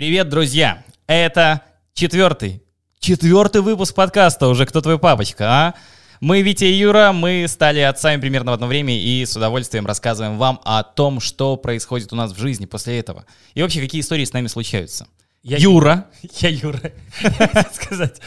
[0.00, 0.82] Привет, друзья!
[1.06, 1.60] Это
[1.92, 2.62] четвертый,
[3.00, 5.74] четвертый выпуск подкаста уже «Кто твой папочка?», а?
[6.22, 10.38] Мы, Витя и Юра, мы стали отцами примерно в одно время и с удовольствием рассказываем
[10.38, 13.26] вам о том, что происходит у нас в жизни после этого.
[13.52, 15.06] И вообще, какие истории с нами случаются.
[15.42, 16.06] Я Юра.
[16.38, 16.80] Я Юра.
[17.70, 18.22] Сказать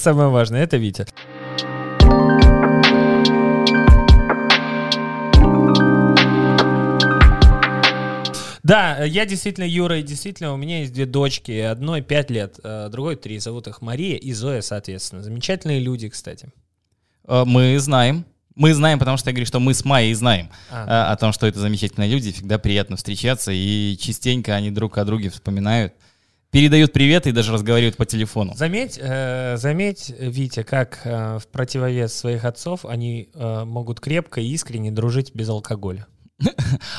[0.00, 1.08] самое важное, это Витя.
[8.66, 12.88] Да, я действительно Юра, и действительно у меня есть две дочки, одной пять лет, э,
[12.90, 15.22] другой три, зовут их Мария и Зоя, соответственно.
[15.22, 16.48] Замечательные люди, кстати.
[17.28, 18.24] Э, Мы знаем.
[18.56, 21.10] Мы знаем, потому что я говорю, что мы с Майей знаем А.
[21.10, 25.04] э, о том, что это замечательные люди, всегда приятно встречаться, и частенько они друг о
[25.04, 25.92] друге вспоминают,
[26.50, 28.54] передают привет и даже разговаривают по телефону.
[28.56, 34.48] Заметь, э, заметь, Витя, как э, в противовес своих отцов они э, могут крепко и
[34.48, 36.08] искренне дружить без алкоголя.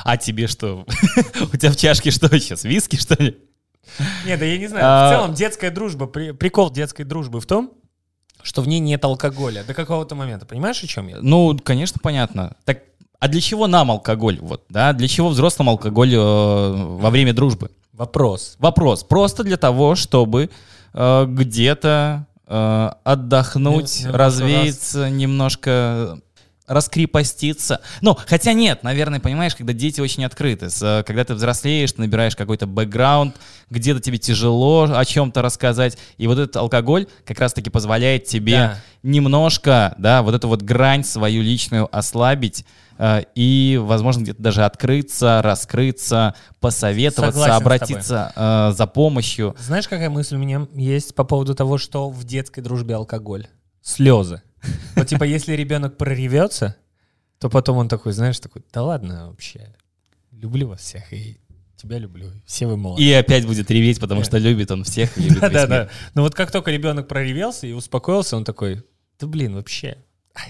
[0.03, 0.85] А тебе что?
[1.53, 2.63] У тебя в чашке что сейчас?
[2.63, 3.37] Виски, что ли?
[4.25, 4.83] Нет, да я не знаю.
[4.85, 7.71] А- В целом детская дружба, при- прикол детской дружбы в том,
[8.41, 10.45] что в ней нет алкоголя до какого-то момента.
[10.45, 11.17] Понимаешь, о чем я?
[11.21, 12.55] Ну, конечно, понятно.
[12.65, 12.79] Так,
[13.19, 14.37] а для чего нам алкоголь?
[14.41, 14.93] Вот, да?
[14.93, 17.71] Для чего взрослым алкоголь э, во время дружбы?
[17.93, 18.55] Вопрос.
[18.59, 19.03] Вопрос.
[19.03, 20.49] Просто для того, чтобы
[20.93, 26.19] э, где-то э, отдохнуть, Не- немножко развеяться, немножко
[26.67, 27.81] раскрепоститься.
[28.01, 32.35] Ну, хотя нет, наверное, понимаешь, когда дети очень открыты, э, когда ты взрослеешь, ты набираешь
[32.35, 33.35] какой-то бэкграунд,
[33.69, 38.77] где-то тебе тяжело о чем-то рассказать, и вот этот алкоголь как раз-таки позволяет тебе Да.
[39.03, 42.65] немножко, да, вот эту вот грань свою личную ослабить
[42.99, 49.55] э, и, возможно, где-то даже открыться, раскрыться, посоветоваться, Согласен обратиться э, за помощью.
[49.59, 53.47] Знаешь, какая мысль у меня есть по поводу того, что в детской дружбе алкоголь?
[53.81, 54.41] Слезы.
[54.95, 56.75] Вот типа, если ребенок проревется,
[57.39, 59.75] то потом он такой, знаешь, такой, да ладно вообще,
[60.31, 61.39] люблю вас всех и
[61.75, 63.03] тебя люблю, все вы молодцы.
[63.03, 65.69] И опять будет реветь, потому что любит он всех, и любит Да, весь да, мир.
[65.69, 65.89] да.
[66.15, 68.83] Но вот как только ребенок проревелся и успокоился, он такой,
[69.19, 69.97] да блин, вообще,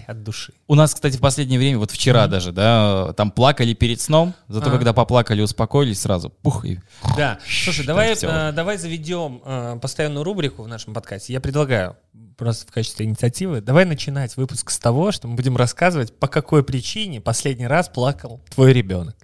[0.07, 0.53] от души.
[0.67, 4.67] У нас, кстати, в последнее время, вот вчера даже, да, там плакали перед сном, зато
[4.67, 4.77] Ага.
[4.77, 6.79] когда поплакали, успокоились сразу, пух, и
[7.15, 7.39] Да.
[7.63, 11.33] Слушай, давай, э, давай заведем э, постоянную рубрику в нашем подкасте.
[11.33, 11.95] Я предлагаю
[12.37, 16.63] просто в качестве инициативы, давай начинать выпуск с того, что мы будем рассказывать, по какой
[16.63, 19.15] причине последний раз плакал твой ребенок.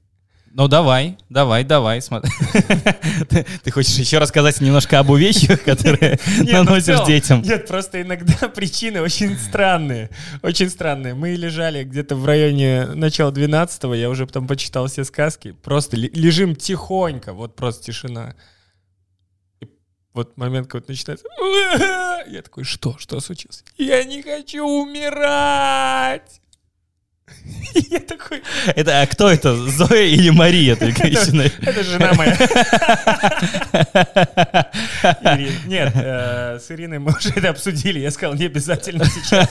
[0.55, 2.29] Ну давай, давай, давай, смотри.
[3.29, 7.41] Ты ты хочешь еще рассказать немножко об увечьях, которые ну наносишь детям?
[7.41, 10.11] Нет, просто иногда причины очень странные.
[10.43, 11.15] Очень странные.
[11.15, 15.55] Мы лежали где-то в районе начала 12 я уже потом почитал все сказки.
[15.63, 18.35] Просто лежим тихонько, вот просто тишина.
[19.59, 19.67] И
[20.13, 21.25] вот момент какой-то начинается.
[22.27, 22.95] Я такой, что?
[22.99, 23.63] Что случилось?
[23.79, 26.42] Я не хочу умирать!
[27.89, 28.41] Я такой,
[28.75, 29.55] Это а кто это?
[29.55, 31.31] Зоя или Мария еще?
[31.31, 32.35] на- это жена моя.
[35.65, 37.99] Нет, э, с Ириной мы уже это обсудили.
[37.99, 39.49] Я сказал, не обязательно сейчас.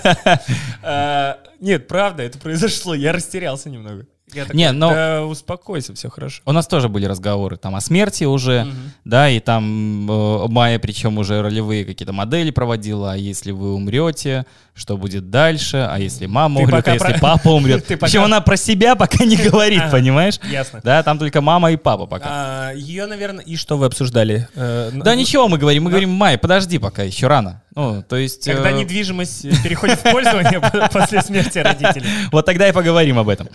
[0.82, 2.94] Э, Нет, правда, это произошло.
[2.94, 4.06] Я растерялся немного.
[4.34, 6.42] Я такой, Не, но- да успокойся, все хорошо.
[6.44, 8.66] У нас тоже были разговоры там о смерти уже,
[9.04, 14.46] да, и там э, Майя, причем уже ролевые какие-то модели проводила, а если вы умрете,
[14.74, 17.86] что будет дальше, а если мама Ты умрет, а если про- папа умрет.
[17.86, 20.40] Ты Причем пока- она про себя пока не говорит, понимаешь?
[20.50, 20.80] Ясно.
[20.82, 22.70] Да, там только мама и папа пока.
[22.72, 24.48] Ее, наверное, и что вы обсуждали?
[24.54, 27.62] Э, Да н- ничего мы говорим, мы говорим, Майя, подожди пока, еще рано.
[27.74, 28.44] Ну, то есть...
[28.46, 30.60] Когда э, недвижимость переходит в пользование
[30.92, 32.06] после смерти родителей.
[32.30, 33.48] Вот тогда и поговорим об этом.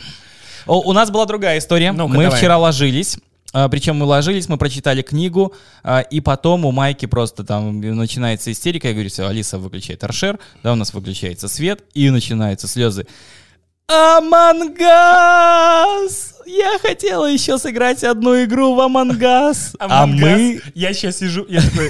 [0.67, 1.91] О, у нас была другая история.
[1.91, 2.37] Ну-ка, мы давай.
[2.37, 3.17] вчера ложились.
[3.53, 8.51] а, Причем мы ложились, мы прочитали книгу, а, и потом у Майки просто там начинается
[8.51, 8.87] истерика.
[8.89, 13.07] Я говорю, все, Алиса выключает торшер, да, у нас выключается свет, и начинаются слезы.
[14.87, 16.36] Амангас!
[16.47, 19.75] Я хотела еще сыграть одну игру в Амангас.
[19.79, 20.61] А, Among мы...
[20.75, 21.89] Я сейчас сижу, я такой,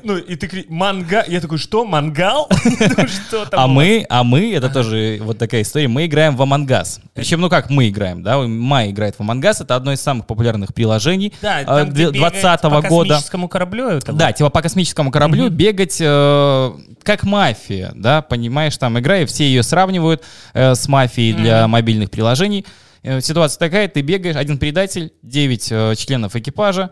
[0.02, 2.48] ну, и ты кричишь, манга, я такой, что, мангал?
[2.98, 6.42] Ну, что там А мы, а мы, это тоже вот такая история, мы играем в
[6.42, 7.00] Амангас.
[7.12, 10.72] Причем, ну как мы играем, да, Май играет в Амангас, это одно из самых популярных
[10.72, 13.10] приложений Да, э, 20 по года.
[13.10, 13.88] космическому кораблю.
[13.88, 16.72] это Да, типа по космическому кораблю бегать э,
[17.02, 20.22] как мафия, да, понимаешь, там игра, и все ее сравнивают
[20.54, 22.64] э, с мафией для мобильных приложений.
[23.02, 26.90] Э, Ситуация такая, ты бегаешь, один предатель, 9 членов экипажа,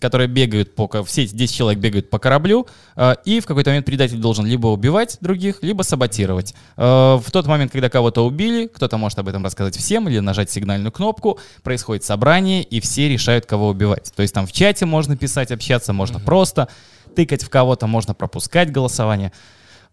[0.00, 2.66] которые бегают по, все эти 10 человек бегают по кораблю,
[2.96, 6.54] э, и в какой-то момент предатель должен либо убивать других, либо саботировать.
[6.76, 10.50] Э, в тот момент, когда кого-то убили, кто-то может об этом рассказать всем или нажать
[10.50, 14.12] сигнальную кнопку, происходит собрание, и все решают, кого убивать.
[14.14, 16.68] То есть там в чате можно писать, общаться, можно просто
[17.16, 19.32] тыкать в кого-то, можно пропускать голосование.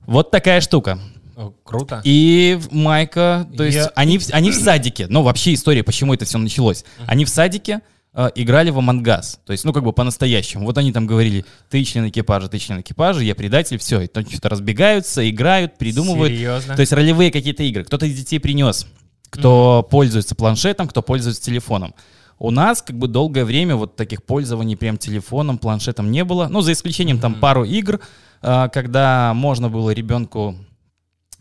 [0.06, 1.00] Вот такая штука.
[1.35, 2.01] О, Круто.
[2.03, 6.37] И Майка, то есть Я- они, они в садике, ну вообще история, почему это все
[6.37, 6.85] началось.
[7.07, 7.81] Они в садике,
[8.13, 9.41] э, играли в Амангас.
[9.45, 10.65] То есть, ну, как бы по-настоящему.
[10.65, 14.01] Вот они там говорили, ты член экипажа, ты член экипажа, я предатель, все.
[14.01, 16.31] И там что-то разбегаются, играют, придумывают.
[16.31, 16.75] Серьезно?
[16.75, 17.83] То есть ролевые какие-то игры.
[17.83, 18.88] Кто-то из детей принес,
[19.29, 21.93] кто пользуется планшетом, кто пользуется телефоном.
[22.39, 26.47] У нас как бы долгое время вот таких пользований прям телефоном, планшетом не было.
[26.49, 27.99] Ну, за исключением там пару игр,
[28.41, 30.55] э, когда можно было ребенку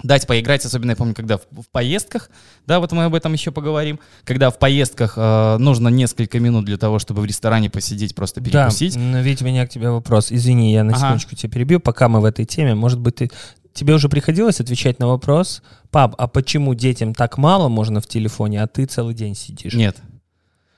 [0.03, 2.31] дать поиграть, особенно я помню, когда в, в поездках,
[2.67, 6.77] да, вот мы об этом еще поговорим, когда в поездках э, нужно несколько минут для
[6.77, 8.95] того, чтобы в ресторане посидеть, просто перекусить.
[8.95, 10.31] Да, но ведь у меня к тебе вопрос.
[10.31, 11.01] Извини, я на Ага.
[11.01, 12.75] секундочку тебя перебью, пока мы в этой теме.
[12.75, 13.31] Может быть, ты,
[13.73, 18.63] тебе уже приходилось отвечать на вопрос, пап, а почему детям так мало можно в телефоне,
[18.63, 19.75] а ты целый день сидишь?
[19.75, 19.97] Нет.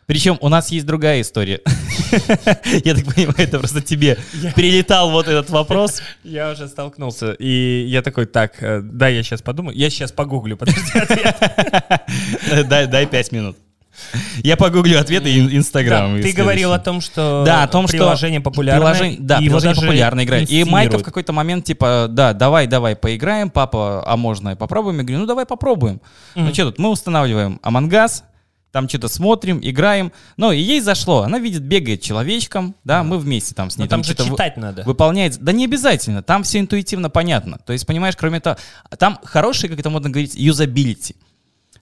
[0.06, 1.61] Причем у нас есть другая история.
[2.85, 4.17] Я так понимаю, это просто тебе
[4.55, 6.00] прилетал вот этот вопрос.
[6.25, 10.56] Я уже столкнулся, и я такой, так, э, да, я сейчас подумаю, я сейчас погуглю,
[10.56, 11.37] подожди, ответ.
[12.69, 13.56] Дай, дай пять минут.
[14.43, 16.17] Я погуглю ответы Инстаграм.
[16.17, 18.81] Да, ты говорил о том, что Да, о том, что приложение популярное.
[18.81, 20.50] Приложение, да, и приложение даже популярно играет.
[20.50, 24.99] И Майка в какой-то момент, типа, да, давай, давай, поиграем, папа, а можно попробуем?
[24.99, 26.00] Я говорю, ну давай попробуем.
[26.35, 28.25] Ну что тут, мы устанавливаем Амангас,
[28.72, 30.12] там что-то смотрим, играем.
[30.36, 31.22] Ну, и ей зашло.
[31.22, 34.30] Она видит, бегает человечком, да, мы вместе там с ней Но там же что-то вы-
[34.36, 34.82] читать надо.
[34.84, 35.38] выполняет.
[35.40, 37.58] Да не обязательно, там все интуитивно понятно.
[37.64, 38.56] То есть, понимаешь, кроме того,
[38.98, 41.16] там хороший, как это модно говорить, юзабилити.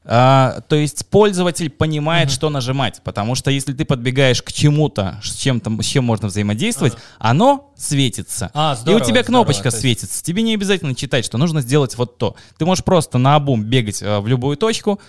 [0.07, 5.35] А, то есть пользователь понимает, что нажимать, потому что если ты подбегаешь к чему-то, с
[5.35, 8.51] чем, там, с чем можно взаимодействовать, оно светится.
[8.53, 10.23] А, и у здорово, тебя здорово, кнопочка есть- светится.
[10.23, 12.37] Тебе не обязательно читать, что нужно сделать вот то.
[12.59, 15.01] Ты можешь просто на обум бегать э, в любую точку,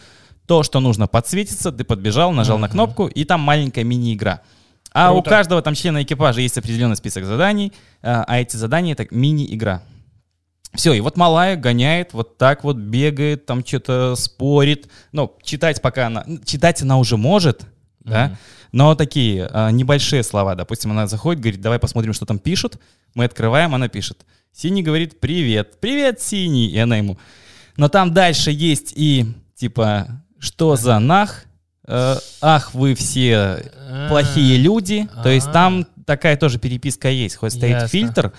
[0.47, 4.41] то, что нужно, подсветится, ты подбежал, нажал на кнопку, и там маленькая мини-игра.
[4.91, 5.29] А у Круто.
[5.29, 9.81] каждого там члена экипажа есть определенный список заданий, э, а эти задания это мини-игра.
[10.73, 14.89] Все, и вот малая гоняет, вот так вот бегает, там что-то спорит.
[15.11, 16.25] Ну, читать пока она...
[16.45, 17.65] Читать она уже может,
[17.99, 18.37] да,
[18.71, 20.53] но такие а, небольшие слова.
[20.53, 22.77] Допустим, она заходит, говорит, давай посмотрим, что там пишут.
[23.13, 24.25] Мы открываем, она пишет.
[24.51, 25.79] Синий говорит, привет.
[25.79, 26.67] Привет, Синий.
[26.67, 27.17] И она ему.
[27.77, 29.25] Но там дальше есть и,
[29.55, 31.45] типа, что за нах?
[31.87, 33.71] Э, ах, вы все
[34.09, 35.07] плохие люди.
[35.23, 35.51] То есть А.
[35.51, 37.35] там такая тоже переписка есть.
[37.35, 37.87] Хоть стоит Ясно.
[37.87, 38.33] фильтр,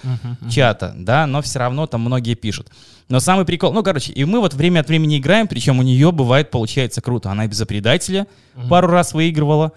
[0.50, 2.70] чата, да, но все равно там многие пишут.
[3.08, 6.10] Но самый прикол, ну, короче, и мы вот время от времени играем, причем у нее
[6.10, 7.30] бывает, получается круто.
[7.30, 8.26] Она без предателя
[8.68, 9.72] пару раз выигрывала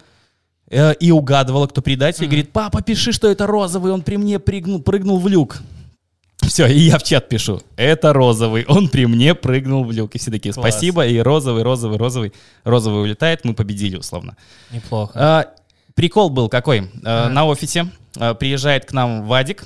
[0.68, 4.40] э, и угадывала, кто предатель, и говорит, папа, пиши, что это розовый, он при мне
[4.40, 5.62] прыгнул, прыгнул в люк.
[6.50, 10.16] Все, и я в чат пишу, это розовый, он при мне прыгнул в люк.
[10.16, 10.68] И все такие, Класс.
[10.68, 12.32] спасибо, и розовый, розовый, розовый,
[12.64, 14.36] розовый улетает, мы победили, условно.
[14.72, 15.12] Неплохо.
[15.14, 15.46] А,
[15.94, 16.90] прикол был какой?
[17.04, 17.86] А, На офисе
[18.16, 19.62] а, приезжает к нам Вадик,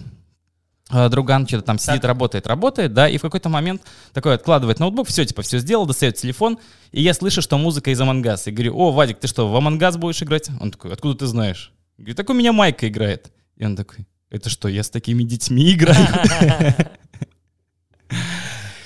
[0.90, 3.80] а, друган что-то там сидит, работает, работает, да, и в какой-то момент
[4.12, 6.58] такой откладывает ноутбук, все, типа, все сделал, достает телефон,
[6.92, 8.50] и я слышу, что музыка из Амангаса.
[8.50, 10.50] И говорю, о, Вадик, ты что, в Амангас будешь играть?
[10.60, 11.72] Он такой, откуда ты знаешь?
[11.96, 13.32] Говорю, так у меня Майка играет.
[13.56, 15.96] И он такой, это что, я с такими детьми играю?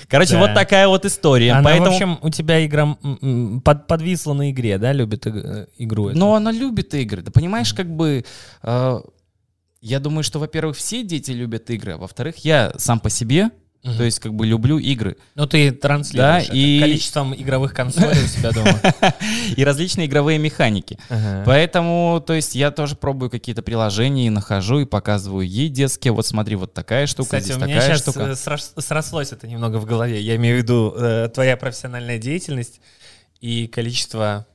[0.07, 0.39] Короче, Да.
[0.39, 1.51] вот такая вот история.
[1.51, 1.91] Она, Поэтому...
[1.91, 2.97] в общем, у тебя игра
[3.63, 6.09] под, подвисла на игре, да, любит иг- э, игру?
[6.11, 7.21] Но она любит игры.
[7.21, 8.25] Да понимаешь, как бы...
[8.63, 8.99] э,
[9.81, 13.49] я думаю, что, во-первых, все дети любят игры, а во-вторых, я сам по себе,
[13.81, 13.95] Мгм.
[13.97, 15.15] то есть как бы люблю игры.
[15.35, 18.77] Ну, ты транслируешь Да, и- количеством игровых консолей у себя дома.
[19.55, 20.99] И различные игровые механики.
[21.07, 21.43] Ага.
[21.45, 26.11] Поэтому, то есть я тоже пробую какие-то приложения и нахожу, и показываю ей детские.
[26.11, 28.35] Вот смотри, вот такая штука, Кстати, здесь такая штука.
[28.81, 30.21] срослось это немного в голове.
[30.21, 32.81] Я имею в виду э, твоя профессиональная деятельность
[33.39, 34.45] и количество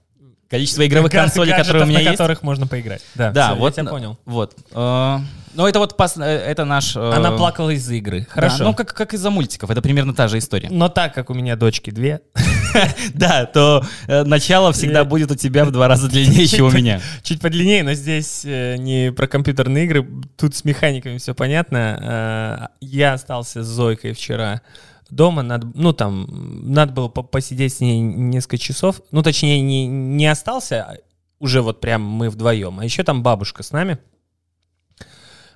[0.50, 2.12] Количество игровых консолей, которые у меня на есть.
[2.19, 3.00] которых можно поиграть.
[3.14, 3.76] Да, Да, вот.
[3.78, 4.19] я тебя понял.
[4.26, 4.54] Вот.
[4.73, 5.19] Э,
[5.55, 6.97] Ну, это вот пос- э, это наш...
[6.97, 8.21] э, Она плакала из-за игры.
[8.21, 8.65] да, Хорошо.
[8.65, 9.71] Ну, как, как из-за мультиков.
[9.71, 10.69] Это примерно та же история.
[10.71, 12.21] Но так как у меня дочки две,
[13.15, 17.01] Да, то э, начало всегда будет у тебя в два раза длиннее, чем у меня.
[17.23, 20.07] чуть подлиннее, но здесь э, не про компьютерные игры,
[20.37, 22.71] тут с механиками все понятно.
[22.81, 24.61] Я остался с Зойкой вчера
[25.11, 26.27] дома, надо, ну там,
[26.73, 30.97] надо было по- посидеть с ней несколько часов, ну точнее не, не остался, а
[31.39, 33.99] уже вот прям мы вдвоем, а еще там бабушка с нами.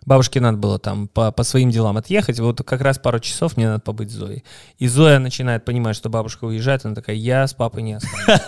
[0.09, 2.41] Бабушке надо было там по, по своим делам отъехать.
[2.41, 4.43] Вот как раз пару часов мне надо побыть с Зоей.
[4.79, 6.87] И Зоя начинает понимать, что бабушка уезжает.
[6.87, 8.41] Она такая, я с папой не останусь.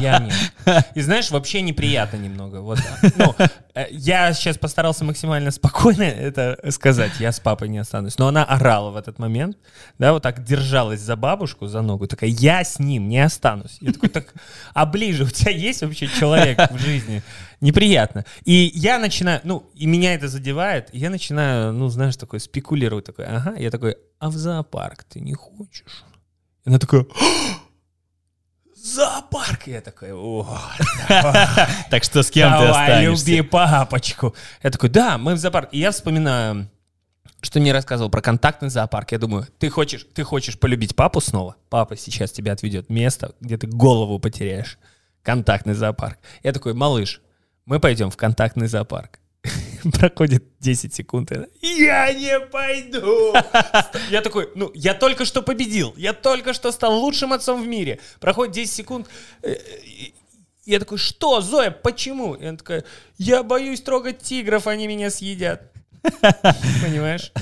[0.00, 0.84] Я нет.
[0.96, 2.56] И знаешь, вообще неприятно немного.
[2.56, 2.80] Вот,
[3.14, 3.32] ну,
[3.74, 7.12] э, я сейчас постарался максимально спокойно это сказать.
[7.20, 8.18] Я с папой не останусь.
[8.18, 9.56] Но она орала в этот момент.
[10.00, 12.08] Да, вот так держалась за бабушку, за ногу.
[12.08, 13.76] Такая, я с ним не останусь.
[13.80, 14.34] Я такой, так,
[14.74, 17.22] а ближе у тебя есть вообще человек в жизни?
[17.62, 18.24] Неприятно.
[18.44, 23.04] И я начинаю, ну, и меня это задевает, и я начинаю, ну, знаешь, такой спекулировать,
[23.04, 26.04] такой, ага, я такой, а в зоопарк ты не хочешь?
[26.64, 27.06] И она такая,
[28.74, 29.68] зоопарк.
[29.68, 30.58] И я такой, о,
[31.88, 33.30] Так что с кем ты останешься?
[33.30, 34.34] люби папочку.
[34.64, 35.68] Я такой, да, мы в зоопарк.
[35.70, 36.68] И я вспоминаю,
[37.42, 39.12] что мне рассказывал про контактный зоопарк.
[39.12, 41.54] Я думаю, ты хочешь, ты хочешь полюбить папу снова?
[41.70, 44.78] Папа сейчас тебя отведет место, где ты голову потеряешь.
[45.22, 46.18] Контактный зоопарк.
[46.42, 47.20] Я такой, малыш,
[47.66, 49.18] мы пойдем в контактный зоопарк.
[49.98, 51.32] Проходит 10 секунд.
[51.32, 53.34] и она, Я не пойду.
[54.10, 55.92] Я такой, ну, я только что победил.
[55.96, 57.98] Я только что стал лучшим отцом в мире.
[58.20, 59.08] Проходит 10 секунд.
[59.42, 59.56] э,
[60.64, 62.34] Я такой, что, Зоя, почему?
[62.34, 62.84] И она такая,
[63.18, 65.72] я боюсь трогать тигров, они меня съедят.
[66.82, 67.32] Понимаешь?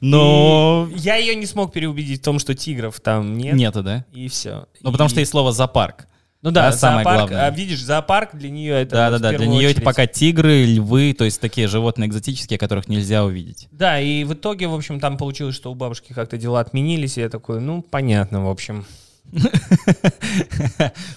[0.00, 3.54] Но И я ее не смог переубедить в том, что тигров там нет.
[3.54, 4.04] нету, да?
[4.12, 4.66] И все.
[4.80, 6.06] Ну, потому что есть слово «зоопарк».
[6.42, 7.46] Ну да, Да, самое зоопарк, главное.
[7.46, 9.84] а видишь, зоопарк для нее это Да-да-да, в для первую нее это очередь.
[9.84, 13.68] пока тигры, львы, то есть такие животные экзотические, которых нельзя увидеть.
[13.72, 17.20] Да, и в итоге, в общем, там получилось, что у бабушки как-то дела отменились, и
[17.20, 18.86] я такой, ну, понятно, в общем.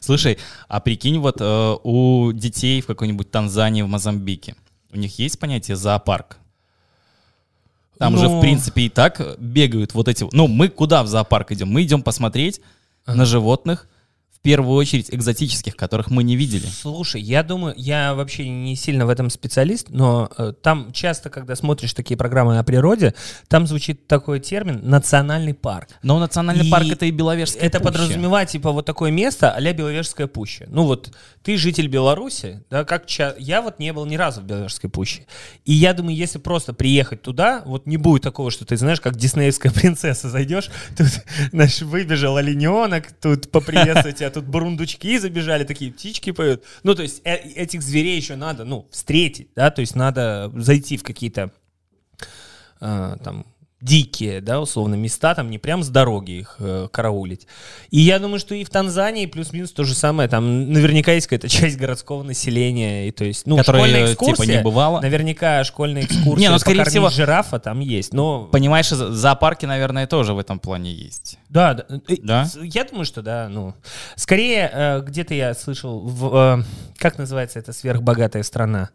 [0.02, 0.38] Слушай,
[0.68, 4.56] а прикинь, вот э, у детей в какой-нибудь Танзании, в Мозамбике,
[4.92, 6.38] у них есть понятие зоопарк?
[7.98, 8.38] Там же, Ну.
[8.38, 10.28] в принципе, и так бегают вот эти...
[10.32, 11.70] Ну, мы куда в зоопарк идем?
[11.70, 12.60] Мы идем посмотреть
[13.06, 13.88] на животных,
[14.44, 16.66] первую очередь экзотических, которых мы не видели.
[16.68, 21.56] Слушай, я думаю, я вообще не сильно в этом специалист, но э, там часто, когда
[21.56, 23.16] смотришь такие программы о природе,
[23.48, 25.88] там звучит такой термин «национальный парк».
[26.04, 27.92] Но национальный И парк— это и Беловежская Это пуща.
[27.92, 30.66] подразумевает, типа, вот такое место а-ля Беловежская пуща.
[30.68, 31.12] Ну вот,
[31.44, 33.36] ты житель Беларуси, да, как ча...
[33.38, 35.26] Я вот не был ни разу в Беловежской пуще.
[35.66, 39.18] И я думаю, если просто приехать туда, вот не будет такого, что ты знаешь, как
[39.18, 41.08] диснеевская принцесса зайдешь, тут,
[41.52, 46.64] знаешь, выбежал олененок, тут поприветствовать тебя, тут бурундучки забежали, такие птички поют.
[46.84, 50.96] Ну, то есть э- этих зверей еще надо, ну, встретить, да, то есть надо зайти
[50.96, 51.52] в какие-то
[52.80, 53.46] э, там
[53.84, 57.48] дикие, да, условно, места, там не прям с дороги их э, караулить.
[57.92, 61.50] И я думаю, что и в Танзании плюс-минус то же самое, там наверняка есть какая-то
[61.50, 65.02] часть городского населения, и то есть, ну, Которая, школьная типа, экскурсия, не бывала.
[65.02, 68.46] наверняка школьная экскурсия, Не, ну, скорее всего- жирафа там есть, но...
[68.46, 71.38] Понимаешь, зо- зоопарки, наверное, тоже в этом плане есть.
[71.50, 71.86] Да, да.
[72.08, 72.46] э, Да?
[72.46, 73.74] с- Я думаю, что да, ну.
[74.16, 76.64] Скорее, э, где-то я слышал, в, э,
[76.98, 78.92] как называется эта сверхбогатая страна?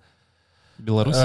[0.78, 1.16] Беларусь?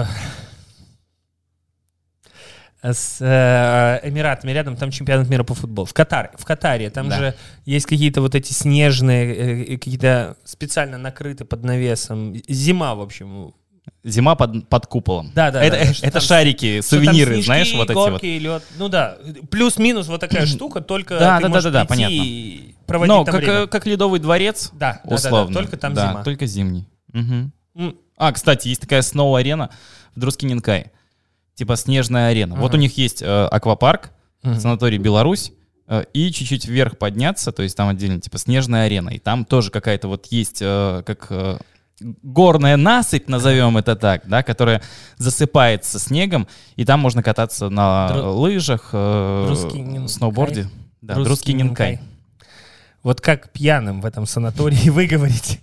[2.83, 5.85] С э, Эмиратами рядом, там чемпионат мира по футболу.
[5.85, 7.17] В Катаре, в Катаре, там Да.
[7.17, 7.35] же
[7.65, 12.35] есть какие-то вот эти снежные, э, какие-то специально накрыты под навесом.
[12.49, 13.53] Зима, в общем.
[14.03, 15.31] Зима под, под куполом.
[15.33, 18.41] Да, да, это, да, это там- шарики, сувениры, снежки, знаешь, вот эти горки, вот.
[18.43, 18.63] лед.
[18.77, 19.17] Ну да,
[19.49, 22.15] плюс-минус вот такая штука, только Да, ты да, да, можешь да, да, прийти понятно.
[22.27, 23.59] и проводить Ну, там как, время.
[23.59, 25.53] э, как ледовый дворец, Да, да, да, да, условно.
[25.53, 26.23] только там Да, зима.
[26.25, 26.85] только зимний.
[27.13, 27.53] М,
[28.17, 29.69] А, кстати, есть такая сноу-арена
[30.15, 30.91] в Друскиненкай.
[31.55, 32.55] Типа снежная арена.
[32.55, 32.77] Вот Ага.
[32.77, 34.11] у них есть э, аквапарк,
[34.43, 34.59] Мгм.
[34.59, 35.51] санаторий Беларусь,
[35.87, 39.09] э, и чуть-чуть вверх подняться, то есть там отдельно типа снежная арена.
[39.09, 41.57] И там тоже какая-то вот есть э, как э,
[42.01, 44.81] горная насыпь, назовем это так, да, которая
[45.17, 49.53] засыпается снегом, и там можно кататься на Дру- лыжах, э,
[50.07, 50.69] сноуборде.
[51.01, 51.91] Да, Русский Друскиненкай.
[51.91, 52.07] Минкай.
[53.03, 55.59] Вот как пьяным в этом санатории вы говорите.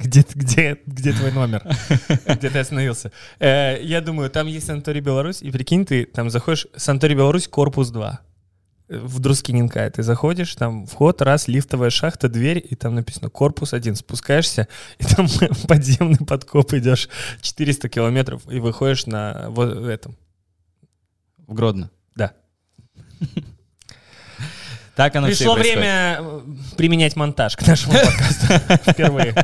[0.00, 1.62] Где, где, где твой номер?
[2.26, 3.12] Где ты остановился?
[3.38, 7.90] Э, я думаю, там есть санаторий Беларусь, и прикинь, ты там заходишь, санаторий Беларусь, корпус
[7.90, 8.20] 2.
[8.88, 13.74] Э, В Друскиненкай ты заходишь, там вход, раз, лифтовая шахта, дверь, и там написано корпус
[13.74, 13.94] 1.
[13.96, 15.28] Спускаешься, и там
[15.68, 17.10] подземный подкоп идешь
[17.42, 20.16] 400 километров, и выходишь на вот этом.
[21.46, 21.90] В Гродно.
[22.16, 22.32] Да.
[24.96, 26.40] Так оно Пришло время э,
[26.76, 28.46] применять монтаж к нашему подкасту
[28.90, 29.34] впервые.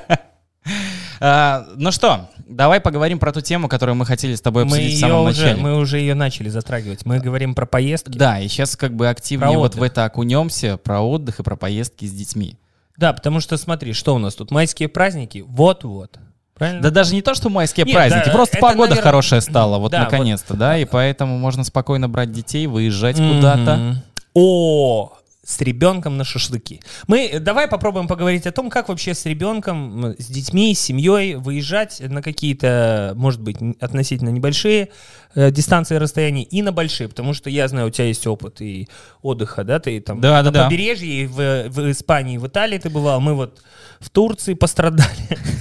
[1.21, 4.91] А, ну что, давай поговорим про ту тему, которую мы хотели с тобой Мы, обсудить
[4.93, 5.61] в ее самом уже, начале.
[5.63, 7.05] мы уже ее начали затрагивать.
[7.07, 8.17] Мы говорим про поездки.
[8.17, 9.81] Да, и сейчас как бы активнее Про вот отдых.
[9.81, 12.57] в это окунемся, про отдых и про поездки с детьми.
[12.97, 14.51] Да, потому что смотри, что у нас тут?
[14.51, 15.45] Майские праздники?
[15.47, 16.19] Вот-вот.
[16.55, 16.81] Правильно?
[16.81, 19.93] Да даже не то, что майские Нет, праздники, да, просто погода наверное, хорошая стала, вот
[19.93, 20.13] да, вот.
[20.13, 23.35] наконец-то, да, и поэтому можно спокойно брать детей, выезжать Мгм.
[23.37, 24.03] куда-то.
[24.33, 25.13] О,
[25.47, 26.83] с ребенком на шашлыки.
[27.07, 31.37] Мы э, давай попробуем поговорить о том, как вообще с ребенком, с детьми, с семьей
[31.37, 34.91] выезжать на какие-то, может быть, относительно небольшие
[35.37, 38.61] э, дистанции и расстояния и на большие, потому что я знаю, у тебя есть опыт
[38.61, 38.89] и
[39.23, 42.91] отдыха, да, ты там Да, на да, побережье, и в, в Испании, в Италии ты
[42.91, 43.63] бывал, мы вот
[44.01, 45.11] в Турции пострадали.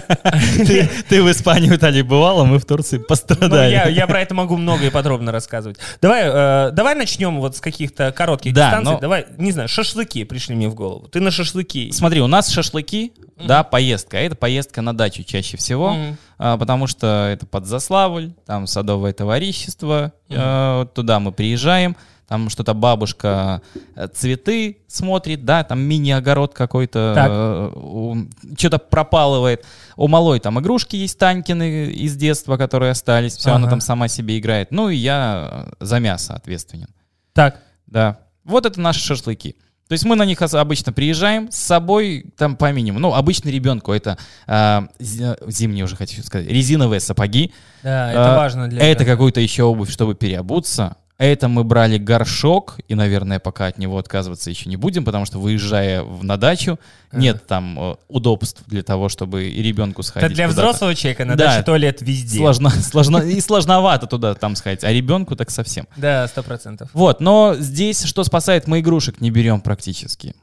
[1.08, 3.92] Ты, в Испании, в Италии бывал, а мы в Турции Ну, пострадали.
[3.92, 5.78] я, про это могу много и подробно рассказывать.
[6.00, 8.98] Давай, э, давай начнем вот с каких-то коротких дистанций.
[9.00, 11.08] Давай не знаю, шашлыки пришли мне в голову.
[11.08, 11.92] Ты на шашлыки.
[11.92, 14.18] Смотри, у нас шашлыки, да, поездка.
[14.18, 15.96] А это поездка на дачу чаще всего,
[16.56, 21.96] потому что это под Заславль, там садовое товарищество, э, туда мы приезжаем,
[22.28, 23.60] там что-то бабушка
[23.94, 27.72] э, цветы смотрит, да, там мини-огород какой-то,
[28.56, 29.66] что-то пропалывает.
[29.96, 33.70] У малой там игрушки есть Танькины из детства, которые остались, все, она Ага.
[33.70, 34.70] там сама себе играет.
[34.70, 36.88] Ну и я э, за мясо ответственен.
[37.34, 37.60] Так.
[37.86, 38.20] Да.
[38.44, 39.56] Вот это наши шашлыки.
[39.90, 43.00] То есть мы на них обычно приезжаем с собой, там по минимуму.
[43.00, 44.18] Ну, обычно ребенку это
[45.00, 47.52] зи- зимние уже хочу сказать, резиновые сапоги.
[47.82, 50.94] Да, это А, важно для Это какую-то еще обувь, чтобы переобуться.
[51.22, 55.38] Это мы брали горшок, и, наверное, пока от него отказываться еще не будем, потому что
[55.38, 56.80] выезжая в- на дачу,
[57.12, 60.28] нет там э, удобств для того, чтобы и ребенку сходить.
[60.28, 60.62] Это для куда-то.
[60.68, 61.44] взрослого человека на Да.
[61.48, 62.38] даче туалет везде.
[62.38, 65.86] Сложно, сложно, и сложновато туда там сходить, а ребенку так совсем.
[65.98, 66.88] Да, сто процентов.
[66.94, 70.34] Вот, но здесь что спасает, мы игрушек не берем практически.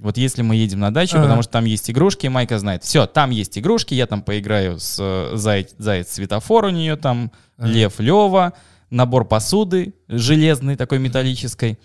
[0.00, 1.26] Вот если мы едем на дачу, Ага.
[1.26, 4.96] потому что там есть игрушки, Майка знает, все, там есть игрушки, я там поиграю с
[5.00, 7.68] э, заяц, заяц светофор у нее там, Ага.
[7.68, 8.52] лев Лева,
[8.90, 11.78] набор посуды железной такой металлической.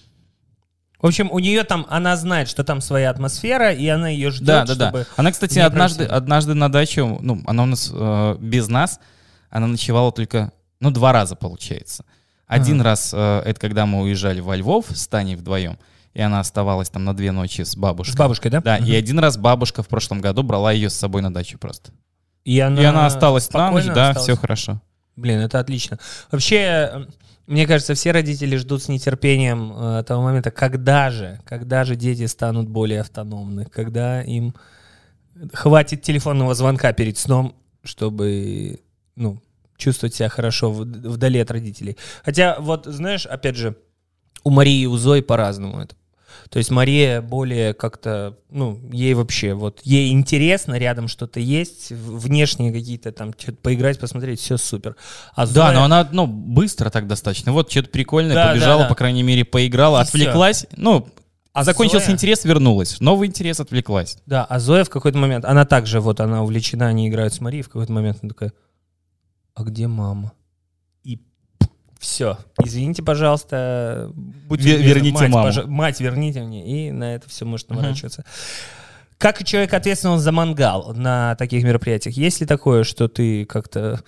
[1.02, 4.46] В общем, у нее там, она знает, что там своя атмосфера, и она ее ждет,
[4.46, 5.00] Да, да, чтобы...
[5.00, 5.06] да.
[5.16, 6.14] Она, кстати, однажды, пройти.
[6.14, 9.00] однажды на дачу, ну, она у нас э, без нас,
[9.50, 10.52] она ночевала только,
[10.82, 12.04] ну, два раза, получается.
[12.48, 12.84] Один Ага.
[12.90, 15.80] раз, э, это когда мы уезжали во Львов с Таней вдвоем,
[16.14, 18.16] и она оставалась там на две ночи с бабушкой.
[18.16, 18.60] С бабушкой, да?
[18.60, 18.86] Да, Мгм.
[18.88, 21.92] и один раз бабушка в прошлом году брала ее с собой на дачу просто.
[22.44, 24.24] И она, и она осталась на ночь, да, осталась?
[24.24, 24.82] все хорошо.
[25.20, 26.00] Блин, это отлично.
[26.32, 27.06] Вообще, э,
[27.46, 32.26] мне кажется, все родители ждут с нетерпением э, того момента, когда же, когда же дети
[32.26, 34.56] станут более автономны, когда им
[35.54, 38.80] хватит телефонного звонка перед сном, чтобы,
[39.16, 39.42] ну,
[39.78, 41.98] чувствовать себя хорошо вдали от родителей.
[42.24, 43.76] Хотя, вот, знаешь, опять же,
[44.44, 45.96] у Марии и у Зои по-разному это.
[46.50, 52.74] То есть Мария более как-то, ну, ей вообще, вот, ей интересно, рядом что-то есть, внешние
[52.74, 54.96] какие-то там, что-то поиграть, посмотреть, все супер.
[55.36, 57.54] А Да, Зоя- но она, ну, быстро так достаточно.
[57.54, 58.90] Вот что-то прикольное, Да, побежала, да, да.
[58.90, 60.66] по крайней мере, поиграла, И отвлеклась.
[60.76, 61.08] Ну,
[61.54, 63.00] А закончился Зоя- интерес, вернулась.
[63.00, 64.18] Новый интерес, отвлеклась.
[64.26, 67.62] Да, а Зоя в какой-то момент, она также, вот она увлечена, они играют с Марией,
[67.64, 68.54] в какой-то момент она такая,
[69.54, 70.32] а где мама?
[72.00, 75.48] Все, извините, пожалуйста, будьте Вер- верните мать, маму.
[75.50, 77.78] пожа- мать, верните мне, и на это все может Мгм.
[77.82, 78.24] наворачиваться.
[79.18, 82.16] Как человек ответственный за мангал на таких мероприятиях?
[82.16, 84.02] Есть ли такое, что ты как-то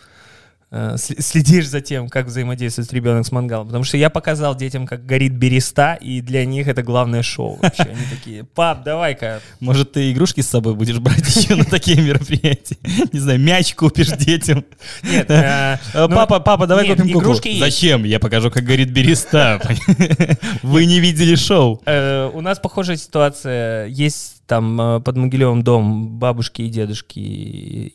[0.96, 3.68] следишь за тем, как взаимодействует ребенок с мангалом?
[3.68, 7.84] Потому что я показал детям, как горит береста, и для них это главное шоу вообще.
[7.84, 12.78] Они такие, пап, давай-ка, Может, ты игрушки с собой будешь брать еще на такие мероприятия?
[13.12, 14.64] Не знаю, мяч купишь детям.
[15.04, 17.36] Нет, э, Э, ну, Папа, папа, давай купим куклу.
[17.60, 18.04] Зачем?
[18.04, 19.62] Я покажу, как горит береста.
[20.64, 21.82] Вы не видели шоу.
[21.86, 23.88] э, у нас похожая ситуация.
[23.88, 27.20] Есть там э, под Могилевым дом бабушки и дедушки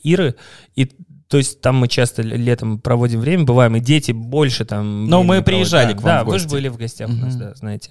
[0.02, 0.36] Иры.
[0.74, 0.90] И
[1.28, 5.06] то есть там мы часто летом проводим время, бываем, и дети больше там...
[5.06, 6.00] Но времени мы приезжали проводят.
[6.00, 6.54] к вам Да, в вы же гости.
[6.56, 7.90] были в гостях у нас, да, знаете.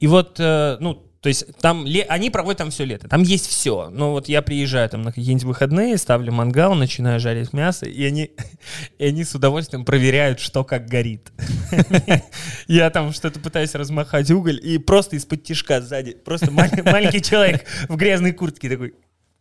[0.00, 3.48] И вот, э, ну, то есть там ле- они проводят там все лето, там есть
[3.48, 3.88] все.
[3.90, 8.30] Но вот я приезжаю там на какие-нибудь выходные, ставлю мангал, начинаю жарить мясо, и они,
[8.98, 11.32] и они с удовольствием проверяют, что как горит.
[12.68, 17.96] Я там что-то пытаюсь размахать уголь, и просто из-под тишка сзади, просто маленький человек в
[17.96, 18.96] грязной куртке такой, так,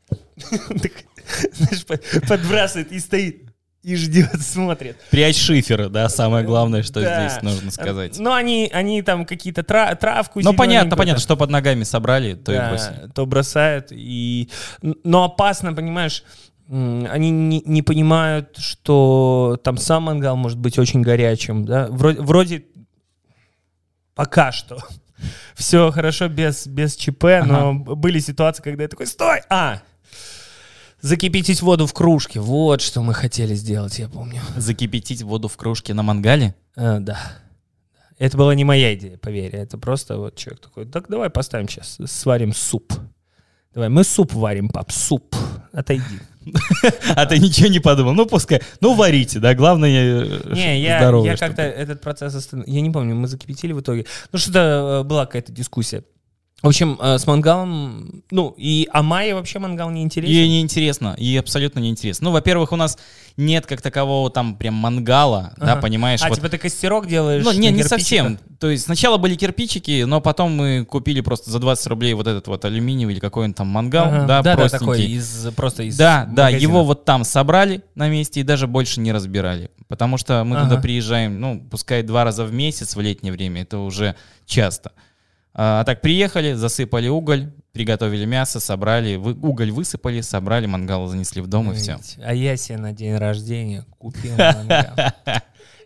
[1.54, 3.44] знаешь, под- подбрасывает и стоит,
[3.84, 4.98] и ждет, смотрит.
[5.12, 7.28] Прячь шиферы, да, самое главное, что Да.
[7.30, 8.18] здесь нужно сказать.
[8.20, 12.52] Ну, они, они там какие-то тра- травку Ну, понятно, понятно, что под ногами собрали, то
[12.52, 13.10] и Да, бросили.
[13.14, 13.88] то бросают.
[13.92, 14.50] И...
[14.82, 16.24] Но опасно, понимаешь,
[16.68, 21.64] они не, не понимают, что там сам мангал может быть очень горячим.
[21.66, 21.88] Да?
[21.92, 22.66] Вроде, вроде
[24.16, 24.80] пока что
[25.56, 29.42] все хорошо без, без ЧП, но были ситуации, когда я такой, стой!
[29.50, 29.82] А!
[31.06, 32.40] Закипятить воду в кружке.
[32.40, 34.42] Вот что мы хотели сделать, я помню.
[34.58, 36.56] Закипятить воду в кружке на мангале?
[36.76, 37.20] А, да.
[38.18, 39.56] Это была не моя идея, поверь.
[39.56, 42.92] Это просто вот человек такой, так давай поставим сейчас, сварим суп.
[43.76, 45.36] Давай, мы суп варим, пап, суп.
[45.72, 46.04] Отойди.
[47.16, 48.14] А ты ничего не подумал?
[48.14, 48.64] Ну, пускай.
[48.82, 52.74] Ну, варите, да, главное э, Не, я, как-то этот процесс остановил.
[52.74, 54.08] Я не помню, мы закипятили в итоге.
[54.32, 56.04] Ну, что-то э, была какая-то дискуссия.
[56.64, 60.34] В общем, э, с мангалом, ну, и а Майе вообще мангал не интересен.
[60.34, 62.26] Ей неинтересно, ей абсолютно неинтересно.
[62.26, 62.98] Ну, во-первых, у нас
[63.38, 65.82] нет как такового там прям мангала, да, Ага.
[65.82, 66.22] понимаешь?
[66.24, 66.36] А, вот.
[66.36, 67.44] типа ты костерок делаешь?
[67.44, 68.40] Ну, не, не совсем.
[68.58, 72.48] То есть сначала были кирпичики, но потом мы купили просто за 20 рублей вот этот
[72.48, 74.20] вот алюминиевый или какой-нибудь там мангал, Ага.
[74.26, 74.80] да, да, да, простенький.
[74.86, 76.62] такой из просто из Да, да, магазина.
[76.62, 79.70] его вот там собрали на месте и даже больше не разбирали.
[79.90, 80.70] Потому что мы Ага.
[80.70, 84.16] туда приезжаем, ну, пускай два раза в месяц в летнее время, это уже
[84.48, 84.94] часто.
[85.58, 91.48] А так приехали, засыпали уголь, приготовили мясо, собрали, вы, уголь высыпали, собрали, мангал занесли в
[91.48, 91.98] дом и все.
[92.22, 94.96] А я себе на день рождения купил мангал.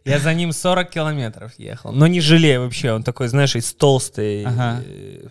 [0.05, 1.91] Я за ним 40 километров ехал.
[1.91, 2.93] Но не жалею вообще.
[2.93, 4.43] Он такой, знаешь, из толстой...
[4.43, 4.82] Ага.
[4.84, 5.27] э,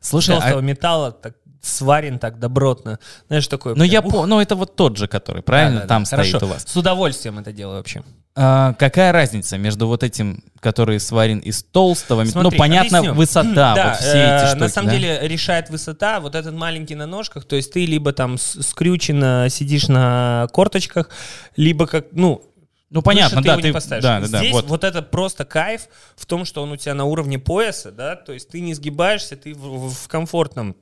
[0.00, 2.98] Слушай, толстого а, металла, так сварен так добротно.
[3.28, 3.72] Знаешь, такой...
[3.72, 6.28] ну прям, я по, ну это вот тот же, который, правильно, да-да-да, там хорошо.
[6.38, 6.64] стоит у вас.
[6.66, 8.02] С удовольствием это делаю вообще.
[8.34, 13.14] А, какая разница между вот этим, который сварен из толстого, ну Смотри, понятно, объясню.
[13.16, 14.60] высота, Да, вот все э, эти штуки.
[14.60, 14.94] На самом да?
[14.96, 19.48] деле решает высота, вот этот маленький на ножках, то есть ты либо там с- скрюченно
[19.50, 21.10] сидишь на корточках,
[21.56, 22.42] либо как, ну,
[22.88, 24.02] ну понятно, выше ты да, его ты, не поставишь.
[24.02, 24.64] да, да, да, Здесь вот.
[24.66, 24.84] вот.
[24.84, 25.82] это просто кайф
[26.16, 29.36] в том, что он у тебя на уровне пояса, да, то есть ты не сгибаешься,
[29.36, 30.74] ты в- в комфортном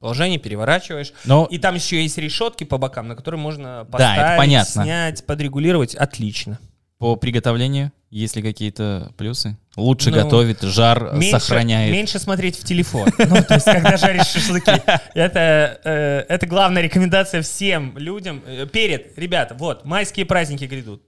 [0.00, 1.12] положении переворачиваешь.
[1.24, 4.82] Но И там еще есть решетки по бокам, на которые можно Да, это поставить, понятно.
[4.84, 5.94] снять, подрегулировать.
[5.94, 6.58] Отлично.
[6.98, 9.58] по приготовлению есть ли какие-то плюсы?
[9.76, 11.92] Лучше Ну, готовит, жар меньше, сохраняет.
[11.92, 13.10] меньше смотреть в телефон.
[13.18, 14.70] Ну, то есть, когда жаришь шашлыки.
[15.14, 18.42] Это, э, это главная рекомендация всем людям.
[18.46, 21.02] Э, Перед, ребята, вот, майские праздники грядут.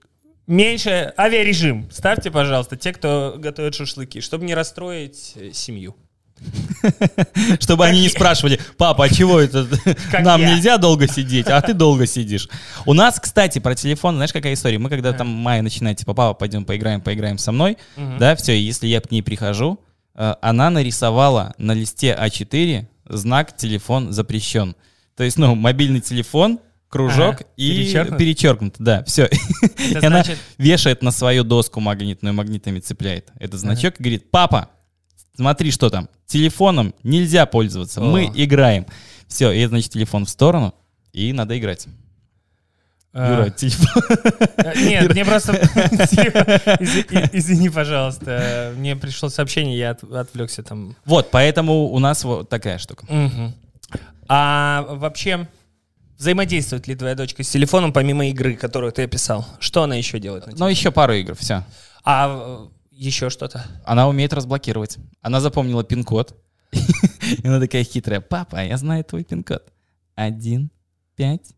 [0.45, 1.89] Меньше авиарежим.
[1.91, 5.95] Ставьте, пожалуйста, те, кто готовит шашлыки, чтобы не расстроить э, семью.
[7.59, 9.67] Чтобы они не спрашивали, папа, а чего это?
[10.19, 12.47] Нам нельзя долго сидеть, а ты долго сидишь.
[12.85, 14.79] У нас, кстати, про телефон, знаешь, какая история?
[14.79, 17.77] Мы когда там Майя начинает, типа, папа, пойдем поиграем, поиграем со мной,
[18.19, 19.79] да, все, и если я к ней прихожу,
[20.15, 24.75] э, она нарисовала на листе А4 знак «телефон запрещен».
[25.15, 28.17] То есть, ну, мобильный телефон, кружок Ага, и перечеркнут?
[28.19, 29.23] перечеркнут, да, все.
[29.23, 34.31] Это И она значит, вешает на свою доску магнитную, магнитами цепляет этот значок и говорит,
[34.31, 34.69] папа,
[35.39, 38.31] смотри, что там, телефоном нельзя пользоваться, мы О.
[38.35, 38.85] играем.
[39.29, 40.73] Все, и значит телефон в сторону,
[41.13, 41.87] и надо играть.
[43.13, 44.03] э, Юра, телефон.
[44.57, 45.53] э, Нет, мне просто...
[46.81, 48.73] Изв- Извини, пожалуйста.
[48.75, 50.93] Мне пришло сообщение, я от- отвлекся там.
[51.05, 53.05] Вот, поэтому у нас вот такая штука.
[54.27, 55.47] А вообще,
[56.17, 59.45] взаимодействует ли твоя дочка с телефоном, помимо игры, которую ты описал?
[59.61, 60.43] Что она еще делает?
[60.43, 60.71] телефоне?
[60.71, 61.63] еще пару игр, все.
[62.03, 62.67] А
[62.99, 63.65] еще что-то?
[63.85, 64.97] Она умеет разблокировать.
[65.21, 66.35] Она запомнила пин-код.
[66.71, 68.19] И она такая хитрая.
[68.19, 69.71] Папа, я знаю твой пин-код.
[70.15, 70.69] Один,
[71.15, 71.53] пять,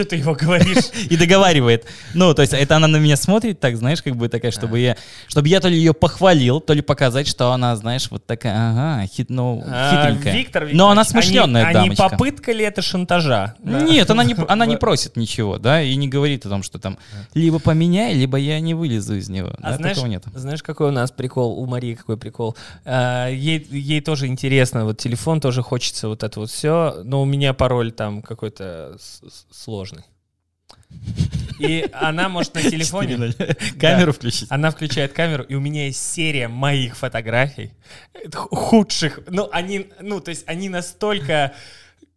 [0.00, 0.84] Что ты его говоришь?
[1.10, 1.86] и договаривает.
[2.14, 4.96] Ну, то есть это она на меня смотрит так, знаешь, как бы такая, чтобы я,
[5.28, 9.06] чтобы я то ли ее похвалил, то ли показать, что она, знаешь, вот такая, ага,
[9.06, 10.34] хит, ну, А, хитренькая.
[10.34, 13.54] Виктор Но она смышленная а не- А попытка ли это шантажа?
[13.58, 13.80] Да.
[13.82, 16.98] Нет, она не, она не просит ничего, да, и не говорит о том, что там
[17.34, 19.52] либо поменяй, либо я не вылезу из него.
[19.62, 20.24] А знаешь, нет.
[20.34, 22.56] знаешь, какой у нас прикол, у Марии какой прикол?
[22.84, 27.24] А, ей, ей тоже интересно, вот телефон тоже хочется вот это вот все, но у
[27.24, 29.46] меня пароль там какой-то с- с-
[29.90, 30.04] сложный.
[31.58, 33.14] И она может на телефоне...
[33.14, 33.78] 4:0.
[33.78, 34.50] Камеру включить.
[34.50, 37.72] Она включает камеру, и у меня есть серия моих фотографий,
[38.32, 39.20] худших.
[39.28, 41.52] Ну, они, ну, то есть они настолько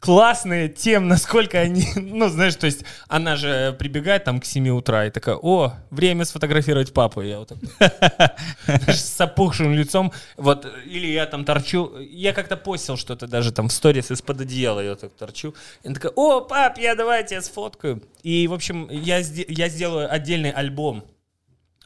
[0.03, 5.05] классные тем, насколько они, ну, знаешь, то есть она же прибегает там к 7 утра
[5.05, 7.21] и такая, о, время сфотографировать папу.
[7.21, 13.27] Я вот так, с опухшим лицом, вот, или я там торчу, я как-то постил что-то
[13.27, 15.55] даже там в сторис из-под одеяла, я так торчу.
[15.83, 18.03] И она такая, о, пап, я давай тебя сфоткаю.
[18.23, 21.05] И, в общем, я, я сделаю отдельный альбом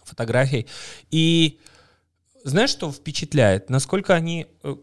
[0.04, 0.66] фотографий.
[1.12, 1.60] И
[2.44, 3.70] знаешь, что впечатляет?
[3.70, 4.76] Насколько они э,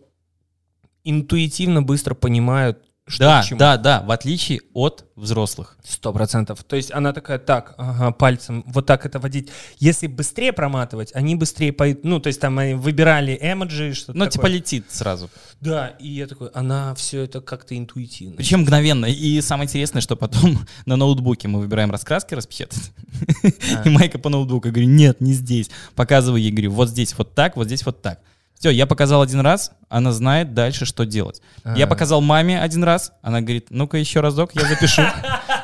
[1.03, 5.77] интуитивно быстро понимают, что Да, да, да, в отличие от взрослых.
[5.87, 6.64] Сто процентов.
[6.64, 9.51] То есть она такая, так, ага, пальцем вот так это водить.
[9.79, 12.05] Если быстрее проматывать, они быстрее пойдут.
[12.05, 14.31] Ну, то есть там они выбирали эмоджи, что-то Ну, такое.
[14.33, 15.31] типа летит сразу.
[15.61, 18.37] Да, и я такой, она все это как-то интуитивно.
[18.37, 19.07] Причем мгновенно.
[19.07, 22.90] И самое интересное, что потом на ноутбуке мы выбираем раскраски распечатать.
[23.45, 23.83] А.
[23.87, 25.71] И Майка по ноутбуку говорю, нет, не здесь.
[25.95, 28.21] Показываю ей, говорю, вот здесь вот так, вот здесь вот так.
[28.64, 31.42] Все, я показал один раз, она знает дальше, что делать.
[31.77, 31.87] Я А.
[31.87, 35.03] показал маме один раз, она говорит, ну-ка еще разок, я запишу.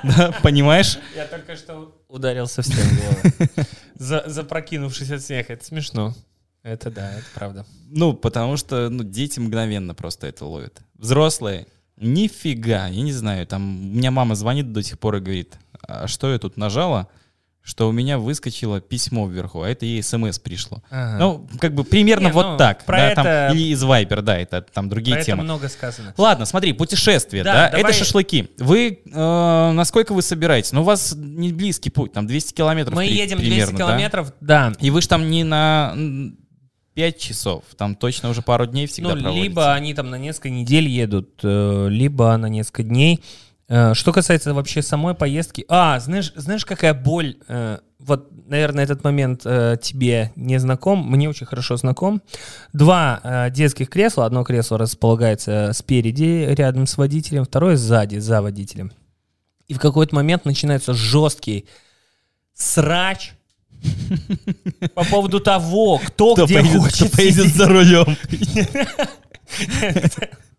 [0.05, 0.99] Да, понимаешь?
[1.17, 3.49] Я только что ударился в стену головой.
[3.97, 5.55] За- Запрокинувшись от смеха.
[5.55, 6.15] Это смешно.
[6.63, 7.65] Это да, это правда.
[7.89, 10.83] Ну, потому что ну, дети мгновенно просто это ловят.
[10.99, 15.55] Взрослые, нифига, я не знаю, там, у меня мама звонит до сих пор и говорит,
[15.89, 17.09] а что я тут нажала,
[17.71, 20.83] что у меня выскочило письмо вверху, а это ей смс пришло.
[20.91, 21.19] Ага.
[21.19, 22.85] Ну, как бы примерно Не, вот ну, так.
[22.85, 25.45] про да, там, это- или из Viber, да, это там Про другие это темы.
[25.45, 26.13] много сказано.
[26.19, 28.51] Ладно, смотри, путешествие, Да, да, давай- это шашлыки.
[28.59, 30.73] Вы, э, насколько вы собираетесь?
[30.73, 33.85] Ну, у вас не близкий путь, там 200 километров Мы при- едем 200 примерно, да?
[33.85, 34.73] километров, да.
[34.81, 35.95] И вы же там не на
[36.95, 39.45] 5 часов, там точно уже пару дней всегда Ну, проводите.
[39.45, 43.23] либо они там на несколько недель едут, э, либо на несколько дней.
[43.71, 49.05] Э, Что касается вообще самой поездки, а знаешь, знаешь, какая боль э, вот, наверное, этот
[49.05, 52.21] момент э, тебе не знаком, мне очень хорошо знаком.
[52.73, 58.93] Два детских кресла, одно кресло располагается спереди, рядом с водителем, второе сзади, за водителем.
[59.69, 61.67] И в какой-то момент начинается жесткий
[62.55, 63.35] срач
[64.95, 68.17] по поводу того, кто, Кто где поедет, хочет кто поедет за рулем.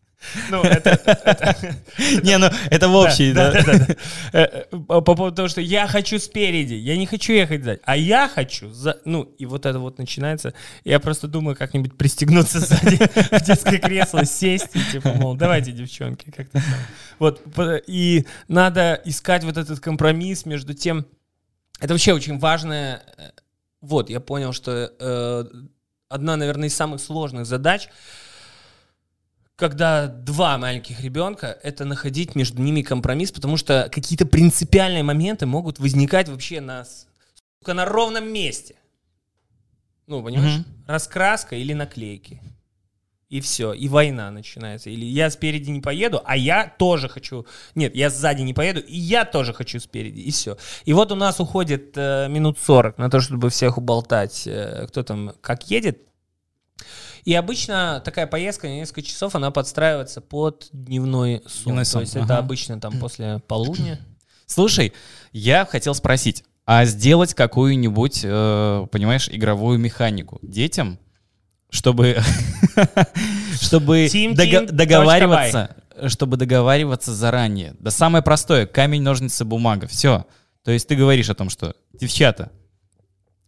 [0.50, 1.58] Ну, это-
[2.24, 3.52] Не, ну это в общей, да.
[4.34, 7.82] Э, э, По по поводу того, что я хочу спереди, я не хочу ехать сзади,
[7.84, 8.98] а я хочу за...
[9.06, 10.54] Ну, и вот это вот начинается.
[10.86, 12.98] Я просто думаю как-нибудь пристегнуться сзади
[13.32, 16.62] в детское кресло, сесть и типа, мол, давайте, девчонки, как-то.
[17.20, 17.42] Вот,
[17.88, 21.06] и надо искать вот этот компромисс между тем...
[21.80, 23.02] Это вообще очень важное...
[23.18, 23.32] э,
[23.82, 24.92] Вот, я понял, что
[26.10, 27.90] одна, наверное, из самых сложных задач—
[29.62, 35.78] когда два маленьких ребенка, это находить между ними компромисс, потому что какие-то принципиальные моменты могут
[35.78, 36.84] возникать вообще на,
[37.60, 38.74] сука, на ровном месте.
[40.08, 40.56] Ну, понимаешь?
[40.56, 40.66] Мгм.
[40.88, 42.42] Раскраска или наклейки.
[43.30, 44.90] И все, и война начинается.
[44.90, 47.46] Или я спереди не поеду, а я тоже хочу.
[47.76, 50.22] Нет, я сзади не поеду, и я тоже хочу спереди.
[50.22, 50.58] И все.
[50.86, 55.04] И вот у нас уходит э, минут 40 на то, чтобы всех уболтать, э, кто
[55.04, 56.00] там как едет.
[57.24, 61.64] И обычно такая поездка на несколько часов, она подстраивается под дневной сон.
[61.66, 62.26] Дневной То сон, есть ага.
[62.26, 64.00] это обычно там после полудня.
[64.46, 64.94] Слушай,
[65.32, 71.00] я хотел спросить, а сделать какую-нибудь, э, понимаешь, игровую механику детям,
[71.70, 72.22] чтобы,
[73.62, 74.08] чтобы
[74.72, 75.76] договариваться,
[76.08, 77.76] чтобы договариваться заранее.
[77.80, 80.26] Да самое простое, камень, ножницы, бумага, все.
[80.64, 82.52] То есть ты говоришь о том, что, девчата,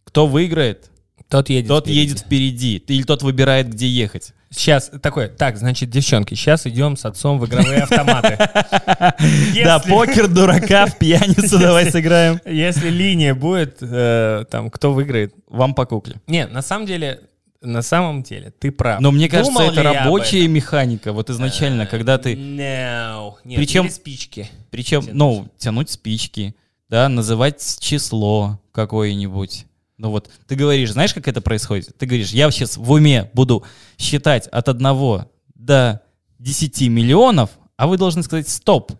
[0.04, 0.90] кто выиграет,
[1.34, 1.66] Тот едет.
[1.68, 2.00] тот впереди.
[2.00, 4.32] едет впереди, или тот выбирает, где ехать.
[4.50, 8.38] Сейчас такой, так, значит, девчонки, сейчас идем с отцом в игровые автоматы.
[9.64, 12.40] Да, покер, дурака, в пьяницу давай сыграем.
[12.44, 15.34] Если линия будет, э, там, кто выиграет.
[15.48, 16.20] Вам по кукле.
[16.28, 17.20] Не, на самом деле,
[17.60, 19.00] на самом деле, ты прав.
[19.00, 22.34] Но мне кажется, Думал это рабочая механика, вот изначально, когда ты...
[22.34, 23.32] No.
[23.44, 24.48] Нет, Причем- спички.
[24.70, 25.14] Причем, Тянуть.
[25.16, 26.54] ну, тянуть спички,
[26.88, 29.66] да, называть число какое-нибудь.
[29.96, 31.96] Ну вот, ты говоришь, знаешь, как это происходит?
[31.96, 33.64] Ты говоришь, я сейчас в уме буду
[33.96, 36.00] считать от 1 до
[36.40, 38.92] 10 миллионов, а вы должны сказать стоп.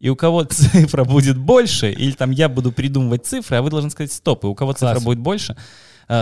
[0.00, 3.90] И у кого цифра будет больше, или там я буду придумывать цифры, а вы должны
[3.90, 4.44] сказать стоп.
[4.44, 5.04] И у кого цифра Класс.
[5.04, 5.56] будет больше,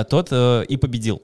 [0.09, 1.23] тот э, и победил.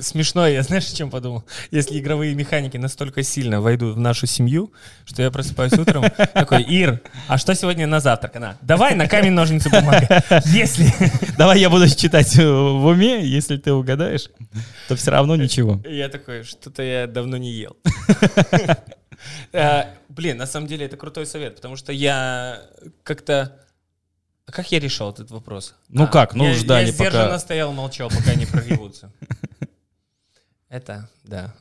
[0.00, 1.44] Смешно, я знаешь, о чем подумал?
[1.70, 4.72] Если игровые механики настолько сильно войдут в нашу семью,
[5.04, 8.36] что я просыпаюсь утром, такой, Ир, а что сегодня на завтрак?
[8.36, 10.22] Она, давай на камень, ножницы, бумага.
[10.46, 10.86] Если...
[11.38, 14.28] Давай я буду считать э, в уме, если ты угадаешь,
[14.88, 15.80] то все равно ничего.
[15.86, 17.76] Я такой, что-то я давно не ел.
[19.52, 22.62] Э, Блин, на самом деле это крутой совет, потому что я
[23.04, 23.56] как-то...
[24.50, 25.76] А как я решил этот вопрос?
[25.88, 26.34] Ну А, как?
[26.34, 29.12] Ну, я- ждали, Я пока- сдержанно стоял, молчал, пока не прорвутся.
[30.68, 31.54] Это, да.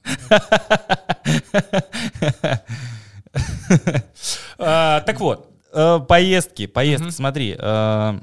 [4.58, 7.56] А, Так вот, Э, поездки, поездки, смотри.
[7.56, 8.19] э,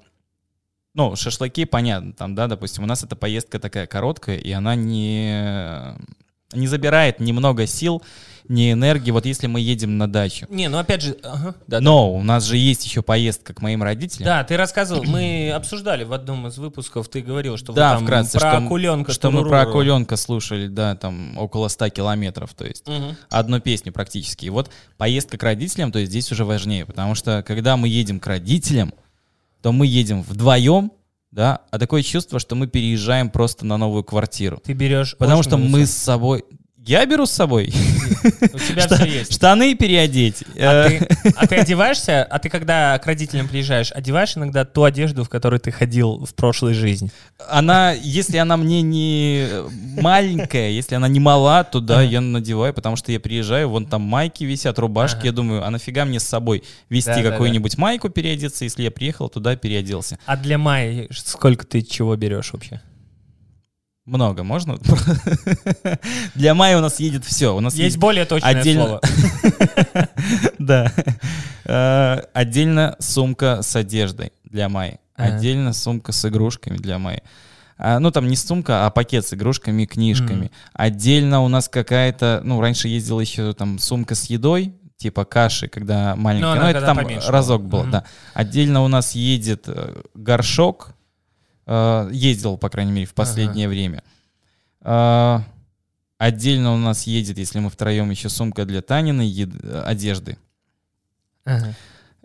[0.94, 5.94] ну, шашлыки, понятно, там, да, допустим, у нас эта поездка такая короткая, и она не,
[6.52, 8.02] не забирает ни много сил,
[8.48, 10.46] ни энергии, вот если мы едем на дачу.
[10.48, 11.80] не, ну опять же, ага, да, да.
[11.80, 14.24] Но у нас же есть еще поездка к моим родителям.
[14.26, 18.04] Да, ты рассказывал, мы обсуждали в одном из выпусков, ты говорил, что вы Да, там
[18.04, 19.12] вкратце, про что, акуленка.
[19.12, 23.16] что мы про акуленка слушали, да, там около 100 километров, то есть Мгм.
[23.30, 24.46] одну песню практически.
[24.46, 28.20] И вот поездка к родителям, то есть здесь уже важнее, потому что когда мы едем
[28.20, 28.92] к родителям,
[29.62, 30.92] то мы едем вдвоем,
[31.32, 34.60] да, а такое чувство, что мы переезжаем просто на новую квартиру.
[34.64, 35.16] Ты берешь...
[35.18, 36.44] Потому что мы с собой...
[36.86, 37.72] Я беру с собой
[38.54, 39.34] У тебя все есть.
[39.34, 40.44] штаны переодеть.
[40.56, 44.84] А э, ты, а ты одеваешься, а ты когда к родителям приезжаешь, одеваешь иногда ту
[44.84, 47.10] одежду, в которой ты ходил в прошлой жизни?
[47.48, 49.48] Она, если она мне не
[50.00, 54.02] маленькая, если она не мала, то да, я надеваю, потому что я приезжаю, вон там
[54.02, 58.84] майки висят, рубашки, я думаю, а нафига мне с собой вести какую-нибудь майку переодеться, если
[58.84, 60.18] я приехал туда, переоделся.
[60.26, 62.80] А для Майи сколько ты чего берешь вообще?
[64.06, 64.78] Много, можно?
[66.36, 67.56] Для мая у нас едет все.
[67.56, 69.00] У нас Есть есть более точное отдельно- слово.
[70.58, 70.92] Да.
[71.64, 74.98] Э, Отдельно сумка с одеждой для Майи.
[75.16, 75.36] Ага.
[75.36, 77.22] Отдельно сумка с игрушками для Майи.
[77.78, 80.50] А, Ну, там не сумка, а пакет с игрушками и книжками.
[80.72, 86.14] Отдельно у нас какая-то, ну, раньше ездила еще там сумка с едой, типа каши, когда
[86.16, 86.48] маленькая.
[86.50, 87.90] Ну, Ну, она это там поменьше разок Мгм.
[87.90, 88.04] да.
[88.34, 90.94] Отдельно у нас едет э, горшок.
[91.66, 94.02] Э, Ездил, по крайней мере, в последнее время.
[94.80, 95.42] А,
[96.18, 100.38] Отдельно у нас едет, если мы втроем, еще сумка для Таниной ед- одежды.
[101.44, 101.74] Ага.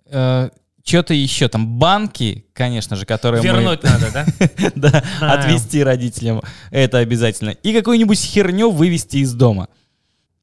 [0.06, 0.49] Э,
[0.84, 3.89] что-то еще, там банки, конечно же, которые Вернуть мы...
[3.89, 4.25] надо, да?
[4.75, 5.34] да, А.
[5.34, 7.49] отвезти родителям, это обязательно.
[7.49, 9.67] И какую-нибудь херню вывести из дома.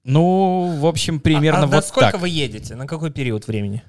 [0.04, 2.20] Ну, в общем, примерно а, а вот сколько так.
[2.20, 2.76] вы едете?
[2.76, 3.82] На какой период времени?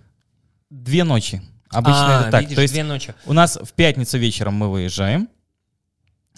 [0.70, 1.42] Две ночи.
[1.72, 2.42] Обычно А, это так.
[2.42, 3.14] видишь, То есть две ночи.
[3.26, 5.30] у нас в пятницу вечером мы выезжаем.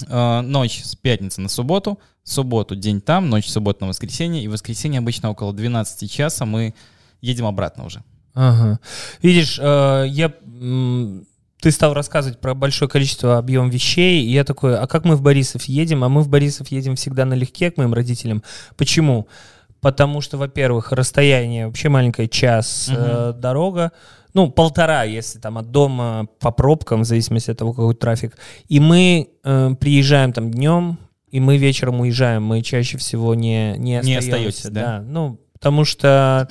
[0.08, 2.00] Э, Ночь с пятницы на субботу.
[2.24, 4.44] Субботу день там, ночь суббота на воскресенье.
[4.44, 6.74] И в воскресенье обычно около 12 часа мы
[7.22, 8.04] едем обратно уже.
[8.34, 8.80] Ага.
[9.22, 10.34] Видишь, э, я,
[11.62, 15.22] ты стал рассказывать про большое количество объем вещей, и я такой, а как мы в
[15.22, 16.04] Борисов едем?
[16.04, 18.44] А мы в Борисов едем всегда налегке к моим родителям.
[18.78, 19.28] Почему?
[19.82, 23.92] Потому что, во-первых, расстояние вообще маленькое, час э, дорога,
[24.34, 28.38] ну, полтора, если там от дома по пробкам, в зависимости от того, какой трафик.
[28.70, 31.00] И мы э, приезжаем там днем,
[31.32, 32.44] и мы вечером уезжаем.
[32.44, 34.28] Мы чаще всего не, не Не остаемся.
[34.38, 35.02] остаетесь, да?
[35.02, 36.48] Ну, потому что...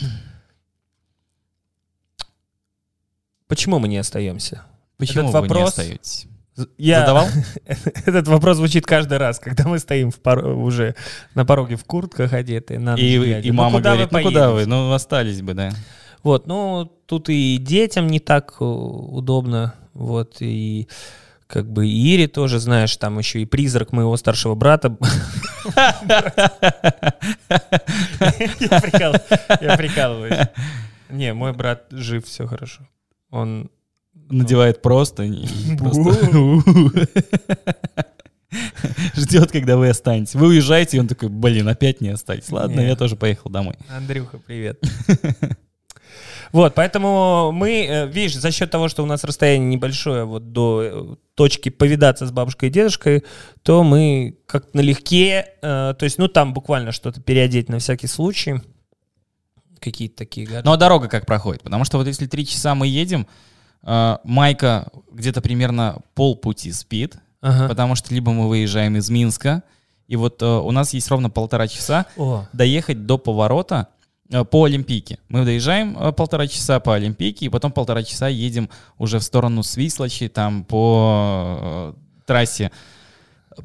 [3.47, 4.63] Почему мы не остаемся?
[4.97, 6.27] Почему Этот вы вопрос- не остаетесь?
[6.77, 7.01] Я...
[7.01, 7.29] Задавал?
[8.07, 10.95] Этот вопрос звучит каждый раз, когда мы стоим в пор- уже
[11.35, 12.79] на пороге в куртках одетые.
[12.81, 13.47] На И, глядя.
[13.49, 14.67] и Ну, мама вы говорит, ну куда вы?
[14.67, 15.71] Ну остались бы, да.
[16.23, 20.87] Вот, ну, тут и детям не так э, удобно, вот, и
[21.47, 24.97] как бы и Ире тоже, знаешь, там еще и призрак моего старшего брата.
[29.61, 30.49] Я прикалываюсь.
[31.09, 32.87] Не, мой брат жив, все хорошо.
[33.31, 33.71] Он
[34.31, 36.15] Надевает просто и просто
[39.15, 40.35] ждет, когда вы останетесь.
[40.35, 42.51] Вы уезжаете, и он такой, блин, опять не остались.
[42.51, 43.77] Ладно, я тоже поехал домой.
[43.89, 44.83] Андрюха, привет.
[46.53, 50.83] Вот, поэтому мы, э, видишь, за счет того, что у нас расстояние небольшое вот до
[50.83, 53.23] э, точки повидаться с бабушкой и дедушкой,
[53.63, 58.61] то мы как налегке, э, то есть, ну, там буквально что-то переодеть на всякий случай.
[59.79, 60.67] Какие-то такие гаджеты.
[60.67, 61.63] Ну а дорога как проходит?
[61.63, 63.29] Потому что вот если три часа мы едем,
[63.83, 67.69] Майка где-то примерно полпути спит, Ага.
[67.69, 69.63] потому что либо мы выезжаем из Минска,
[70.07, 73.89] и вот э, у нас есть ровно полтора часа О, доехать до поворота
[74.31, 75.19] э, по Олимпийке.
[75.29, 79.63] Мы доезжаем э, полтора часа по Олимпийке, и потом полтора часа едем уже в сторону
[79.63, 82.71] Свислочи, там по э, трассе.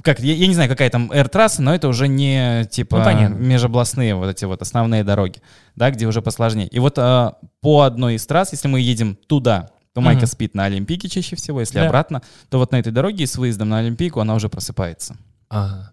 [0.02, 3.36] Как, я, я не знаю, какая там R-трасса, но это уже не типа Ну, понятно.
[3.36, 5.42] межобластные вот эти вот основные дороги,
[5.76, 6.68] да, где уже посложнее.
[6.68, 10.28] И вот э, по одной из трасс, если мы едем туда, то Майка Мгм.
[10.28, 11.86] спит на Олимпийке чаще всего, если Да.
[11.88, 15.16] обратно, то вот на этой дороге с выездом на Олимпийку она уже просыпается.
[15.50, 15.92] ага.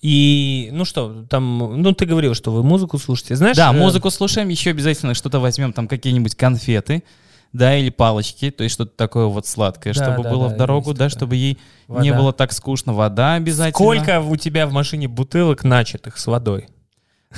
[0.00, 3.36] И, ну что, там, ну, ты говорил, что вы музыку слушаете.
[3.36, 7.04] Знаешь, Да, э, музыку слушаем, еще обязательно что-то возьмем, там какие-нибудь конфеты,
[7.52, 10.58] да, или палочки, то есть что-то такое вот сладкое, Да, чтобы да, было да, в
[10.58, 11.08] дорогу, да, такое.
[11.10, 12.20] чтобы ей не вода.
[12.20, 12.92] было так скучно.
[12.92, 13.72] Вода обязательно.
[13.74, 16.66] Сколько у тебя в машине бутылок начатых с водой?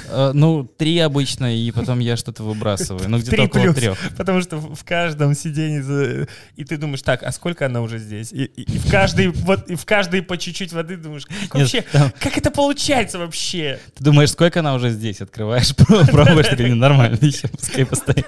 [0.09, 3.09] Э, ну, три обычно, и потом я что-то выбрасываю.
[3.09, 3.75] Ну, где-то около плюс.
[3.77, 3.99] трех.
[4.17, 6.27] Потому что в каждом сиденье
[6.57, 8.33] и ты думаешь, так, а сколько она уже здесь?
[8.33, 11.73] И, и- и в каждой вот и в каждой по чуть-чуть воды думаешь, как Нет,
[11.73, 13.79] вообще, там- как это получается вообще?
[13.97, 15.21] Ты думаешь, сколько она уже здесь?
[15.21, 18.27] Открываешь, пробуешь, такой, «Не, нормально, еще пускай постоит.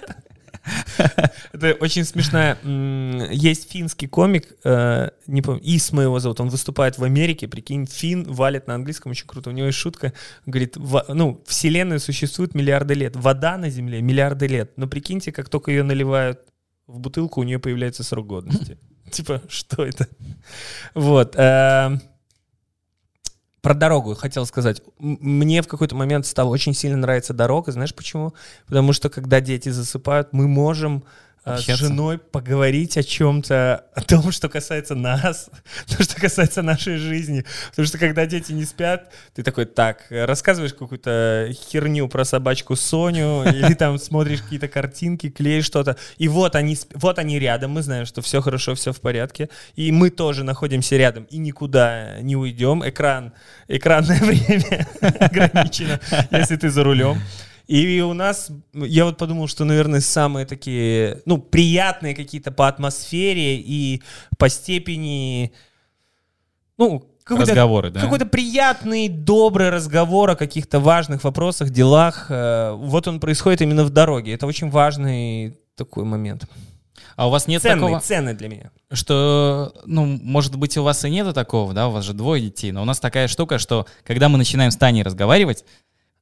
[1.52, 2.58] Это очень смешная.
[3.30, 8.24] Есть финский комик, э, не помню, Исма его зовут, он выступает в Америке, прикинь, фин
[8.24, 9.50] валит на английском, очень круто.
[9.50, 10.12] У него есть шутка,
[10.44, 15.48] говорит, во- ну, вселенная существует миллиарды лет, вода на Земле миллиарды лет, но прикиньте, как
[15.48, 16.40] только ее наливают
[16.86, 18.78] в бутылку, у нее появляется срок годности.
[19.10, 20.08] Типа, что это?
[20.94, 21.36] Вот.
[23.66, 24.80] Про дорогу хотел сказать.
[25.00, 27.72] Мне в какой-то момент стало очень сильно нравиться дорога.
[27.72, 28.32] Знаешь почему?
[28.68, 31.02] Потому что когда дети засыпают, мы можем
[31.46, 31.86] с Общаться.
[31.86, 35.48] женой поговорить о чем-то, о том, что касается нас,
[35.96, 37.44] то, что касается нашей жизни.
[37.70, 43.44] Потому что когда дети не спят, ты такой, так, рассказываешь какую-то херню про собачку Соню,
[43.46, 48.06] или там смотришь какие-то картинки, клеишь что-то, и вот они, вот они рядом, мы знаем,
[48.06, 52.82] что все хорошо, все в порядке, и мы тоже находимся рядом, и никуда не уйдем.
[52.86, 53.32] Экран,
[53.68, 54.88] экранное время
[55.20, 56.00] ограничено,
[56.32, 57.20] если ты за рулем.
[57.66, 63.56] И у нас, я вот подумал, что, наверное, самые такие, ну, приятные какие-то по атмосфере
[63.56, 64.02] и
[64.38, 65.52] по степени,
[66.78, 68.00] ну, какой-то Разговоры, да?
[68.00, 72.26] какой-то приятный, добрый разговор о каких-то важных вопросах, делах.
[72.28, 74.32] э, Вот он происходит именно в дороге.
[74.32, 76.44] Это очень важный такой момент.
[77.16, 78.70] А у вас нет ценный, такого, ценный для меня.
[78.92, 82.70] что, ну, может быть, у вас и нету такого, да, у вас же двое детей,
[82.72, 85.64] но у нас такая штука, что когда мы начинаем с Таней разговаривать,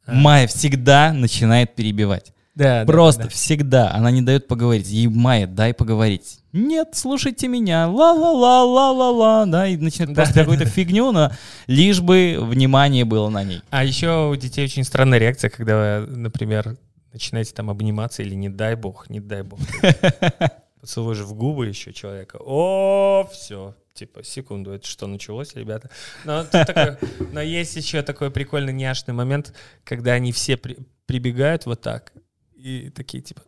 [0.07, 2.33] Майя всегда начинает перебивать.
[2.55, 3.93] Да, Просто всегда.
[3.93, 4.87] Она не дает поговорить.
[4.89, 6.39] Ей, Майя, дай поговорить.
[6.53, 7.89] Нет, слушайте меня.
[7.89, 9.45] Ла-ла-ла-ла-ла-ла.
[9.47, 10.23] Да, и начинает Да.
[10.23, 11.33] просто какую-то фигню, но
[11.67, 13.61] лишь бы внимание было на ней.
[13.71, 16.77] А еще у детей очень странная реакция, когда например,
[17.13, 19.59] начинаете там обниматься или не дай бог, не дай бог.
[20.81, 25.89] поцелуешь в губы еще человека, о, все, типа, секунду, это что, началось, ребята?
[26.25, 26.99] Но, тут такой-
[27.33, 32.13] но есть еще такой прикольный няшный момент, когда они все при- прибегают вот так,
[32.57, 33.43] и такие, типа,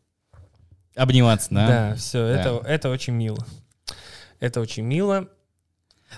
[0.95, 1.67] Обниматься, да?
[1.67, 2.41] да, все, Да.
[2.41, 3.45] это, это очень мило.
[4.41, 5.29] Это очень мило.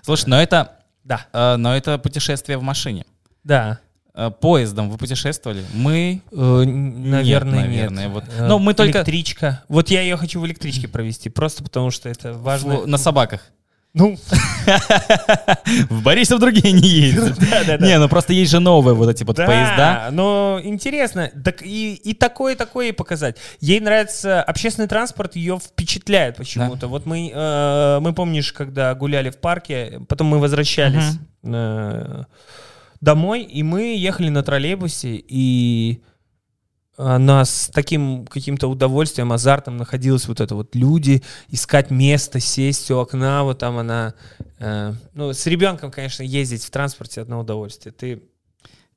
[0.02, 1.26] Слушай, но это, Да.
[1.32, 3.06] э, но это путешествие в машине.
[3.44, 3.80] Да.
[4.14, 5.64] Э, Поездом вы путешествовали?
[5.72, 6.20] Мы...
[6.32, 7.90] Э, Наверное, нет.
[7.90, 8.24] наверное, вот.
[8.38, 9.64] Э, Но мы только- Электричка.
[9.68, 12.84] Вот я ее хочу в электричке провести, просто потому что это важно.
[12.86, 13.50] на собаках.
[13.94, 14.16] Ну,
[15.88, 17.38] В Борисов другие не ездят.
[17.80, 20.08] Не, ну просто есть же новые вот эти вот да, поезда.
[20.12, 21.30] но интересно.
[21.44, 23.36] Так и, и такое, такое и показать.
[23.60, 26.86] Ей нравится общественный транспорт, ее впечатляет почему-то.
[26.88, 32.24] Вот мы, э, мы помнишь, когда гуляли в парке, потом мы возвращались э,
[33.00, 36.02] домой, и мы ехали на троллейбусе, и
[36.98, 42.98] она с таким каким-то удовольствием, азартом находилась вот это вот люди, искать место, сесть у
[42.98, 44.14] окна, вот там она...
[44.58, 47.92] э, ну, с ребенком, конечно, ездить в транспорте одно удовольствие.
[47.92, 48.22] Ты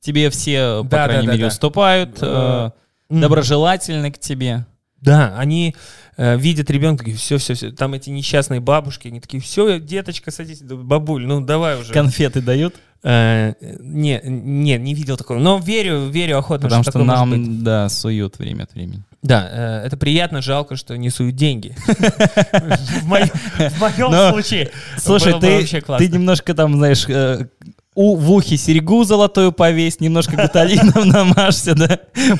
[0.00, 1.48] Тебе все, по Да, да, крайней да, мере, да.
[1.48, 2.70] уступают, э,
[3.08, 3.20] М.
[3.20, 4.66] доброжелательны к тебе.
[5.02, 5.76] Да, они
[6.16, 7.72] э, видят ребенка, такие, все, все, все.
[7.72, 11.92] Там эти несчастные бабушки, они такие, все, деточка, садись, бабуль, ну давай уже.
[11.92, 15.38] Конфеты дают, Э, не, не, не видел такого.
[15.38, 17.08] Но верю, верю охотно, потому что быть.
[17.08, 19.02] нам, да, суют время от времени.
[19.22, 21.74] Да, э, это приятно, жалко, что не суют деньги.
[21.86, 24.70] В моем случае.
[24.98, 27.46] Слушай, ты немножко там, знаешь, э,
[27.94, 31.98] у, в ухе серьгу золотую повесь, немножко гуталином намажься, да?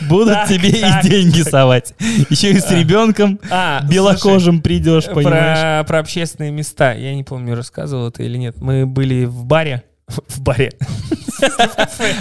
[0.09, 1.95] Будут Так, тебе так, и деньги совать.
[2.31, 5.59] Еще и с ребенком А, белокожим придешь, слушай, понимаешь?
[5.59, 6.95] Про, про общественные места.
[6.95, 8.61] Я не помню, рассказывал это или нет.
[8.61, 9.83] Мы были в баре.
[10.29, 10.73] В баре.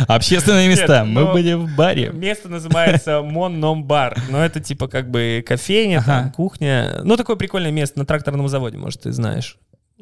[0.07, 1.03] Общественные места.
[1.05, 2.09] Нет, Мы были в баре.
[2.11, 4.17] Место называется Мон Ном Бар.
[4.29, 6.33] Но это типа как бы кофейня, там, Ага.
[6.35, 7.01] кухня.
[7.03, 9.57] Ну, такое прикольное место на тракторном заводе, может, ты знаешь.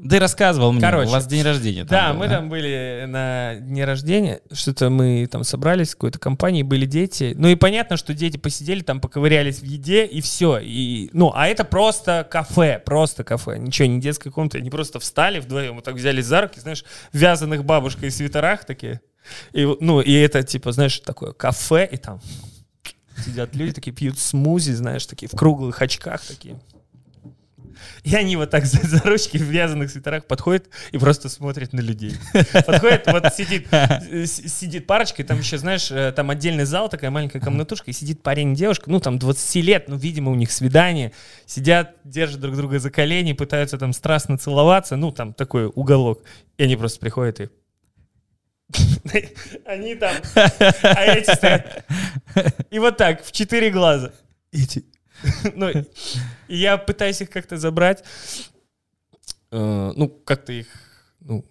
[0.07, 1.09] Ты рассказывал мне, Короче.
[1.09, 1.85] у вас день рождения.
[1.85, 6.19] там Да, был, мы там были на дне рождения, что-то мы там собрались в какой-то
[6.19, 7.33] компании, были дети.
[7.37, 10.59] Ну и понятно, что дети посидели там, поковырялись в еде и все.
[10.59, 13.57] И, ну, а это просто кафе, просто кафе.
[13.57, 14.57] Ничего, не детская комната.
[14.57, 19.01] Они просто встали вдвоем, вот так взяли за руки, знаешь, вязаных бабушкой и свитерах такие.
[19.51, 22.21] И, ну, и это типа, знаешь, такое кафе, и там
[23.25, 26.59] сидят люди такие, пьют смузи, знаешь, такие в круглых очках такие.
[28.03, 31.79] И они вот так за, за ручки в вязаных свитерах подходят и просто смотрят на
[31.79, 32.13] людей.
[32.33, 37.11] Подходит, вот сидит, э, сидит парочка, и там еще, знаешь, э, там отдельный зал, такая
[37.11, 40.51] маленькая комнатушка, и сидит парень и девушка, ну, там 20 лет, ну, видимо, у них
[40.51, 41.11] свидание.
[41.45, 46.21] Сидят, держат друг друга за колени, пытаются там страстно целоваться, ну, там такой уголок.
[46.57, 47.49] И они просто приходят и...
[49.65, 51.85] Они там, а эти стоят.
[52.69, 54.11] И вот так, в четыре глаза.
[54.51, 54.85] Эти.
[55.55, 55.71] Ну,
[56.49, 58.03] и я пытаюсь их как-то забрать.
[59.51, 60.67] Э, Ну, как-то их...
[61.21, 61.45] Ну,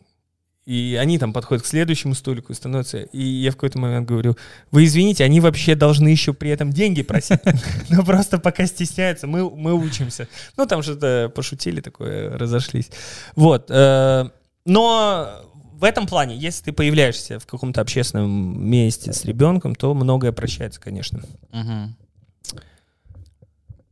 [0.67, 2.99] и они там подходят к следующему столику и становятся...
[2.99, 4.37] И я в какой-то момент говорю,
[4.71, 7.41] вы извините, они вообще должны еще при этом деньги просить.
[7.89, 10.29] Но просто пока стесняются, мы, мы учимся.
[10.59, 12.91] Ну, там что-то пошутили такое, разошлись.
[13.35, 13.71] Вот.
[13.71, 14.29] э,
[14.67, 15.43] Но
[15.73, 20.81] в этом плане, если ты появляешься в каком-то общественном месте с ребенком, то многое прощается,
[20.81, 21.21] конечно.
[21.53, 21.97] Мгм.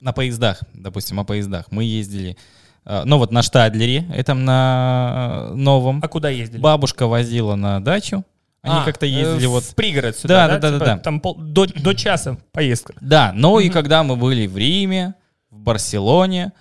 [0.00, 1.66] На поездах, допустим, о поездах.
[1.70, 2.36] Мы ездили,
[2.84, 6.00] э, ну вот на Штадлере, это на э, новом.
[6.02, 6.60] А куда ездили?
[6.60, 8.24] Бабушка возила на дачу.
[8.62, 9.64] Они А, как-то э, ездили вот...
[9.64, 10.58] в пригород сюда, Да, да?
[10.58, 10.98] да, да, Типа да.
[10.98, 12.94] Там пол- до, до часа поездка.
[13.00, 13.72] Да, ну и Мгм.
[13.72, 15.14] когда мы были в Риме,
[15.50, 16.52] в Барселоне,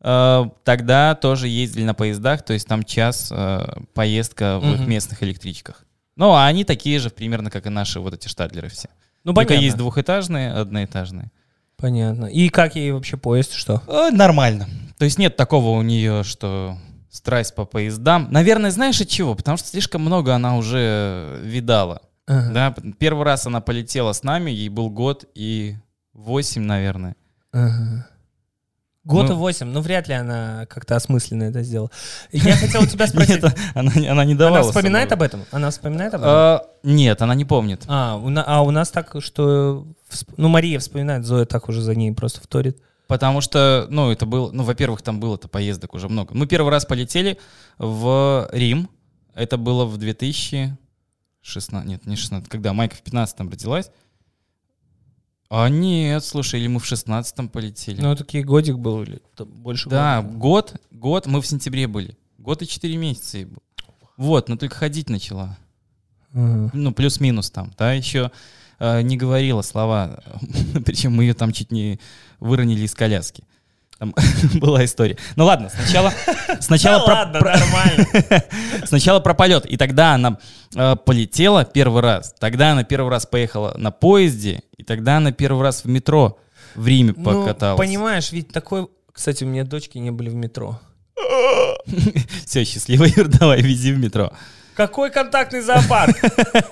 [0.00, 4.90] э, тогда тоже ездили на поездах, то есть там час э, поездка в их Мгм.
[4.90, 5.84] местных электричках.
[6.16, 8.88] Ну, а они такие же примерно, как и наши вот эти штадлеры все.
[9.24, 9.64] Ну, Только понятно.
[9.64, 11.30] есть двухэтажные, одноэтажные.
[11.78, 12.26] Понятно.
[12.26, 13.82] И как ей вообще поезд, что?
[13.86, 14.66] Э, Нормально.
[14.98, 16.76] То есть нет такого у нее, что
[17.10, 18.28] страсть по поездам.
[18.30, 19.34] Наверное, знаешь от чего?
[19.34, 22.02] Потому что слишком много она уже видала.
[22.26, 22.52] Ага.
[22.52, 25.76] Да, первый раз она полетела с нами, ей был год и
[26.12, 27.14] восемь, наверное.
[27.52, 28.06] Ага.
[29.04, 29.32] Год Ну.
[29.32, 31.90] и восемь, ну вряд ли она как-то осмысленно это сделала.
[32.30, 34.58] Я хотел у тебя спросить, Нет, она, она не давала.
[34.58, 35.44] она вспоминает об этом?
[35.50, 36.30] Она вспоминает об этом?
[36.34, 37.84] А, Нет, она не помнит.
[37.88, 39.86] А, у, на- а у нас так, что...
[40.36, 42.78] Ну, Мария вспоминает, Зоя так уже за ней просто вторит.
[43.06, 46.34] Потому что, ну, это было, ну, во-первых, там было-то поездок уже много.
[46.34, 47.38] Мы первый раз полетели
[47.78, 48.90] в Рим.
[49.34, 53.90] Это было в 2016, нет, не 16, когда Майка в 15 родилась.
[55.50, 58.00] А нет, слушай, или мы в 16 полетели.
[58.00, 60.36] Ну, такие годик был или больше да, года?
[60.36, 62.18] год, год, мы в сентябре были.
[62.36, 63.62] Год и 4 месяца ей было.
[64.18, 65.56] Вот, но только ходить начала.
[66.34, 66.70] Ага.
[66.74, 68.30] Ну, плюс-минус там, да, еще
[68.78, 70.20] э, не говорила слова,
[70.84, 71.98] причем мы ее там чуть не
[72.40, 73.44] выронили из коляски.
[73.98, 74.14] Там
[74.54, 75.16] была история.
[75.36, 76.12] Ну ладно, сначала...
[76.60, 78.06] Сначала про- ладно, про- нормально.
[78.86, 79.66] Сначала про полет.
[79.66, 80.38] И тогда она
[80.76, 82.32] э, полетела первый раз.
[82.38, 84.62] Тогда она первый раз поехала на поезде.
[84.76, 86.38] И тогда она первый раз в метро
[86.76, 87.78] в Риме Ну, покаталась.
[87.78, 88.86] понимаешь, ведь такой...
[89.12, 90.78] Кстати, у меня дочки не были в метро.
[92.46, 94.32] Все, счастливо, Юр, давай, вези в метро.
[94.78, 96.16] Какой контактный зоопарк?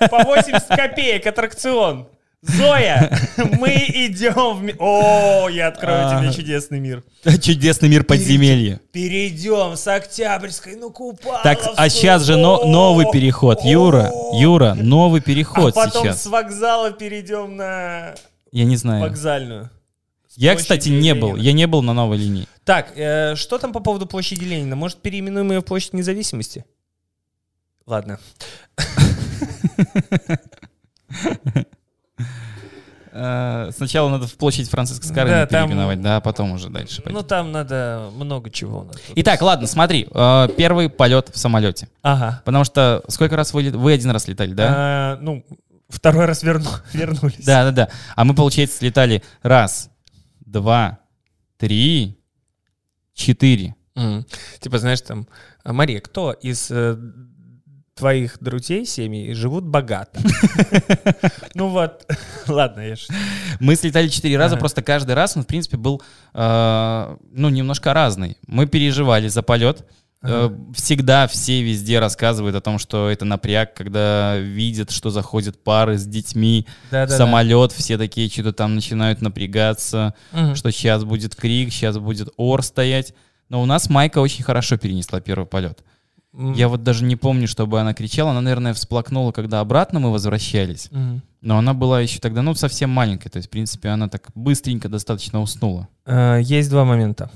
[0.09, 2.07] По 80 копеек аттракцион.
[2.41, 3.11] Зоя,
[3.59, 4.75] мы идем в...
[4.79, 6.33] О, я открою тебе А.
[6.33, 7.03] чудесный мир.
[7.41, 8.79] Чудесный мир подземелья.
[8.93, 11.43] Перейдем с Октябрьской на Купаловскую.
[11.43, 14.09] Так, а сейчас же но- новый переход, Юра.
[14.35, 16.23] Юра, новый переход А потом сейчас.
[16.23, 18.15] с вокзала перейдем на
[18.53, 19.01] Я не знаю.
[19.01, 19.69] вокзальную.
[20.37, 21.35] Я, кстати, не был.
[21.35, 22.47] Я не был на новой линии.
[22.63, 24.77] Так, э, что там по поводу площади Ленина?
[24.77, 26.63] Может, переименуем ее в площадь независимости?
[27.87, 28.19] Ладно.
[33.19, 37.01] Э, Сначала надо в площадь Франциска Скорыни Да, там- переименовать, да, а потом уже дальше
[37.01, 37.17] пойти.
[37.17, 39.01] Ну, там надо много чего тут.
[39.15, 40.07] Итак, ладно, смотри.
[40.11, 41.89] э, Первый полет в самолете.
[42.03, 42.41] Ага.
[42.45, 44.73] Потому что сколько раз вы, вы один раз летали, да?
[44.75, 45.43] А, ну,
[45.89, 47.43] второй раз верну, вернулись.
[47.45, 47.89] Да, да, да.
[48.15, 49.89] А мы, получается, летали раз,
[50.45, 50.99] два,
[51.57, 52.19] три,
[53.13, 53.73] четыре.
[54.59, 55.27] Типа, знаешь, там,
[55.63, 56.95] «А, Мария, кто из э,
[57.97, 60.19] твоих друзей семьи живут богато?
[61.53, 62.05] Ну вот,
[62.47, 62.95] ладно, я.
[63.59, 66.01] Мы слетали четыре раза, просто каждый раз он, в принципе, был,
[66.33, 68.37] э, ну, немножко разный.
[68.47, 69.85] Мы переживали за полет.
[70.23, 75.97] Э, Всегда все везде рассказывают о том, что это напряг, когда видят, что заходят пары
[75.97, 80.13] с детьми в самолет, все такие что-то там начинают напрягаться,
[80.55, 83.13] что сейчас будет крик, сейчас будет ор стоять.
[83.49, 85.79] Но у нас Майка очень хорошо перенесла первый полет.
[86.37, 86.53] М.
[86.53, 88.29] Я вот даже не помню, чтобы она кричала.
[88.31, 90.89] Она, наверное, всплакнула, когда обратно мы возвращались.
[90.91, 91.23] Мгм.
[91.41, 93.29] Но она была еще тогда, ну, совсем маленькая.
[93.29, 95.87] То есть, в принципе, она так быстренько достаточно уснула.
[96.05, 97.31] Э, Есть два момента.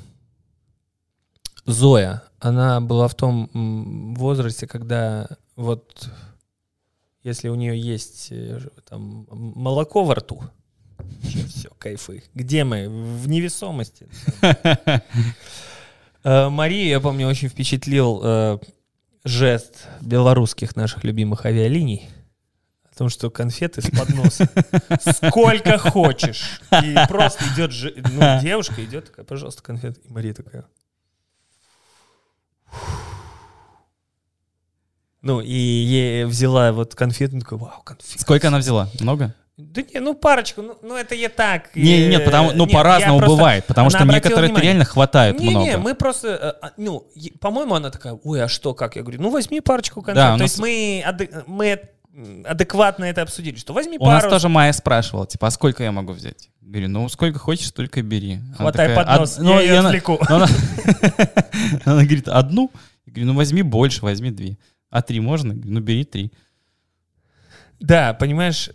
[1.66, 3.50] Зоя, она была в том
[4.16, 6.10] возрасте, когда вот
[7.24, 10.44] если у нее есть э, там молоко во рту,
[11.24, 12.24] все, кайфы.
[12.36, 12.88] Где мы?
[12.90, 14.08] В невесомости.
[16.24, 18.22] Э, Марию, я помню, очень впечатлил
[19.24, 22.10] жест белорусских наших любимых авиалиний.
[22.92, 24.50] О том, что конфеты с подноса.
[25.28, 26.62] Сколько хочешь.
[26.84, 27.72] И просто идет
[28.12, 30.02] ну, девушка, идет такая, пожалуйста, конфеты.
[30.04, 30.66] И Мария такая.
[35.22, 38.20] Ну, и ей взяла вот конфету, ну, такая, вау, конфеты.
[38.20, 38.90] Сколько она взяла?
[39.00, 39.36] Много?
[39.74, 41.76] Да не, ну парочку, ну, ну это я так.
[41.76, 43.66] Не, э, нет, потому, ну, по-разному бывает.
[43.66, 44.64] Потому что некоторые внимание.
[44.70, 45.66] реально хватает не, много.
[45.66, 47.08] Не, мы просто, э, а, ну,
[47.40, 48.96] по-моему, она такая, ой, а что, как?
[48.96, 50.16] Я говорю, ну, возьми парочку конфет.
[50.16, 51.80] Да, То нас- есть мы, ады- мы
[52.46, 54.32] адекватно это обсудили, что возьми У нас пару.
[54.34, 56.50] тоже Майя спрашивала, типа, а сколько я могу взять?
[56.62, 58.36] Говорю, ну, сколько хочешь, столько бери.
[58.36, 60.20] Она Хватай такая, поднос, «Од- ну, я и она- отвлеку.
[60.28, 60.48] Она
[61.86, 62.72] она говорит, одну?
[63.06, 64.58] Я говорю, ну, возьми больше, возьми две.
[64.90, 65.54] А три можно?
[65.54, 66.32] Ну, бери три.
[67.80, 68.70] Да, понимаешь,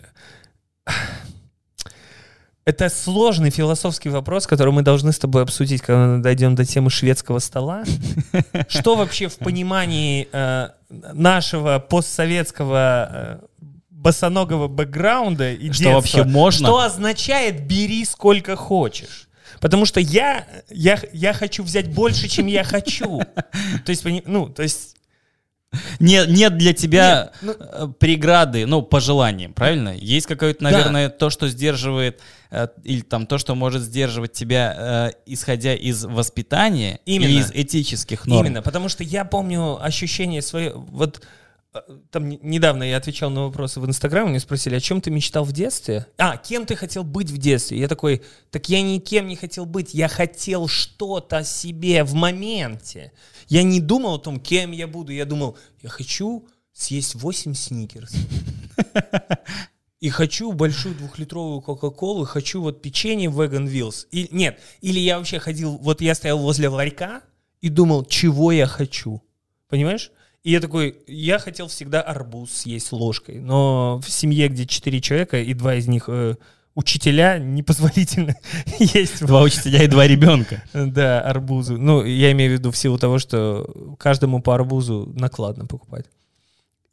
[2.67, 6.91] это сложный философский вопрос, который мы должны с тобой обсудить, когда мы дойдем до темы
[6.91, 7.85] шведского стола.
[8.69, 13.39] Что вообще в понимании э, нашего постсоветского э,
[13.91, 16.67] босоногого бэкграунда и Что вообще можно?
[16.67, 19.29] Что означает «бери сколько хочешь»?
[19.61, 23.21] Потому что я, я, я хочу взять больше, чем я хочу.
[23.85, 24.97] То есть, ну, то есть...
[26.01, 29.95] Нет, нет для тебя Нет, ну- э, преграды, ну, по желаниям, правильно?
[29.97, 30.71] Есть какое-то, Да.
[30.71, 36.05] наверное, то, что сдерживает, э, или там то, что может сдерживать тебя, э, исходя из
[36.05, 37.29] воспитания Именно.
[37.31, 38.47] или из этических норм.
[38.47, 40.73] Именно, потому что я помню ощущение свое.
[40.75, 41.23] Вот
[42.11, 45.45] там не- недавно я отвечал на вопросы в Инстаграме, мне спросили, о чем ты мечтал
[45.45, 46.07] в детстве?
[46.19, 47.79] А, кем ты хотел быть в детстве?
[47.79, 53.13] Я такой, так я никем не хотел быть, я хотел что-то себе в моменте.
[53.49, 58.13] Я не думал о том, кем я буду, я думал, я хочу съесть 8 сникерс.
[59.99, 64.07] И хочу большую двухлитровую Кока-Колу, хочу вот печенье Vegan Wheels.
[64.11, 67.23] И, нет, или я вообще ходил, вот я стоял возле ларька
[67.63, 69.23] и думал, чего я хочу.
[69.69, 70.13] Понимаешь?
[70.47, 75.41] И я такой, я хотел всегда арбуз съесть ложкой, но в семье, где четыре человека,
[75.41, 76.37] и два из них э,
[76.77, 78.37] учителя, непозволительно
[78.79, 80.63] есть Два учителя и два ребенка.
[80.73, 81.77] да, арбузы.
[81.77, 86.07] Ну, я имею в виду в силу того, что каждому по арбузу накладно покупать.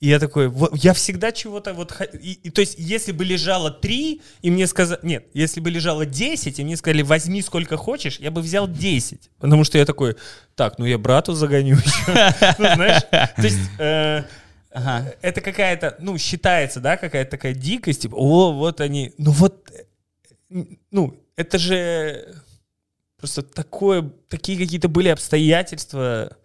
[0.04, 1.94] И я такой, вот, я всегда чего-то вот...
[2.22, 5.00] И, и то есть, если бы лежало три, и мне сказали...
[5.02, 9.30] Нет, если бы лежало 10, и мне сказали, возьми сколько хочешь, я бы взял 10.
[9.40, 10.18] Потому что я такой,
[10.56, 12.56] так, ну я брату загоню еще.
[12.60, 13.60] Ну, знаешь, то есть...
[13.80, 14.24] э,
[14.74, 15.14] Ага.
[15.22, 19.72] это какая-то, ну, считается, да, какая-то такая дикость, типа, о, вот они, ну вот,
[20.50, 22.44] э, ну, это же
[23.24, 26.36] Просто такое, такие какие-то были обстоятельства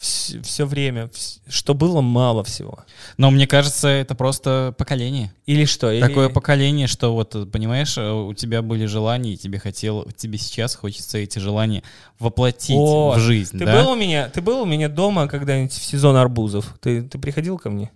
[0.00, 2.84] все, время, вс- что было мало всего.
[3.18, 5.32] Но мне кажется, это просто поколение.
[5.44, 5.92] Или что?
[5.92, 6.00] Или...
[6.00, 10.74] Такое поколение, что вот, понимаешь, э, у тебя были желания, и тебе хотел, тебе сейчас
[10.74, 11.82] хочется эти желания
[12.18, 13.82] воплотить О, в жизнь, Ты да?
[13.82, 16.74] был у меня, ты был у меня дома когда-нибудь в сезон арбузов?
[16.80, 17.90] Ты, ты приходил ко мне?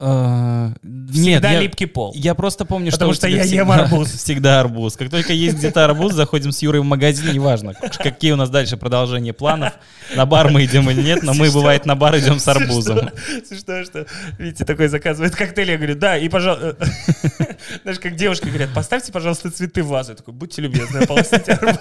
[0.00, 2.12] Нет, Всегда я, липкий пол.
[2.14, 4.08] я просто помню, Потому что, что я ем всегда- арбуз.
[4.12, 4.96] Всегда арбуз.
[4.96, 8.76] Как только есть где-то арбуз, заходим с Юрой в магазин, неважно, какие у нас дальше
[8.78, 9.74] продолжение планов,
[10.16, 13.10] на бар мы идем или нет, но мы, бывает, на бар идем с арбузом.
[13.46, 14.06] Смешно, что
[14.38, 16.76] Витя такой заказывает коктейль, я говорю, да, и, пожалуйста,
[17.82, 20.12] знаешь, как девушки говорят, поставьте, пожалуйста, цветы в вазу.
[20.12, 21.76] Я такой, будьте любезны, полосните арбуз.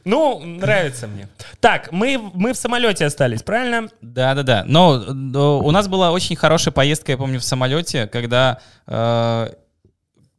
[0.05, 1.27] Ну, нравится мне.
[1.59, 3.89] Так, мы, мы в самолете остались, правильно?
[4.01, 4.63] Да-да-да.
[4.67, 8.59] Но э, у нас была очень хорошая поездка, я помню, в самолете, когда...
[8.87, 9.53] э,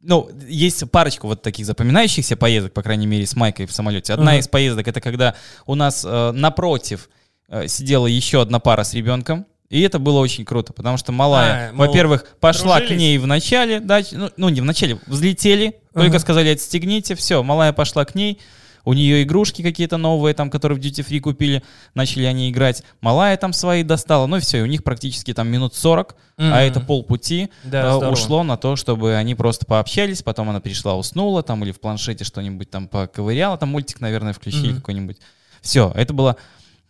[0.07, 4.13] ну, есть парочку вот таких запоминающихся поездок, по крайней мере, с Майкой в самолете.
[4.13, 4.39] Одна Ага.
[4.39, 5.33] из поездок это когда
[5.65, 7.09] у нас э, напротив
[7.49, 9.47] э, сидела еще одна пара с ребенком.
[9.67, 12.99] И это было очень круто, потому что малая, А, во-первых, пошла к дружились?
[12.99, 16.19] ней в начале, да, ну, ну, не в начале, взлетели, только Ага.
[16.19, 18.39] сказали отстегните, все, малая пошла к ней,
[18.85, 21.63] у нее игрушки какие-то новые, там, которые в Duty Free купили,
[21.95, 25.47] начали они играть, малая там свои достала, ну и все, и у них практически там
[25.49, 26.53] минут 40, а Мгм.
[26.53, 28.13] это полпути Да, э, здорово.
[28.13, 32.23] ушло на то, чтобы они просто пообщались, потом она пришла, уснула там или в планшете
[32.23, 34.77] что-нибудь там поковыряла, там мультик, наверное, включили Мгм.
[34.77, 35.17] какой-нибудь.
[35.61, 36.35] Все, это была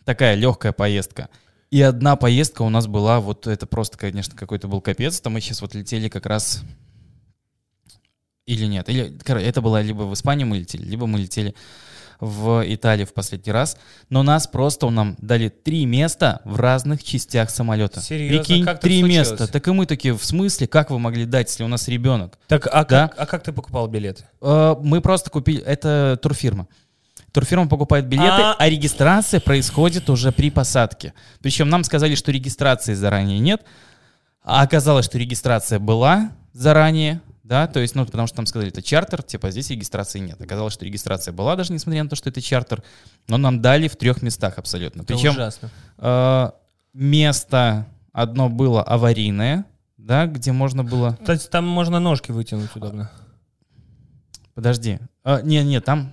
[0.04, 1.28] такая легкая поездка.
[1.70, 5.20] И одна поездка у нас была, вот это просто, конечно, какой-то был капец.
[5.20, 6.62] Там мы сейчас вот летели как раз...
[8.46, 11.52] Или нет, или короче, это было либо в Испанию мы летели, либо мы летели
[12.20, 13.76] в Италию в последний раз.
[14.08, 18.00] Но нас просто нам дали три места в разных частях самолета.
[18.00, 18.38] Серьезно?
[18.44, 19.30] Прикинь, Как три случилось?
[19.30, 19.46] места.
[19.48, 22.38] Так и мы такие, в смысле, как вы могли дать, если у нас ребенок?
[22.48, 23.08] Так, а, Да.
[23.08, 24.24] как, а как ты покупал билеты?
[24.40, 26.66] Э, Мы просто купили, это турфирма.
[27.32, 28.68] Турфирма покупает билеты, А- а...
[28.68, 31.12] регистрация происходит уже при посадке.
[31.42, 33.62] Причем нам сказали, что регистрации заранее нет,
[34.42, 38.82] а оказалось, что регистрация была заранее, да, то есть, ну, потому что нам сказали, это
[38.82, 40.40] чартер, типа, здесь регистрации нет.
[40.40, 42.82] Оказалось, что регистрация была, даже несмотря на то, что это чартер,
[43.28, 45.02] но нам дали в трех местах абсолютно.
[45.02, 45.70] Это Причем ужасно.
[45.98, 46.50] э,
[46.92, 49.64] место одно было аварийное,
[49.96, 51.16] да, где можно было...
[51.28, 53.10] Есть там можно ножки вытянуть удобно.
[54.54, 54.98] Подожди.
[55.22, 56.10] А, не, не, там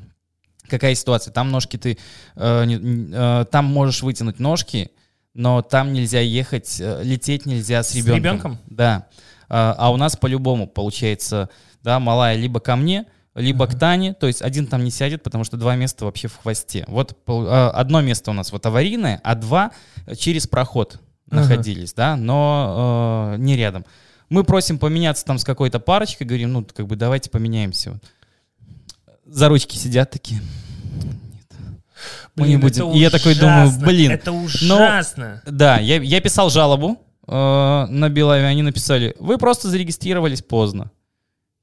[0.67, 1.31] какая ситуация?
[1.31, 1.97] Там ножки ты,
[2.35, 4.91] э, не- э, там можешь вытянуть ножки,
[5.33, 8.17] но там нельзя ехать, э, лететь нельзя с С ребенком.
[8.17, 8.57] ребенком?
[8.67, 9.07] Да.
[9.55, 11.47] А, а у нас по-любому получается,
[11.83, 15.43] да, малая либо ко мне, либо к Тане, то есть один там не сядет, потому
[15.43, 16.85] что два места вообще в хвосте.
[16.87, 19.69] Вот э, одно место у нас вот аварийное, а два
[20.17, 20.99] через проход
[21.29, 21.41] Ага.
[21.41, 23.85] находились, да, но э, не рядом.
[24.29, 27.91] Мы просим поменяться там с какой-то парочкой, говорим, ну, как бы давайте поменяемся.
[27.91, 28.03] Вот.
[29.27, 30.41] За ручки сидят такие.
[32.35, 32.87] Мы не Блин, будем.
[32.87, 34.11] это И я такой думаю, ужасно, блин.
[34.11, 35.41] Это ужасно.
[35.45, 40.91] Да, я, я писал жалобу э, на Белаве, они написали, вы просто зарегистрировались поздно.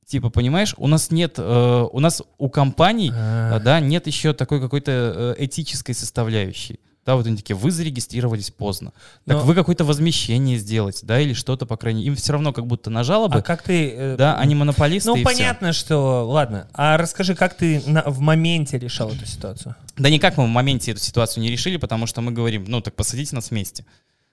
[0.07, 4.61] Типа, понимаешь, у нас нет, э, у нас у компаний, э, да, нет еще такой
[4.61, 6.81] какой-то э, этической составляющей.
[7.07, 8.93] Да, вот они такие, вы зарегистрировались поздно.
[9.25, 12.09] Так Но- вы какое-то возмещение сделаете, да, или что-то, по крайней мере.
[12.13, 13.91] Им все равно как будто на жалобы, А как ты...
[13.91, 16.29] э, да, они монополисты Ну, понятно, что...
[16.29, 19.77] Ладно, а расскажи, как ты на- в моменте решал эту ситуацию?
[19.97, 22.95] Да никак мы в моменте эту ситуацию не решили, потому что мы говорим, ну так
[22.97, 23.85] посадите нас вместе.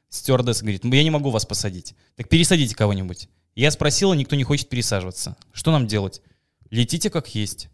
[0.10, 1.96] Стюардесса говорит, ну я не могу вас посадить.
[2.16, 3.30] Так пересадите кого-нибудь.
[3.56, 5.36] Я спросила, никто не хочет пересаживаться.
[5.52, 6.22] Что нам делать?
[6.70, 7.70] Летите как есть.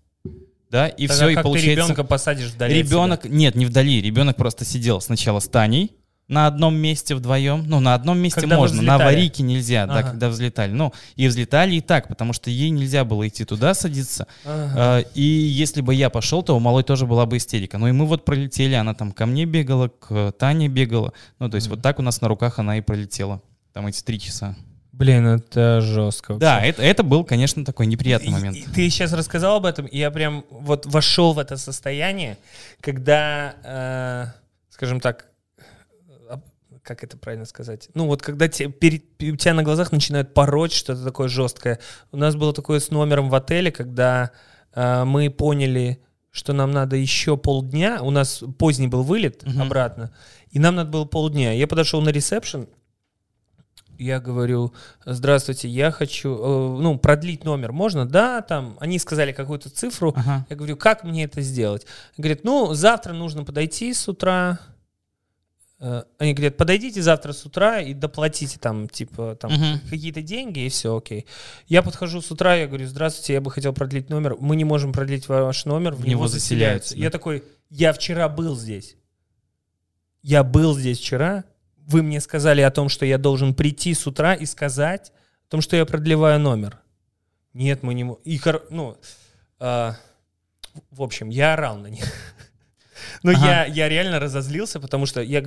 [0.69, 1.83] Да, и Тогда все, и как ты получается...
[1.83, 5.95] ребенка посадишь вдали Ребенок, нет, не вдали, ребенок просто сидел сначала с Таней
[6.33, 7.63] на одном месте вдвоем.
[7.67, 10.09] Ну, на одном месте Когда можно, на аварийке нельзя, да, Ага.
[10.09, 10.71] когда взлетали.
[10.71, 14.27] Ну, и взлетали и так, потому что ей нельзя было идти туда садиться.
[14.45, 14.73] Ага.
[14.75, 17.77] А, И если бы я пошел, то у малой тоже была бы истерика.
[17.77, 21.13] Ну и мы вот пролетели, она там ко мне бегала, к Тане бегала.
[21.39, 23.41] Ну то есть вот так у нас на руках она и пролетела.
[23.73, 24.55] Там эти три часа.
[24.91, 26.35] Блин, это жестко.
[26.35, 26.69] Да, вообще.
[26.69, 28.57] это, это был, конечно, такой неприятный момент.
[28.57, 32.37] и Ты сейчас рассказал об этом, и я прям вот вошел в это состояние,
[32.79, 34.25] когда, э,
[34.69, 35.25] скажем так,
[36.83, 37.89] как это правильно сказать?
[37.93, 41.79] Ну вот когда те- перед- у тебя на глазах начинают пороть что-то такое жесткое.
[42.11, 44.31] У нас было такое с номером в отеле, когда
[44.75, 45.99] э, мы поняли,
[46.31, 47.99] что нам надо еще полдня.
[48.01, 49.61] У нас поздний был вылет Мгм.
[49.61, 50.11] обратно,
[50.51, 51.53] и нам надо было полдня.
[51.53, 52.67] Я подошел на ресепшн,
[53.99, 54.73] я говорю,
[55.05, 58.07] здравствуйте, я хочу, э, ну, продлить номер можно?
[58.07, 60.13] Да, там, они сказали какую-то цифру.
[60.15, 60.45] Ага.
[60.49, 61.85] Я говорю, как мне это сделать?
[62.17, 64.59] Говорит, ну, завтра нужно подойти с утра,
[66.17, 69.79] Они говорят, подойдите завтра с утра и доплатите там, типа, там Мгм.
[69.89, 71.25] какие-то деньги, и все, окей.
[71.67, 74.37] Я подхожу с утра, я говорю, здравствуйте, я бы хотел продлить номер.
[74.39, 76.89] Мы не можем продлить ваш номер, в, В него, него заселяются.
[76.91, 76.97] заселяются.
[76.97, 78.95] Я такой, я вчера был здесь.
[80.21, 81.43] Я был здесь вчера.
[81.75, 85.11] Вы мне сказали о том, что я должен прийти с утра и сказать
[85.47, 86.79] о том, что я продлеваю номер.
[87.53, 88.09] Нет, мы не.
[88.23, 88.97] И, ну,
[89.59, 89.97] а,
[90.91, 92.05] в общем, я орал на них.
[93.23, 93.45] Но Ага.
[93.45, 95.43] я, я реально разозлился, потому что я,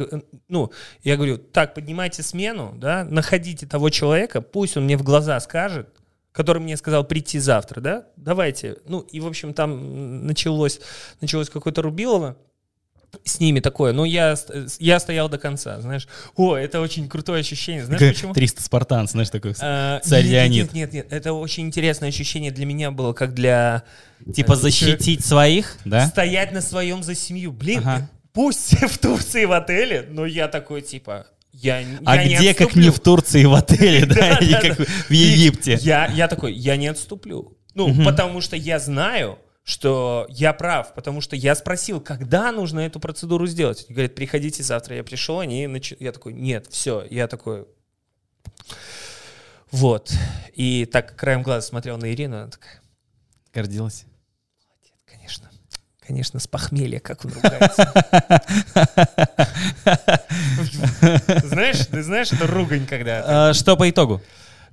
[0.48, 5.38] ну, я говорю, так, поднимайте смену, да, находите того человека, пусть он мне в глаза
[5.40, 5.88] скажет,
[6.32, 8.76] который мне сказал прийти завтра, да, давайте.
[8.86, 10.80] Ну, и, в общем, там началось,
[11.20, 12.36] началось какое-то рубилово
[13.24, 13.92] с ними такое.
[13.92, 14.36] Но я,
[14.78, 16.08] я стоял до конца, знаешь.
[16.36, 17.84] О, это очень крутое ощущение.
[17.84, 18.34] Знаешь почему?
[18.34, 19.54] 300 спартанцев, знаешь, такой.
[19.60, 20.72] А, Царь нет, Леонид.
[20.72, 23.82] Нет, нет, нет, это очень интересное ощущение для меня было, как для...
[24.34, 26.06] Типа э, защитить своих, да?
[26.06, 27.52] Стоять на своем за семью.
[27.52, 28.10] Блин, Ага.
[28.32, 32.68] пусть в Турции в отеле, но я такой, типа, я, А я не где, как
[32.68, 32.82] отступлю.
[32.84, 35.78] не в Турции, в отеле, да, или как в Египте?
[35.80, 37.56] Я, я такой, я не отступлю.
[37.74, 39.38] Ну, потому что я знаю,
[39.68, 43.84] что я прав, потому что я спросил, когда нужно эту процедуру сделать.
[43.88, 44.94] Они говорят, приходите завтра.
[44.94, 47.04] Я пришел, они начи- Я такой, нет, все.
[47.10, 47.66] Я такой,
[49.72, 50.12] вот.
[50.54, 52.80] И так краем глаза смотрел на Ирину, она такая,
[53.52, 54.04] Гордилась.
[55.04, 55.50] конечно,
[55.98, 57.92] конечно, с похмелья, как он ругается.
[61.44, 63.48] Знаешь, ты знаешь, это ругань, когда...
[63.50, 64.22] А, Что по итогу?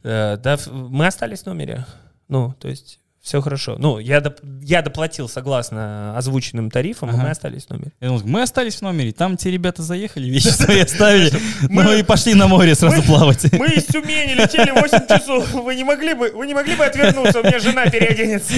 [0.03, 1.85] Э, Да, мы остались в номере.
[2.27, 3.77] Ну, то есть все хорошо.
[3.79, 7.23] Ну, я, доп- я доплатил согласно озвученным тарифам, и Ага.
[7.23, 7.91] мы остались в номере.
[8.01, 11.31] Я думал, мы остались в номере, там те ребята заехали, вещи свои оставили,
[11.69, 13.45] ну и пошли на море сразу плавать.
[13.53, 15.49] Мы из Тюмени летели 8 часов.
[15.53, 17.39] Вы не могли бы, вы не могли бы отвернуться?
[17.39, 18.53] У меня жена переоденется.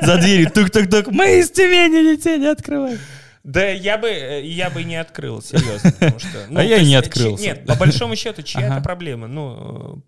[0.02, 2.98] За дверью тук-тук-тук, мы из Тюмени летели, открывай.
[3.42, 5.92] Да я бы, э, я бы не открыл, серьезно.
[5.92, 7.42] потому что, ну, А я и не открылся.
[7.42, 8.74] чи- Нет, по большому счету, чья Ага.
[8.74, 9.28] это проблема?
[9.28, 10.00] Ну, э,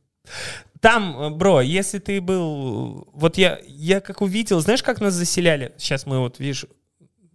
[0.81, 3.09] там, э, бро, если ты был...
[3.13, 5.73] Вот я, я как увидел, знаешь, как нас заселяли?
[5.79, 6.67] Сейчас мы вот, видишь,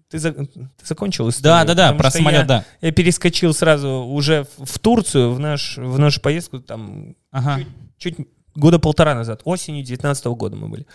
[0.10, 1.66] ты, за- ты закончил историю?
[1.66, 2.66] Да, да, да, про самолет, я- да.
[2.82, 7.60] Я перескочил сразу уже в, в Турцию, в, наш, в нашу поездку, там, Ага.
[7.98, 8.16] чуть
[8.56, 10.86] года полтора назад, осенью 19 года мы были.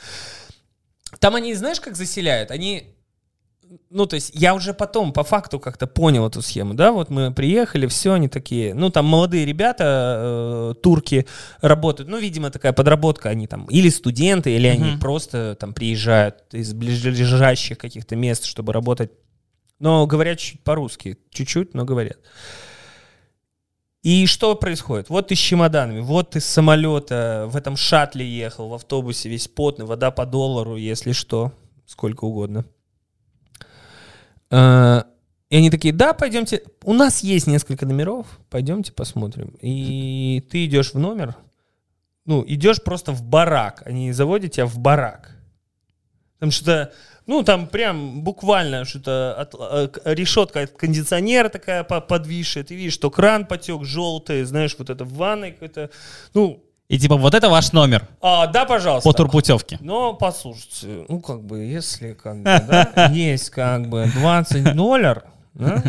[1.18, 2.50] Там они, знаешь, как заселяют?
[2.50, 2.84] Они,
[3.90, 7.32] ну, то есть я уже потом по факту как-то понял эту схему, да, вот мы
[7.32, 9.84] приехали, все, они такие, ну, там молодые ребята,
[10.74, 11.26] э, турки
[11.60, 15.00] работают, ну, видимо, такая подработка, они там или студенты, или они Мгм.
[15.00, 19.12] просто там приезжают из ближайших каких-то мест, чтобы работать,
[19.78, 22.18] но говорят чуть по-русски, чуть-чуть, но говорят.
[24.02, 25.08] И что происходит?
[25.10, 29.46] Вот ты с чемоданами, вот ты с самолета в этом шатле ехал, в автобусе весь
[29.46, 31.52] потный, вода по доллару, если что,
[31.86, 32.64] сколько угодно.
[34.52, 35.02] Э,
[35.50, 39.54] И они такие, да, пойдемте, у нас есть несколько номеров, пойдемте посмотрим.
[39.60, 41.36] И ты идешь в номер,
[42.24, 45.36] ну, идешь просто в барак, они заводят тебя в барак.
[46.38, 46.92] Там что-то,
[47.26, 49.54] ну, там прям буквально что-то, от-
[50.04, 54.88] э, решетка от кондиционера такая по- подвисшая, ты видишь, что кран потек желтый, знаешь, вот
[54.90, 55.90] это в ванной какой-то,
[56.34, 59.08] ну, И типа вот это ваш номер а, да, пожалуйста.
[59.08, 59.78] по турпутевке.
[59.80, 65.22] Но послушайте, ну как бы, если как бы, да, есть как бы 20 долларов,
[65.54, 65.82] да,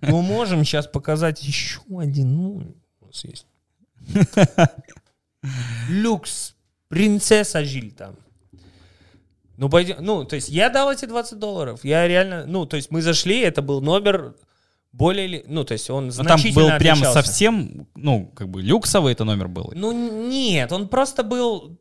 [0.00, 2.72] мы можем сейчас показать еще один номер.
[3.02, 3.46] У нас есть.
[5.90, 6.54] Люкс.
[6.88, 8.16] Принцесса Жиль там.
[9.58, 11.84] Ну, пойдем, ну, то есть я дал эти 20 долларов.
[11.84, 14.34] Я реально, ну, то есть мы зашли, это был номер
[14.92, 17.22] более, или- ну, то есть он Ну, там значительно был прям отличался.
[17.22, 19.72] совсем, ну, как бы люксовый это номер был.
[19.74, 19.92] Ну,
[20.28, 21.78] нет, он просто был,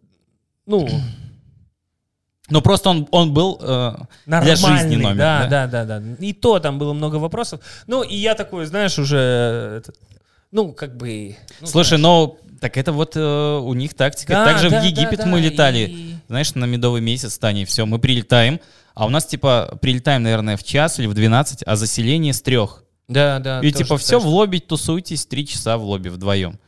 [0.66, 0.88] ну,
[2.50, 3.94] Но просто он, он был э,
[4.26, 5.18] для Нормальный, жизни номер.
[5.18, 5.68] да, да?
[5.68, 6.16] да, да, да.
[6.26, 7.60] И то там было много вопросов.
[7.88, 9.98] Ну, и я такой, знаешь, уже, этот,
[10.52, 11.36] ну, как бы...
[11.60, 12.02] ну, Слушай, знаешь.
[12.04, 14.32] ну, так это вот э, у них тактика.
[14.32, 17.66] Да, Также да, в Египет да, мы да, летали, и- знаешь, на медовый месяц, Таня,
[17.66, 18.62] все, мы прилетаем,
[18.96, 22.86] а у нас, типа, прилетаем, наверное, в час или в 12, а заселение с трех.
[23.08, 23.62] Да, да.
[23.62, 24.28] и, типа, все, так.
[24.28, 26.60] в лобби тусуйтесь три часа в лобби вдвоем.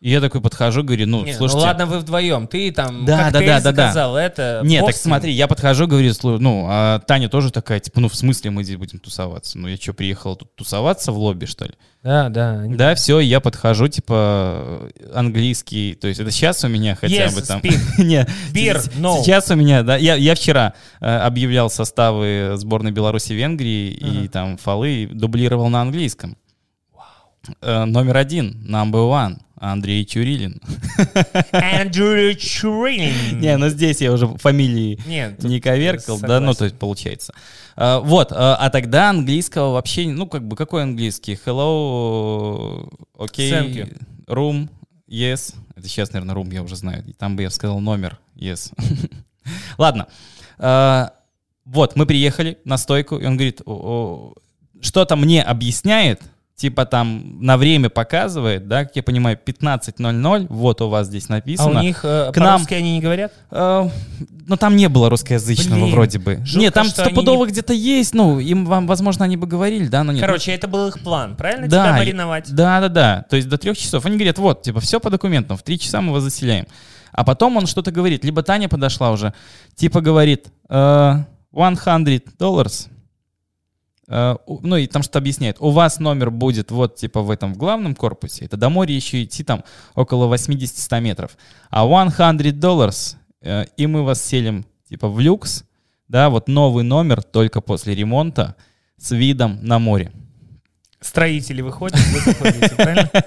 [0.00, 1.58] И я такой подхожу, говорю, ну, Не, слушайте...
[1.58, 2.46] ну ладно, вы вдвоем.
[2.46, 3.60] Ты там Да, да, да, да, да.
[3.60, 4.62] заказал, это...
[4.64, 8.50] Нет, так смотри, я подхожу, говорю, ну, а Таня тоже такая, типа, ну, в смысле
[8.50, 9.58] мы здесь будем тусоваться?
[9.58, 11.72] Ну, я что, приехала тут тусоваться в лобби, что ли?
[12.02, 12.62] Да, да.
[12.66, 17.42] Да, все, я подхожу, типа, английский, то есть это сейчас у меня хотя Yes, бы
[17.42, 17.60] там...
[17.60, 17.78] speak.
[18.02, 19.20] Не, Beer, no.
[19.20, 20.72] Сейчас у меня, да, я, я вчера
[21.02, 26.38] э, объявлял составы сборной Беларуси Венгрии и там фолы дублировал на английском.
[27.60, 30.58] Э, номер один, number one, Андрей Чурилин.
[31.52, 33.40] Андрей Чурилин.
[33.40, 37.34] Не, ну здесь я уже фамилии Нет, не коверкал, да, ну то есть получается.
[37.76, 41.38] А, Вот, а а тогда английского вообще, ну как бы какой английский?
[41.44, 43.98] Hello, окей, you.
[44.26, 44.68] room,
[45.06, 45.54] yes.
[45.76, 47.04] Это сейчас, наверное, room я уже знаю.
[47.18, 48.72] Там бы я сказал номер, yes.
[49.78, 50.06] Ладно.
[50.58, 51.12] А,
[51.66, 54.34] Вот, мы приехали на стойку, и он говорит, «О, о,
[54.80, 56.22] что-то мне объясняет,
[56.60, 61.32] типа там на время показывает, да, как я понимаю, 15.00, вот у вас здесь А
[61.32, 61.80] написано.
[61.80, 63.32] у них э, К нам- они не говорят?
[63.50, 63.88] Э,
[64.46, 66.36] Ну, там не было русскоязычного Блин, вроде бы.
[66.44, 68.12] жутко, Нет, там стопудово не- где-то есть.
[68.14, 70.20] Ну, им, вам, возможно, они бы говорили, да, но нет.
[70.20, 71.66] Короче, это был их план, правильно?
[71.66, 72.52] Да, Тебя мариновать?
[72.54, 73.24] Да, да, да.
[73.30, 74.04] То есть до трех часов.
[74.04, 76.66] Они говорят, вот, типа, все по документам, в три часа мы вас заселяем.
[77.12, 78.22] А потом он что-то говорит.
[78.24, 79.32] Либо Таня подошла уже,
[79.76, 81.14] типа говорит, э,
[81.54, 82.72] 100 долларов.
[84.10, 85.56] Э, ну и там что-то объясняет.
[85.60, 88.44] У вас номер будет вот типа в этом в главном корпусе.
[88.44, 91.38] Это до моря еще идти там около 80-100 метров.
[91.70, 92.94] А 100 долларов,
[93.40, 95.64] э, и мы вас селим типа в люкс.
[96.08, 98.56] Да, вот новый номер только после ремонта
[98.98, 100.10] с видом на море.
[101.00, 103.10] Строители выходят, вы заходите, правильно?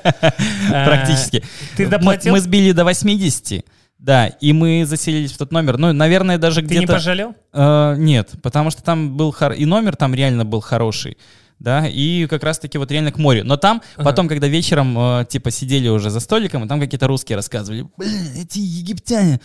[0.71, 1.43] А, Практически.
[1.75, 2.33] Ты доплатил?
[2.33, 3.65] Мы, сбили до 80,
[4.03, 5.77] да, и мы заселились в тот номер.
[5.77, 6.93] Ну, наверное, даже Ты не где-то...
[6.93, 7.35] пожалел?
[7.53, 9.53] Э, нет, потому что там был хор...
[9.53, 11.17] и номер там реально был хороший,
[11.57, 13.45] да, и как раз-таки вот реально к морю.
[13.45, 14.03] Но там Ага.
[14.03, 18.27] потом, когда вечером э, типа сидели уже за столиком, и там какие-то русские рассказывали, блин,
[18.35, 19.39] эти египтяне,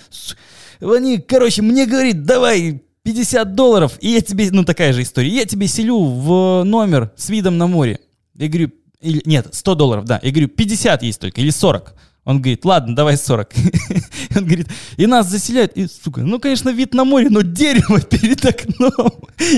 [0.81, 5.45] они, короче, мне говорит, давай 50 долларов, и я тебе, ну такая же история, я
[5.45, 8.01] тебе селю в номер с видом на море.
[8.35, 10.19] Я говорю, или, нет, 100 долларов, да.
[10.21, 11.95] Я говорю, 50 есть только, или 40.
[12.29, 13.55] Он говорит, ладно, давай 40.
[14.37, 14.69] Он говорит,
[14.99, 15.73] и нас заселяют.
[15.79, 19.13] И, сука, ну, конечно, вид на море, но дерево перед окном.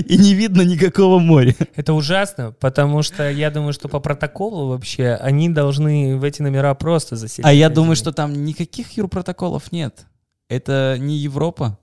[0.07, 1.57] И не видно никакого моря.
[1.75, 6.73] Это ужасно, потому что я думаю, что по протоколу вообще они должны в эти номера
[6.75, 7.45] просто заселить.
[7.45, 10.07] А я думаю, что там никаких юрпротоколов нет.
[10.49, 11.77] Это не Европа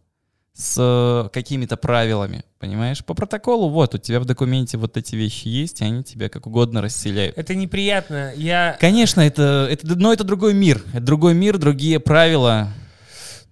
[0.57, 3.05] с э, какими-то правилами, понимаешь?
[3.05, 6.47] По протоколу, вот, у тебя в документе вот эти вещи есть, и они тебя как
[6.47, 7.37] угодно расселяют.
[7.37, 8.33] Это неприятно.
[8.35, 8.75] Я...
[8.79, 10.83] Конечно, это, это, но это другой мир.
[10.93, 12.69] Это другой мир, другие правила.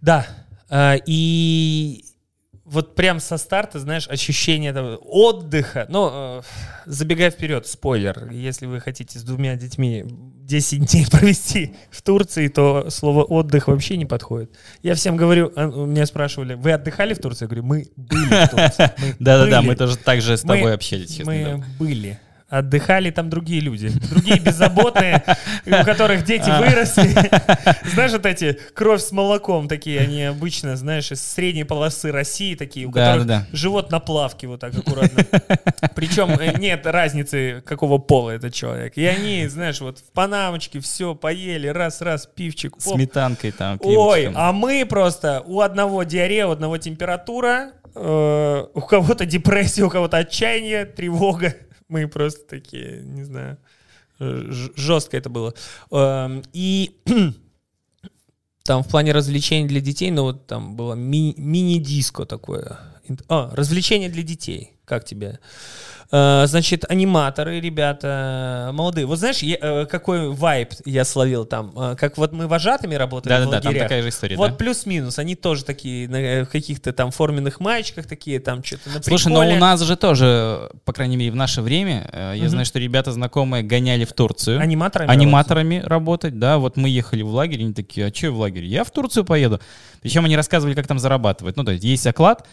[0.01, 0.25] Да.
[0.67, 2.04] А, И
[2.65, 5.85] вот прям со старта, знаешь, ощущение этого отдыха.
[5.87, 6.41] Ну, э,
[6.85, 12.89] забегая вперед, спойлер, если вы хотите с двумя детьми 10 дней провести в Турции, то
[12.89, 14.51] слово отдых вообще не подходит.
[14.81, 17.45] Я всем говорю, а, меня спрашивали, вы отдыхали в Турции?
[17.45, 19.15] Я говорю, мы были в Турции.
[19.19, 22.19] Да-да-да, мы тоже так же с тобой общались, Мы были.
[22.47, 23.89] Отдыхали там другие люди.
[24.11, 25.23] Другие беззаботные,
[25.65, 26.61] у которых дети А.
[26.61, 27.09] выросли.
[27.93, 32.85] Знаешь, вот эти кровь с молоком такие, они обычно, знаешь, из средней полосы России такие,
[32.85, 35.23] у которых живот на плавке вот так аккуратно.
[35.95, 38.95] Причем э, нет разницы, какого пола этот человек.
[38.95, 42.75] И они, знаешь, вот в панамочке все поели, раз-раз, пивчик.
[42.77, 49.25] Сметанкой там, Ой, а мы просто у одного диарея, у одного температура, э, у кого-то
[49.25, 51.55] депрессия, у кого-то отчаяние, тревога.
[51.87, 53.57] Мы просто такие, не знаю,
[54.19, 55.53] э, жестко это было.
[55.91, 56.95] Эм, И
[58.63, 62.79] там в плане развлечений для детей, ну вот там было ми- мини-диско такое.
[63.29, 64.71] А, развлечения для детей.
[64.85, 65.39] Как тебе?
[66.11, 69.07] Э, Значит, аниматоры, ребята молодые.
[69.07, 71.73] Вот знаешь, я, э, какой вайб я словил там?
[71.75, 73.83] Э, Как вот мы вожатыми работали в Да-да-да, там лагерях.
[73.87, 74.55] такая же история, Вот да.
[74.57, 79.29] плюс-минус, они тоже такие на э, каких-то там форменных маечках такие, там что-то на Слушай,
[79.29, 79.57] но приколе.
[79.57, 82.49] у нас же тоже, по крайней мере, в наше время, э, я Мгм.
[82.49, 84.59] знаю, что ребята знакомые гоняли в Турцию.
[84.61, 88.67] аниматорами аниматорами работать, да, вот мы ехали в лагерь, они такие, а что в лагере?
[88.67, 89.59] Я в Турцию поеду.
[90.01, 91.57] Причем они рассказывали, как там зарабатывать.
[91.57, 92.45] Ну, то есть есть оклад,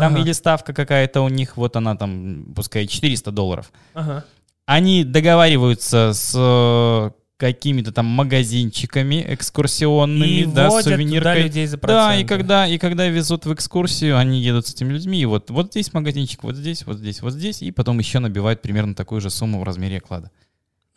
[0.00, 0.22] там Ага.
[0.22, 3.70] или ставка какая-то у них, вот она там, пускай 400 долларов.
[3.94, 4.24] Ага.
[4.66, 11.42] Они договариваются с э, какими-то там магазинчиками экскурсионными, И да, с водят туда сувениркой.
[11.42, 15.20] людей за Да, и когда, и когда везут в экскурсию, они едут с этими людьми,
[15.20, 18.60] и вот, вот здесь магазинчик, вот здесь, вот здесь, вот здесь, и потом еще набивают
[18.62, 20.30] примерно такую же сумму в размере оклада.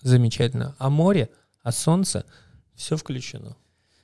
[0.02, 0.76] Замечательно.
[0.80, 1.30] А море,
[1.64, 2.26] а солнце,
[2.76, 3.56] все включено.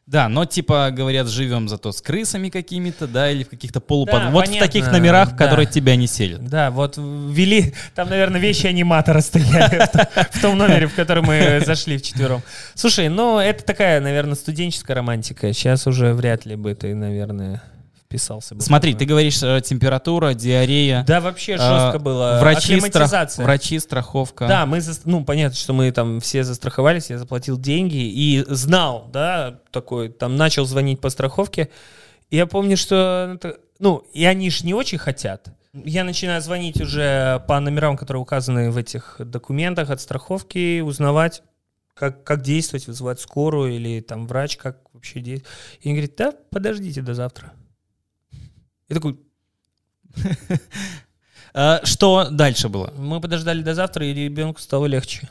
[0.09, 4.19] Да, но типа говорят, живем зато с крысами какими-то, да, или в каких-то полупод...
[4.19, 5.45] Да, вот понятно, в таких номерах, в да.
[5.45, 6.43] которые тебя не селят.
[6.47, 9.87] Да, вот ввели, там, наверное, вещи аниматора стояли
[10.31, 12.41] в том- в номере, в который мы зашли вчетвером.
[12.73, 15.53] Слушай, ну это такая, наверное, студенческая романтика.
[15.53, 17.61] Сейчас уже вряд ли бы ты, наверное,
[18.13, 18.61] вписался бы.
[18.61, 22.39] Смотри, ты говоришь, э, температура, диарея, Да, вообще э, жестко было.
[22.41, 24.47] врачи, страх- врачи, страховка.
[24.47, 29.07] Да, мы, зас- ну, понятно, что мы там все застраховались, я заплатил деньги и знал,
[29.13, 31.69] да, такой, там начал звонить по страховке.
[32.31, 35.49] Я помню, что, это- ну, и они ж не очень хотят.
[35.73, 41.43] Я начинаю звонить уже по номерам, которые указаны в этих документах от страховки, узнавать,
[41.93, 45.55] как, как действовать, вызывать скорую или там врач, как вообще действовать.
[45.81, 47.51] И он говорит, да, подождите до завтра.
[48.89, 49.19] Я такой,
[51.53, 52.93] А, Что дальше было?
[52.97, 55.27] мы подождали до завтра, и ребенку стало легче.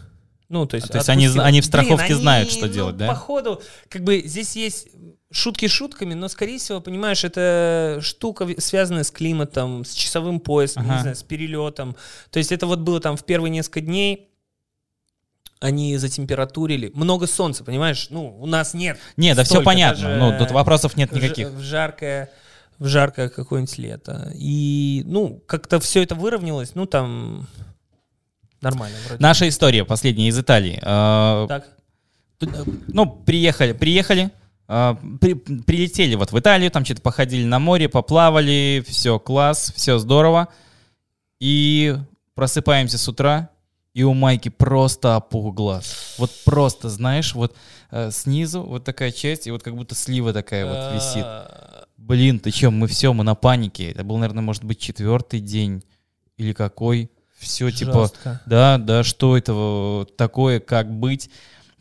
[0.48, 2.72] Ну, то есть, А, то есть они они в страховке Блин, они, знают, что ну,
[2.72, 3.06] делать, да?
[3.06, 4.88] Походу, как бы здесь есть
[5.30, 10.94] шутки шутками, но, скорее всего, понимаешь, это штука, связанная с климатом, с часовым поясом, Ага.
[10.94, 11.96] не знаю, с перелетом.
[12.30, 14.30] То есть это вот было там в первые несколько дней,
[15.60, 16.90] они затемпературили.
[16.94, 18.08] Много солнца, понимаешь?
[18.10, 18.98] Ну, у нас нет.
[19.16, 20.04] Не, да все понятно.
[20.04, 21.50] даже Ну, тут вопросов нет никаких.
[21.50, 22.30] В жаркое,
[22.78, 24.32] в жаркое какое-нибудь лето.
[24.34, 27.46] И, ну, как-то все это выровнялось, ну, там
[28.60, 29.22] нормально вроде.
[29.22, 30.78] Наша история последняя из Италии.
[30.82, 31.68] А, Так.
[32.40, 34.30] Э, Ну, приехали, приехали,
[34.68, 39.98] а, при- прилетели вот в Италию, там что-то походили на море, поплавали, все класс, все
[39.98, 40.48] здорово.
[41.40, 41.96] И
[42.34, 43.48] просыпаемся с утра,
[43.94, 46.14] и у Майки просто опух глаз.
[46.18, 47.56] Вот просто, знаешь, вот
[47.90, 51.24] э, снизу вот такая часть, и вот как будто слива такая вот висит.
[52.08, 53.90] Блин, ты чё, мы все, мы на панике.
[53.90, 55.84] Это был, наверное, может быть, четвертый день
[56.38, 57.10] или какой.
[57.38, 58.40] Все, типа, жестко.
[58.46, 61.30] да, да, что это э, такое, как быть,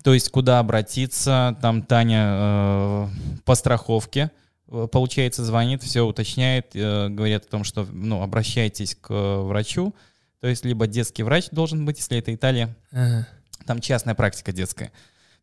[0.04, 3.08] то есть куда обратиться, там Таня э,
[3.44, 4.30] по страховке,
[4.68, 9.96] э, получается, звонит, все уточняет, э, говорят о том, что, ну, обращайтесь к э, врачу,
[10.42, 13.28] то есть либо детский врач должен быть, если это Италия, Ага.
[13.66, 14.92] там частная практика детская,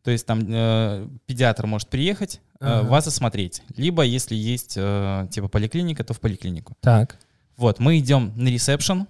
[0.05, 2.87] то есть там э, педиатр может приехать, э, Ага.
[2.87, 6.77] вас осмотреть, либо если есть, э, типа, поликлиника, то в поликлинику.
[6.79, 7.17] Так.
[7.57, 9.07] Вот, мы идем на ресепшн,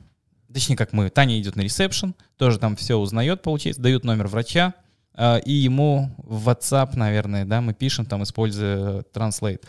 [0.53, 4.73] точнее, как мы, Таня идет на ресепшн, тоже там все узнает, получается, дают номер врача,
[5.13, 9.61] а, и ему в WhatsApp, наверное, да, мы пишем, там, используя Translate.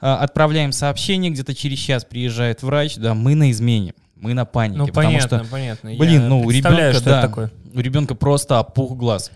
[0.00, 4.78] А, Отправляем сообщение, где-то через час приезжает врач, да, мы на измене, мы на панике,
[4.78, 5.90] Ну, потому понятно, что понятно.
[5.94, 7.22] блин, Я ну, у ребенка, да.
[7.22, 7.52] такое.
[7.72, 9.30] у ребенка просто опух глаз.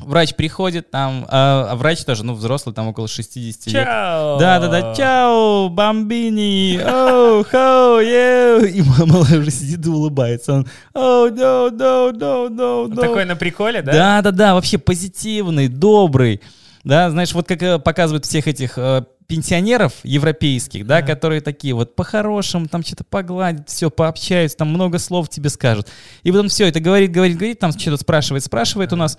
[0.00, 3.84] Врач приходит, там, а, а врач тоже, ну, взрослый, там около 60 лет.
[3.84, 4.38] Чао!
[4.38, 8.64] Да, да, да, чао, бомбини, оу, хоу, еу.
[8.64, 10.52] И мама уже сидит и улыбается.
[10.52, 12.94] Он, оу, no, no, no, no, no.
[13.00, 13.92] Такой на приколе, да?
[13.92, 16.40] Да, да, да, вообще позитивный, добрый.
[16.84, 21.06] Да, знаешь, вот как э, показывают всех этих э, пенсионеров европейских, да, Ага.
[21.08, 25.88] которые такие вот по-хорошему, там что-то погладят, все, пообщаются, там много слов тебе скажут.
[26.22, 29.18] И потом все это говорит, говорит, говорит, там что-то спрашивает, спрашивает у нас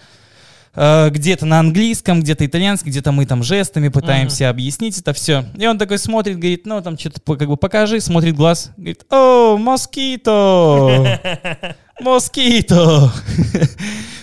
[0.76, 5.46] где-то на английском, где-то итальянский, где-то мы там жестами пытаемся объяснить это все.
[5.58, 9.58] И он такой смотрит, говорит, ну там что-то как бы покажи, смотрит глаз, говорит, о,
[9.58, 11.20] москито,
[12.02, 13.12] москито.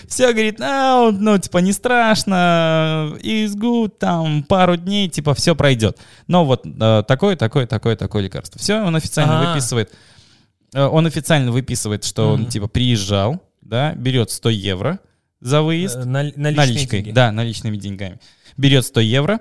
[0.07, 5.99] Все, говорит, а, ну, типа, не страшно, is good, там, пару дней, типа, все пройдет.
[6.27, 8.59] Но вот э, такое, такое, такое, такое лекарство.
[8.59, 9.53] Все, он официально А.
[9.53, 9.93] выписывает.
[10.73, 14.99] Э, Он официально выписывает, что он, типа, приезжал, да, берет 100 евро
[15.41, 15.97] за выезд.
[15.97, 17.11] Э, на- наличные наличкой, деньги.
[17.11, 18.19] да, наличными деньгами.
[18.57, 19.39] Берет 100 евро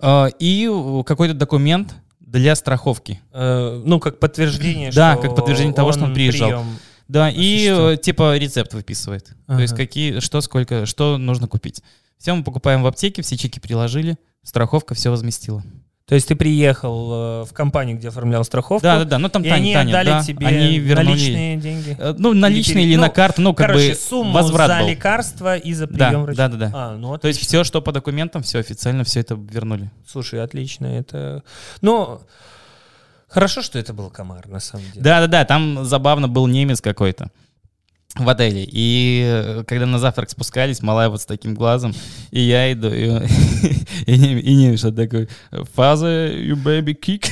[0.00, 0.68] э, и
[1.06, 3.20] какой-то документ для страховки.
[3.32, 6.48] Э, ну, как подтверждение, Да, как подтверждение того, что он приезжал.
[6.50, 6.66] прием.
[7.08, 7.88] Да, и Осуществил.
[7.88, 9.30] э, типа рецепт выписывает.
[9.46, 11.82] То есть какие, что, сколько, что нужно купить.
[12.18, 15.62] Все мы покупаем в аптеке, все чеки приложили, страховка все возместила.
[16.08, 19.18] То есть ты приехал э, в компанию, где оформлял страховку, Да, да, да.
[19.18, 21.06] Ну там и Таня, они Таня, да, тебе они вернули.
[21.06, 21.96] наличные деньги?
[21.98, 24.88] э, Ну, наличные или, на ну, карту, ну, как Короче, бы сумму возврат за был.
[24.88, 26.48] лекарства и за Да, прием врача.
[26.48, 26.70] да, да, да.
[26.74, 29.90] А, ну То есть все, что по документам, все официально, все это вернули.
[30.10, 30.86] Слушай, отлично.
[30.86, 31.42] Это...
[31.82, 32.20] Ну,
[33.28, 35.02] хорошо, что это был комар, на самом деле.
[35.02, 37.28] Да-да-да, там забавно был немец какой-то
[38.14, 38.64] в отеле.
[38.66, 41.94] И э, когда на завтрак спускались, малая вот с таким глазом,
[42.30, 43.24] и я иду, и, он-
[44.06, 47.28] и, немец вот такой, «Father, you baby kick?»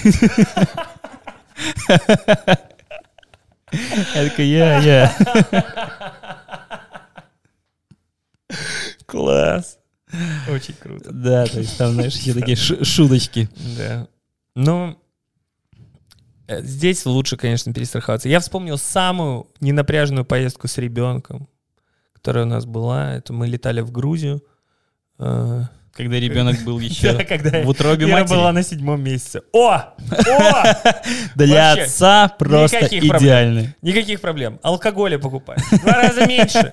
[3.72, 5.12] Я такой, я, я.
[9.06, 9.78] Класс.
[10.48, 11.10] Очень круто.
[11.12, 13.48] Да, то есть там, знаешь, еще такие шу- шуточки.
[13.76, 14.06] Да.
[14.54, 14.98] Ну,
[16.48, 18.28] здесь лучше, конечно, перестраховаться.
[18.28, 21.48] Я вспомнил самую ненапряженную поездку с ребенком,
[22.14, 23.14] которая у нас была.
[23.14, 24.42] Это мы летали в Грузию.
[25.18, 28.34] Э, Когда ребенок был да, еще когда в утробе Вера матери.
[28.36, 29.42] была на седьмом месяце.
[29.52, 29.72] О!
[29.74, 29.94] О!
[31.34, 33.22] Для Вообще, отца просто никаких проблем.
[33.22, 33.74] идеальный.
[33.82, 34.60] Никаких проблем.
[34.62, 35.56] Алкоголя покупай.
[35.82, 36.70] Два раза меньше.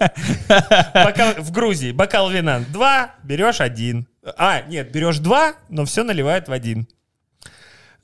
[0.93, 4.07] Бокал- в Грузии бокал вина два, берешь один.
[4.37, 6.87] А, нет, берешь два, но все наливает в один.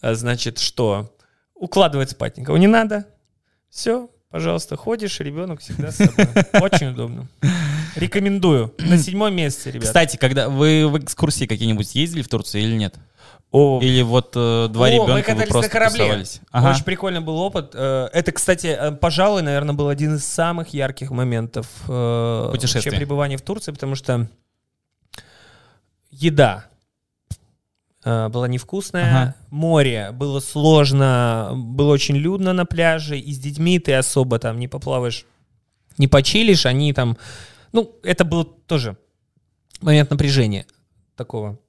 [0.01, 1.13] А, Значит, что?
[1.59, 3.05] Укладывать спать никого не надо.
[3.69, 4.09] Все.
[4.31, 6.27] Пожалуйста, ходишь, ребенок всегда с собой.
[6.61, 7.27] Очень удобно.
[7.95, 8.73] Рекомендую.
[8.77, 9.87] На седьмом месте, ребят.
[9.87, 12.95] Кстати, когда вы в экскурсии какие-нибудь ездили в Турцию или нет?
[13.51, 15.99] О, Или вот э, два О, мы ребенка вы катались просто на корабле.
[16.03, 16.41] тусовались?
[16.51, 16.69] Ага.
[16.69, 17.71] Очень прикольный был опыт.
[17.73, 22.91] Э, Это, кстати, э, пожалуй, наверное, был один из самых ярких моментов э, Путешествия.
[22.91, 24.27] вообще пребывания в Турции, потому что
[26.11, 26.65] еда
[28.29, 29.35] была невкусная, Ага.
[29.49, 34.67] море было сложно, было очень людно на пляже, и с детьми ты особо там не
[34.67, 35.25] поплаваешь,
[35.97, 37.17] не почилишь, они там...
[37.71, 38.97] Ну, это был тоже
[39.81, 40.65] момент напряжения
[41.15, 41.59] такого.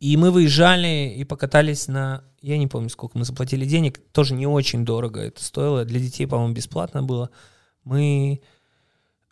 [0.00, 2.22] И мы выезжали и покатались на...
[2.42, 3.98] Я не помню, сколько мы заплатили денег.
[4.12, 5.84] Тоже не очень дорого это стоило.
[5.84, 7.30] Для детей, по-моему, бесплатно было.
[7.84, 8.40] Мы...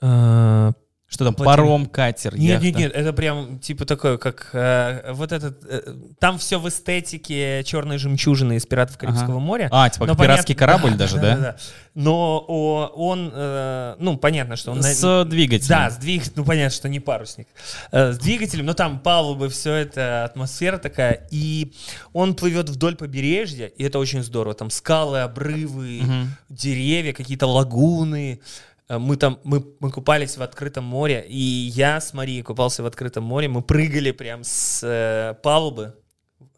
[0.01, 0.73] э,
[1.15, 1.57] Что там, платили.
[1.57, 2.65] паром, катер, нет, яхта?
[2.67, 5.63] нет, нет, это прям типа такое, как э, вот этот...
[5.69, 9.69] э, там все в эстетике черной жемчужины из «Пиратов Карибского моря».
[9.71, 11.57] А, типа Но пиратский понятно- корабль даже, да?
[11.95, 14.79] Но о, он, э, ну, понятно, что он...
[14.81, 15.69] на- С двигателем.
[15.69, 16.25] да, с двиг...
[16.35, 17.47] ну понятно, что не парусник.
[17.93, 21.29] Э, с двигателем, но там палубы, все это, атмосфера такая.
[21.31, 21.73] И
[22.13, 24.55] он плывет вдоль побережья, и это очень здорово.
[24.57, 26.31] Там скалы, обрывы, Мгм.
[26.49, 28.41] деревья, какие-то лагуны.
[28.89, 32.87] Э, Мы там, мы, мы купались в открытом море, и я с Марией купался в
[32.87, 33.49] открытом море.
[33.49, 35.97] Мы прыгали прям с э, палубы.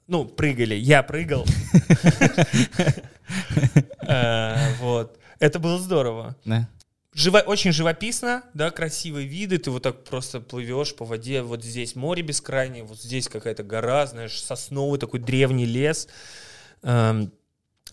[0.06, 1.44] Ну, прыгали, я прыгал.
[4.08, 5.18] Э, Вот.
[5.40, 6.36] Это было здорово.
[7.12, 11.96] Живо, очень живописно, да, красивые виды, ты вот так просто плывешь по воде, вот здесь
[11.96, 16.08] море бескрайнее, вот здесь какая-то гора, знаешь, сосновый такой древний лес.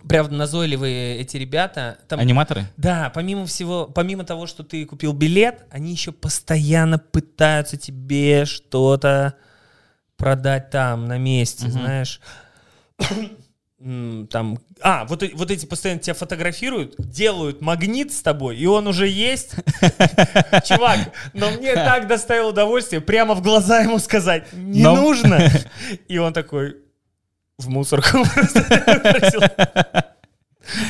[0.08, 1.98] Правда, назойливые эти ребята.
[2.08, 2.66] Там, Аниматоры?
[2.78, 9.36] да, помимо всего, помимо того, что ты купил билет, они еще постоянно пытаются тебе что-то
[10.18, 11.72] продать там, на месте, Мгм.
[11.72, 12.22] знаешь.
[14.30, 19.10] Там, а, вот, вот эти постоянно тебя фотографируют, делают магнит с тобой, и он уже
[19.10, 19.56] есть.
[20.66, 21.00] Чувак,
[21.34, 25.50] но мне так доставило удовольствие прямо в глаза ему сказать, не Но- нужно.
[26.08, 26.78] И он такой,
[27.64, 28.20] в мусорку.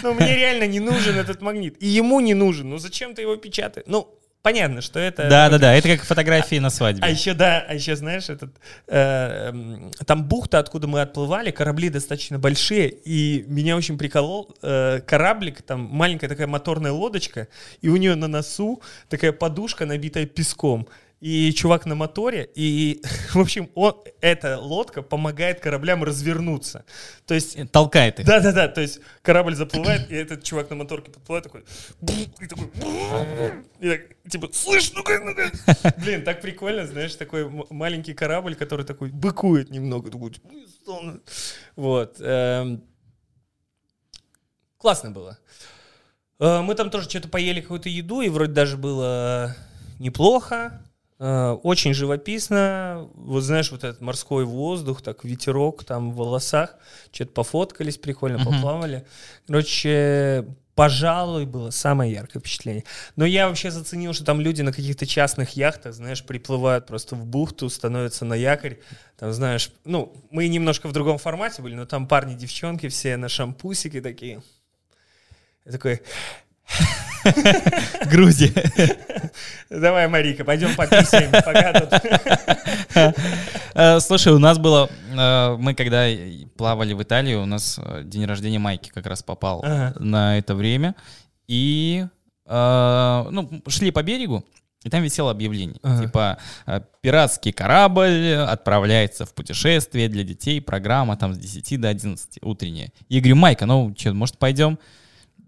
[0.04, 1.76] Ну, мне реально не нужен этот магнит.
[1.82, 2.70] И ему не нужен.
[2.70, 3.86] Ну, зачем ты его печатаешь?
[3.88, 4.08] Ну,
[4.44, 5.28] понятно, что это...
[5.28, 5.74] Да, да, да.
[5.74, 7.10] Это как фотографии на А свадьбе.
[7.10, 8.52] еще, да, а еще, знаешь, этот,
[8.88, 9.52] э,
[10.06, 15.82] там бухта, откуда мы отплывали, корабли достаточно большие, и меня очень приколол э, кораблик, там
[15.92, 17.48] маленькая такая моторная лодочка,
[17.82, 20.88] и у нее на носу такая подушка, набитая песком.
[21.24, 23.02] И чувак на моторе, и,
[23.34, 26.84] в общем, он, эта лодка помогает кораблям развернуться.
[27.26, 28.26] То есть Толкает их.
[28.26, 31.64] да-да-да, то есть корабль заплывает, и этот чувак на моторке подплывает такой,
[32.42, 32.70] и такой,
[33.80, 35.50] и так, типа, слышь, ну-ка, ну-ка.
[36.04, 40.34] Блин, так прикольно, знаешь, такой маленький корабль, который такой быкует немного, такой,
[41.78, 42.20] вот.
[42.20, 42.84] эм.
[44.78, 45.40] Классно было.
[46.40, 49.56] Э, Мы там тоже что-то поели какую-то еду, и вроде даже было
[50.00, 50.82] неплохо.
[51.20, 53.08] Э, Очень живописно.
[53.16, 56.76] Вот знаешь, вот этот морской воздух, так ветерок там в волосах.
[57.12, 58.54] Что-то пофоткались прикольно, Мгм.
[58.56, 59.06] поплавали.
[59.48, 60.46] Короче,
[60.76, 62.84] пожалуй, было самое яркое впечатление.
[63.16, 67.26] Но я вообще заценил, что там люди на каких-то частных яхтах, знаешь, приплывают просто в
[67.26, 68.80] бухту, становятся на якорь.
[69.18, 73.30] Там, знаешь, ну, мы немножко в другом формате были, но там парни, девчонки все на
[73.30, 74.42] шампусике такие.
[75.66, 76.02] Я такой,
[78.12, 78.52] Грузия.
[79.70, 83.14] давай, Марика, пойдем пописаем, пока тут.
[83.76, 86.06] Э, Слушай, у нас было, э, мы когда
[86.58, 89.94] плавали в Италию, у нас э, день рождения Майки как раз попал Ага.
[90.00, 90.96] на это время.
[91.48, 92.06] И,
[92.46, 94.46] ну, шли по берегу,
[94.84, 95.78] и там висело объявление.
[95.84, 96.04] Ага.
[96.04, 96.38] Типа,
[97.02, 102.92] пиратский корабль отправляется в путешествие для детей, программа там с 10 до 11 утренняя.
[103.10, 104.80] Я говорю, Майка, ну что, может пойдем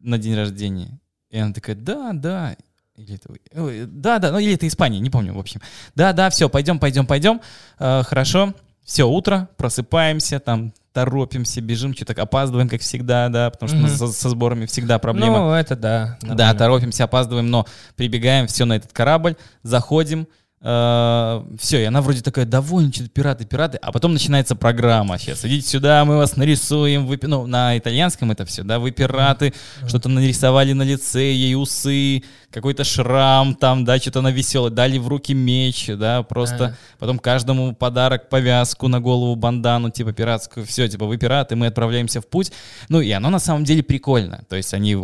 [0.01, 0.99] на день рождения?
[1.35, 2.55] И она такая, да, да.
[2.95, 5.59] Или это, ой, да, да, ну или это Испания, не помню, в общем.
[5.95, 7.41] Да, да, все, пойдем, пойдем, пойдем.
[7.77, 8.53] Э, хорошо,
[8.85, 13.89] все, утро, просыпаемся, там, торопимся, бежим, что-то опаздываем, как всегда, да, потому что Мгм.
[13.89, 15.39] со, со сборами всегда проблема.
[15.39, 16.17] Ну, это да.
[16.21, 16.57] Да, нормально.
[16.57, 17.65] торопимся, опаздываем, но
[17.97, 20.29] прибегаем, все на этот корабль, заходим,
[20.65, 25.19] все, и она вроде такая довольна, что-то пираты, пираты, а потом начинается программа.
[25.19, 29.53] Сейчас идите сюда, мы вас нарисуем, вы, ну, на итальянском это все, да, вы пираты,
[29.87, 35.07] что-то нарисовали на лице, ей усы, какой-то шрам там, да, что-то она веселая, дали в
[35.07, 41.05] руки меч, да, просто потом каждому подарок, повязку на голову, бандану, типа пиратскую, все, типа
[41.05, 42.51] вы пираты, мы отправляемся в путь.
[42.89, 44.97] Ну и оно на самом деле прикольно, то есть они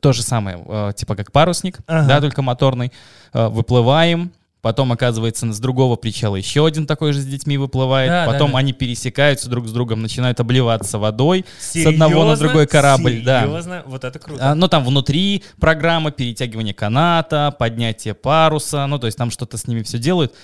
[0.00, 2.06] то же самое, э, типа как парусник, Ага.
[2.06, 2.92] да, только моторный,
[3.32, 8.10] Э, выплываем, Потом, оказывается, с другого причала еще один такой же с детьми выплывает.
[8.10, 8.58] Да, да, Потом да.
[8.58, 12.36] они пересекаются друг с другом, начинают обливаться водой с одного на Серьезно?
[12.46, 13.22] другой корабль.
[13.24, 13.44] Да.
[13.44, 13.82] Серьезно?
[13.86, 14.50] Вот это круто.
[14.50, 19.66] А, Ну, там внутри программа перетягивания каната, поднятие паруса, ну, то есть там что-то с
[19.66, 20.34] ними все делают.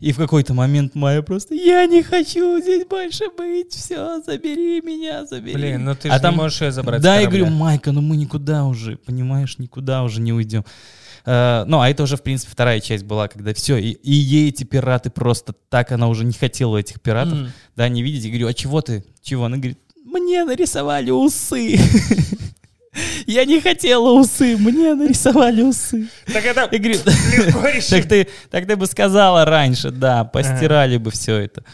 [0.00, 5.24] И в какой-то момент Майя просто, я не хочу здесь больше быть, все, забери меня,
[5.24, 5.54] забери.
[5.54, 8.00] Блин, ну ты А же там- не можешь ее забрать Да, я говорю, Майка, ну
[8.02, 10.64] мы никуда уже, понимаешь, никуда уже не уйдем.
[11.24, 14.48] Э, ну, а это уже, в принципе, вторая часть была, когда все, и, и ей
[14.48, 17.52] эти пираты просто так, она уже не хотела этих пиратов, Мгм.
[17.76, 18.24] да, не видеть.
[18.24, 19.04] Я говорю, а чего ты?
[19.22, 19.44] Чего?
[19.44, 21.78] Она говорит, мне нарисовали усы.
[23.26, 26.08] Я не хотела усы, мне нарисовали усы.
[26.26, 27.60] Так это говорю, легко
[27.90, 31.64] так ты, так ты бы сказала раньше, да, постирали бы все это.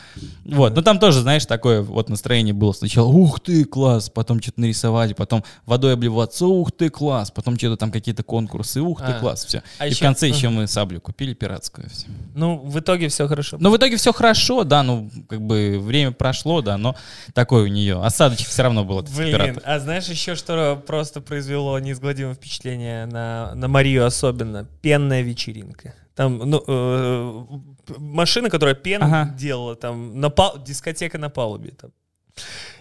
[0.44, 4.60] Вот, ну там тоже, знаешь, такое вот настроение было сначала, ух ты, класс, потом что-то
[4.60, 9.18] нарисовали, потом водой обливаться, ух ты, класс, потом что-то там какие-то конкурсы, ух ты, А.
[9.18, 9.62] класс, все.
[9.78, 11.88] А И в конце еще мы саблю купили пиратскую.
[12.34, 13.58] Ну, в итоге все хорошо.
[13.60, 16.96] Но в итоге все хорошо, да, ну как бы время прошло, да, но
[17.34, 22.35] такой у нее осадочек все равно был Блин, а знаешь еще, что просто произвело неизгладимое
[22.35, 24.64] впечатление на, на Марию особенно?
[24.82, 25.94] Пенная вечеринка.
[26.14, 27.44] Там, ну, э,
[27.98, 29.35] машина, которая пену Ага.
[29.36, 31.70] делала, там, на пал- дискотека на палубе.
[31.70, 31.90] Там.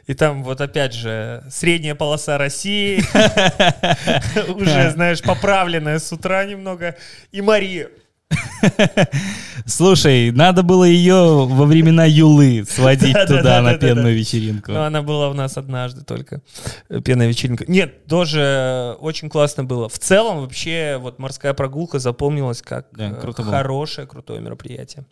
[0.07, 3.01] И там вот опять же средняя полоса России,
[4.53, 6.95] уже, знаешь, поправленная с утра немного.
[7.31, 7.89] И Мария.
[9.65, 14.71] Слушай, надо было ее во времена Юлы сводить туда на пенную вечеринку.
[14.71, 16.41] Ну, она была у нас однажды только.
[16.89, 17.65] э, Пенная вечеринка.
[17.67, 19.89] Нет, тоже э, очень классно было.
[19.89, 25.05] В целом, вообще, вот морская прогулка запомнилась как э, хорошее, крутое мероприятие.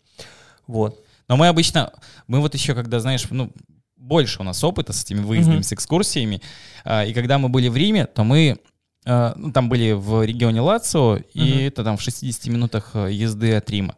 [0.66, 1.02] Вот.
[1.28, 1.92] Но мы обычно,
[2.26, 3.52] мы вот еще, когда, знаешь, ну,
[3.96, 6.40] больше у нас опыта с этими выездами, с экскурсиями,
[6.84, 8.58] а, и когда мы были в Риме, то мы,
[9.06, 13.70] ну, там были в регионе Лацио, и это там в 60 минутах а, езды от
[13.70, 13.94] Рима.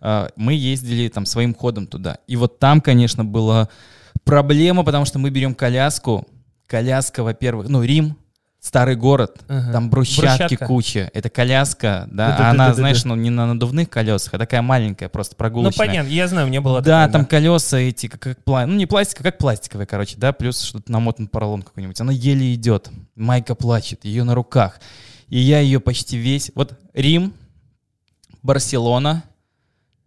[0.00, 2.18] А, Мы ездили там своим ходом туда.
[2.26, 3.68] И вот там, конечно, была
[4.24, 6.26] проблема, потому что мы берем коляску.
[6.66, 8.16] Коляска, во-первых, ну, Рим,
[8.60, 9.72] старый город, Ага.
[9.72, 10.66] там брусчатки Брусчатка.
[10.66, 11.10] куча.
[11.14, 12.50] Это коляска, да, а Да-да-да-да-да-да.
[12.50, 15.86] она, знаешь, ну, не на надувных колесах, а такая маленькая, просто Ну, прогулочная.
[15.86, 19.22] понятно, я знаю, мне было Да, такое, там колеса эти, как, как ну не пластика,
[19.22, 22.00] как пластиковые, короче, да, плюс что-то намотан поролон какой-нибудь.
[22.00, 22.90] Она еле идет.
[23.14, 24.80] Майка плачет, ее на руках.
[25.28, 26.50] И я ее почти весь...
[26.54, 27.32] Вот Рим,
[28.42, 29.24] Барселона,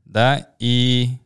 [0.05, 1.17] да, и...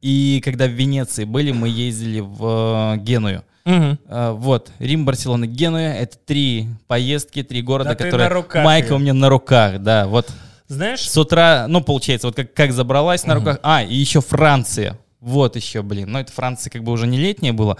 [0.00, 3.44] И когда в Венеции были, мы ездили в э, Геную.
[3.64, 3.98] Мгм.
[4.06, 8.28] Э, Вот, Рим, Барселона, Генуя— это три поездки, три города, Да которые...
[8.28, 10.28] руках Майка у меня на руках, да, вот.
[10.68, 13.58] Знаешь, С утра, ну, получается, вот как, как забралась на руках.
[13.62, 14.98] А, и еще Франция.
[15.20, 16.10] Вот еще, блин.
[16.10, 17.76] Но это Франция как бы уже не летняя была.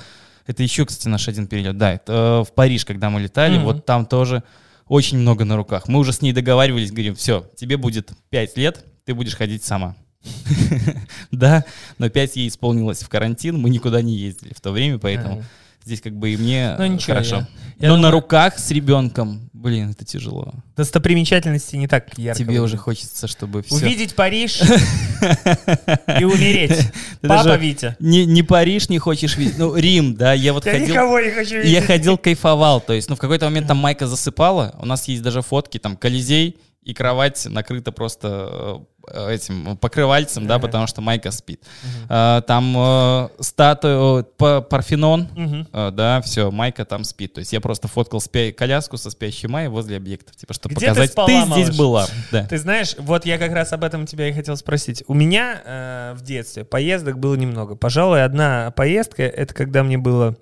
[0.46, 1.78] Это еще, кстати, наш один перелет.
[1.78, 3.64] Да, это э, в Париж, когда мы летали, Мгм.
[3.64, 4.42] вот там тоже
[4.88, 5.88] очень много на руках.
[5.88, 9.96] Мы уже с ней договаривались, говорим, все, тебе будет 5 лет, ты будешь ходить сама.
[11.30, 11.64] Да,
[11.98, 15.42] но 5 ей исполнилось в карантин, мы никуда не ездили в то время, поэтому.
[15.84, 17.36] Здесь как бы и мне Ну, э, ничего, хорошо.
[17.36, 17.48] я-
[17.78, 20.54] я Но на думаю- руках с ребенком, блин, это тяжело.
[20.76, 22.38] достопримечательности не так ярко.
[22.42, 23.74] Тебе уже хочется, чтобы все...
[23.74, 24.60] Увидеть Париж
[26.20, 26.86] и умереть.
[27.20, 27.96] Папа Витя.
[28.00, 30.88] Не, Париж не хочешь видеть, ну, Рим, да, я вот Я ходил...
[30.88, 31.70] никого не хочу видеть.
[31.72, 35.22] Я ходил, кайфовал, то есть, ну, в какой-то момент там Майка засыпала, у нас есть
[35.22, 41.30] даже фотки, там, Колизей, и кровать накрыта просто э, этим покрывальцем, да, потому что Майка
[41.30, 41.62] спит.
[42.08, 45.28] А, Там э, статую, Парфенон,
[45.72, 47.34] э, да, все, Майка там спит.
[47.34, 48.22] То есть я просто фоткал
[48.56, 52.06] коляску со спящей Майей возле объектов, типа, чтобы показать, ты малыш?» здесь была.
[52.30, 55.04] Ты знаешь, вот я как раз об этом тебя и хотел спросить.
[55.06, 57.74] У меня э, в детстве поездок было немного.
[57.74, 60.36] Пожалуй, одна поездка— это когда мне было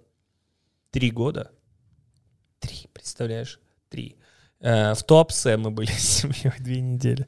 [0.91, 1.51] три года.
[2.59, 3.61] Три, представляешь?
[3.89, 4.17] Три.
[4.61, 7.27] Э, в Туапсе мы были с семьей две недели.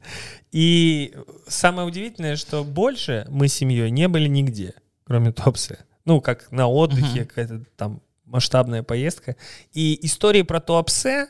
[0.51, 1.13] И
[1.47, 4.73] самое удивительное, что больше мы с семьей не были нигде,
[5.05, 5.79] кроме Туапсе.
[6.05, 7.25] Ну, как на отдыхе, Мгм.
[7.27, 9.35] какая-то там масштабная поездка.
[9.73, 11.27] И истории про Туапсе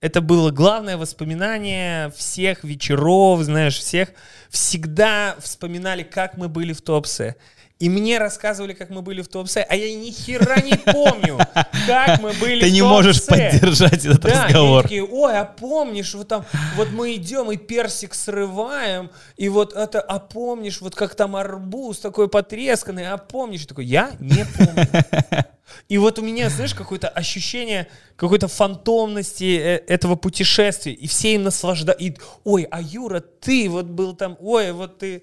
[0.00, 4.10] это было главное воспоминание всех вечеров, знаешь, всех
[4.50, 7.36] всегда вспоминали, как мы были в Туапсе.
[7.80, 11.38] И мне рассказывали, как мы были в Туапсе, а я ни хера не помню,
[11.86, 14.82] как мы были Ты в не можешь поддержать этот Да, разговор.
[14.84, 16.44] такие, ой, а помнишь, вот там,
[16.76, 21.98] вот мы идем и персик срываем, и вот это, а помнишь, вот как там арбуз
[21.98, 23.66] такой потресканный, а помнишь?
[23.66, 24.86] Такой, я не помню.
[25.88, 31.42] И вот у меня, знаешь, какое-то ощущение какой-то фантомности э, этого путешествия, и все им
[31.42, 32.22] наслаждаются.
[32.44, 35.22] Ой, а Юра, ты вот был там, ой, вот ты...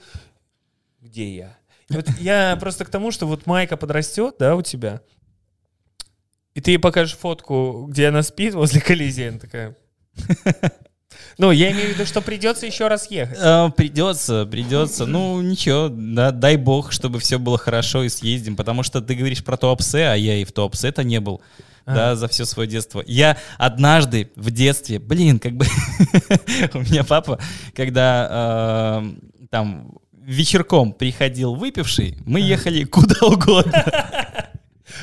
[0.99, 1.57] Где я?
[1.91, 5.01] Вот я просто к тому, что вот Майка подрастет, да, у тебя,
[6.53, 9.75] и ты ей покажешь фотку, где она спит возле Колизея, она такая...
[11.37, 13.37] Ну, я имею в виду, что придется еще раз ехать.
[13.39, 15.05] Э, Придется, придется.
[15.05, 18.55] Ну, ничего, да, дай бог, чтобы все было хорошо и съездим.
[18.55, 21.41] Потому что ты говоришь про Туапсе, а я и в Туапсе-то не был.
[21.85, 23.03] Да, за все свое детство.
[23.05, 25.65] Я однажды в детстве, блин, как бы
[26.73, 27.39] у меня папа,
[27.75, 33.85] когда э, там вечерком приходил выпивший, мы ехали куда угодно.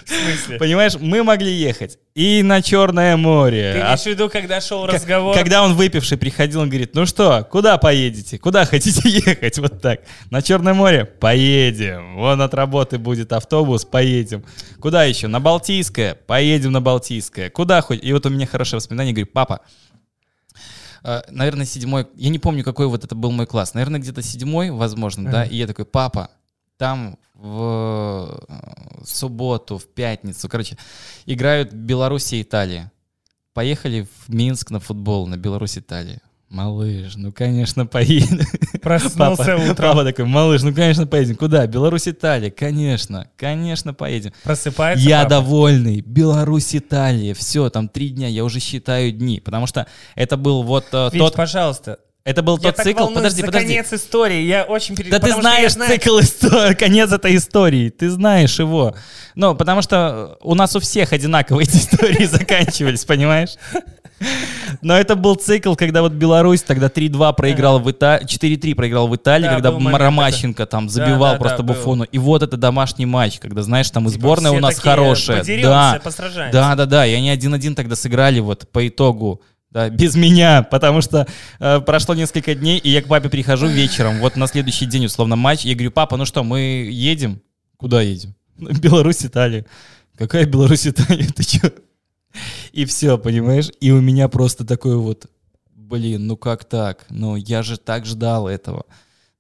[0.04, 0.58] В смысле?
[0.58, 3.72] Понимаешь, мы могли ехать и на Черное море.
[3.74, 5.34] Ты а имеешь в виду, когда шел разговор?
[5.34, 8.38] когда он выпивший приходил, он говорит, ну что, куда поедете?
[8.38, 9.58] Куда хотите ехать?
[9.58, 10.00] Вот так.
[10.30, 11.04] На Черное море?
[11.04, 12.16] Поедем.
[12.16, 14.44] Вон от работы будет автобус, поедем.
[14.80, 15.26] Куда еще?
[15.28, 16.14] На Балтийское?
[16.14, 17.50] Поедем на Балтийское.
[17.50, 18.02] Куда хоть?
[18.02, 19.60] И вот у меня хорошее воспоминание, говорю, папа,
[21.02, 25.30] наверное, седьмой, я не помню, какой вот это был мой класс, наверное, где-то седьмой, возможно,
[25.30, 26.30] да, и я такой, папа,
[26.76, 30.76] там в э, субботу, в пятницу, короче,
[31.26, 32.90] играют Беларусь и Италия.
[33.52, 36.20] Поехали в Минск на футбол, на Беларусь-Италия.
[36.50, 38.40] Малыш, ну, конечно, поедем.
[38.82, 39.76] Проснулся Папа, утром.
[39.76, 41.36] папа такой, малыш, ну, конечно, поедем.
[41.36, 41.66] Куда?
[41.66, 42.50] Беларусь-Италия.
[42.50, 44.32] Конечно, конечно, поедем.
[44.44, 45.30] Просыпается Я папа?
[45.30, 46.00] довольный.
[46.00, 47.34] Беларусь, Италия.
[47.34, 48.28] Все, там три дня.
[48.28, 49.40] Я уже считаю дни.
[49.40, 51.34] Потому что это был вот э, Вить, тот...
[51.34, 51.98] пожалуйста.
[52.24, 53.08] Это был я тот так цикл.
[53.08, 53.68] Подожди, за подожди.
[53.68, 54.42] конец истории.
[54.42, 58.94] Я очень пере- Да ты знаешь знаю- цикл истории, конец этой истории, ты знаешь его.
[59.34, 63.54] Ну, потому что у нас у всех одинаково эти истории заканчивались, понимаешь?
[64.82, 69.16] Но это был цикл, когда вот Беларусь тогда 3-2 проиграл в Италии, 4-3 проиграл в
[69.16, 71.74] Италии, Да, когда Ромащенко там забивал да, просто да.
[71.74, 72.04] Буфону.
[72.04, 75.44] И вот это домашний матч, когда, знаешь, там и Типа сборная у нас хорошая.
[75.62, 76.00] Да,
[76.52, 77.06] да, да, да.
[77.06, 79.42] И они один-один тогда сыграли вот по итогу.
[79.70, 81.26] Да, без меня, потому что
[81.60, 85.36] э, прошло несколько дней, и я к папе прихожу вечером, вот на следующий день, условно,
[85.36, 87.42] матч, я говорю, папа, ну что, мы едем?
[87.76, 88.34] Куда едем?
[88.58, 89.64] «Ну, Беларусь, Италия.
[90.16, 91.28] Какая Беларусь, Италия?
[91.28, 91.70] Ты чё?
[92.72, 93.70] И все, понимаешь?
[93.80, 95.26] И у меня просто такой вот,
[95.74, 97.06] блин, ну как так?
[97.10, 98.86] Ну я же так ждал этого.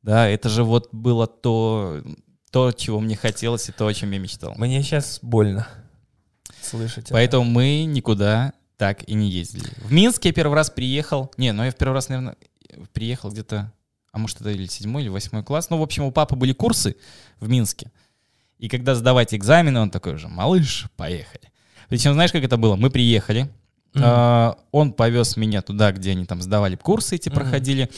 [0.02, 2.02] Да, это же вот было то,
[2.50, 4.54] то, чего мне хотелось, и то, о чем я мечтал.
[4.56, 5.66] Мне сейчас больно
[6.62, 7.04] слышать.
[7.04, 7.14] это.
[7.14, 9.68] Поэтому мы никуда так и не ездили.
[9.78, 11.32] В Минск я первый раз приехал.
[11.36, 12.36] Не, ну я в первый раз, наверное,
[12.92, 13.72] приехал где-то,
[14.12, 15.70] а может это или седьмой, или восьмой класс.
[15.70, 16.96] Ну, в общем, у папы были курсы
[17.40, 17.90] в Минске.
[18.58, 21.52] И когда сдавать экзамены, он такой же, малыш, поехали.
[21.88, 22.76] Причем, знаешь, как это было?
[22.76, 23.48] Мы приехали,
[23.94, 24.02] Мгм.
[24.04, 27.36] а, он повез меня туда, где они там сдавали курсы эти, Мгм.
[27.36, 27.88] проходили.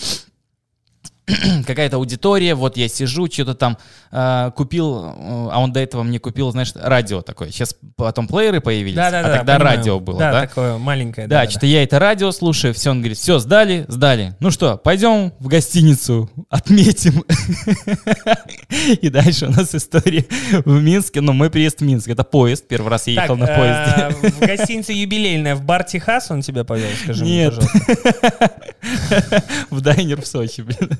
[1.67, 3.79] Какая-то аудитория, вот я сижу, что-то там
[4.13, 7.51] а, купил, э, а он до этого мне купил, знаешь, радио такое.
[7.51, 9.77] Сейчас потом плееры появились, Да-да-да, а тогда понимаю.
[9.77, 10.33] радио было, да?
[10.33, 10.41] да?
[10.43, 11.29] такое маленькое.
[11.29, 14.35] Да, что-то я это радио слушаю, все, он говорит, все, сдали, сдали.
[14.41, 17.25] Ну что, пойдем в гостиницу, отметим.
[19.01, 20.27] И дальше у нас история
[20.65, 23.57] в Минске, ну, мой приезд в Минск, это поезд, первый раз я ехал на э,
[23.57, 24.31] поезде.
[24.31, 28.51] В гостинице юбилейная в бар Техас он тебя повел, скажи мне, пожалуйста.
[29.71, 30.91] В дайнер в Сочи, блин.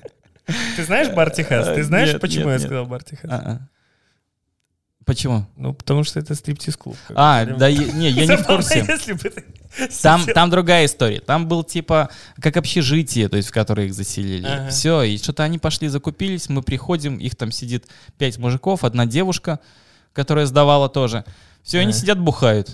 [0.77, 1.67] Ты знаешь бар Техас?
[1.67, 2.63] Ты знаешь, Нет, почему нет, я нет.
[2.67, 3.31] сказал бар Техас?
[3.31, 3.61] А-а.
[5.07, 5.47] Почему?
[5.57, 6.97] Ну, потому что это стриптиз-клуб.
[7.15, 8.87] А, да, я- не, я не в курсе.
[10.03, 11.21] Там, там другая история.
[11.21, 14.45] Там был типа как общежитие, то есть в которое их заселили.
[14.45, 14.69] Ага.
[14.69, 17.87] Все, и что-то они пошли, закупились, мы приходим, их там сидит
[18.19, 19.61] пять мужиков, одна девушка,
[20.13, 21.25] которая сдавала тоже.
[21.63, 22.01] Все, они Ага.
[22.01, 22.71] сидят, бухают.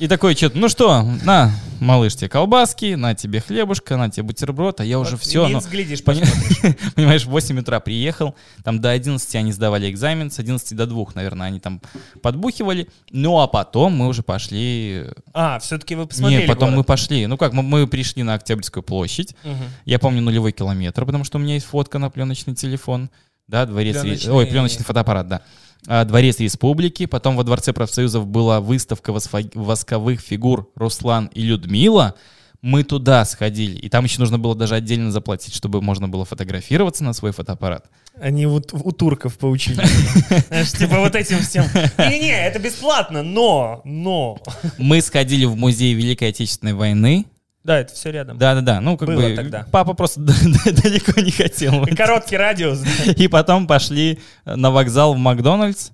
[0.00, 4.80] И такой что-то, ну что, на, малыш, тебе колбаски, на тебе хлебушка, на тебе бутерброд,
[4.80, 6.24] а я уже Вот все, Минск, глядишь, Пони-.
[6.94, 11.04] Понимаешь, в 8 утра приехал, там до 11 они сдавали экзамен, с 11 до 2,
[11.16, 11.82] наверное, они там
[12.22, 12.88] подбухивали.
[13.10, 15.04] Ну, а потом мы уже пошли...
[15.34, 16.86] А, все-таки вы посмотрели Нет, потом мы город.
[16.86, 17.26] пошли.
[17.26, 19.36] Ну как, мы, мы пришли на Октябрьскую площадь.
[19.44, 19.64] Мгм.
[19.84, 23.10] Я помню нулевой километр, потому что у меня есть фотка на пленочный телефон.
[23.48, 23.96] Да, дворец...
[23.96, 25.42] Ре- Пленочный- Ой, пленочный фотоаппарат, да.
[25.86, 27.06] А, Дворец Республики.
[27.06, 32.14] Потом во Дворце профсоюзов была выставка восковых фигур Руслан и Людмила.
[32.62, 33.78] Мы туда сходили.
[33.78, 37.86] И там еще нужно было даже отдельно заплатить, чтобы можно было фотографироваться на свой фотоаппарат.
[38.20, 39.82] Они вот у турков поучили.
[40.78, 41.64] Типа вот этим всем.
[41.96, 44.38] Не-не, это бесплатно, но, но.
[44.76, 47.24] Мы сходили в музей Великой Отечественной войны.
[47.62, 48.38] Да, это все рядом.
[48.38, 49.66] Да-да-да, ну как Было бы тогда.
[49.70, 51.84] папа просто далеко не хотел.
[51.84, 52.80] И короткий радиус.
[52.80, 53.12] да.
[53.12, 55.90] И потом пошли на вокзал в Макдональдс,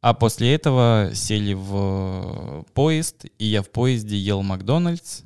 [0.00, 5.22] а после этого сели в э, поезд, и я в поезде ел Макдональдс,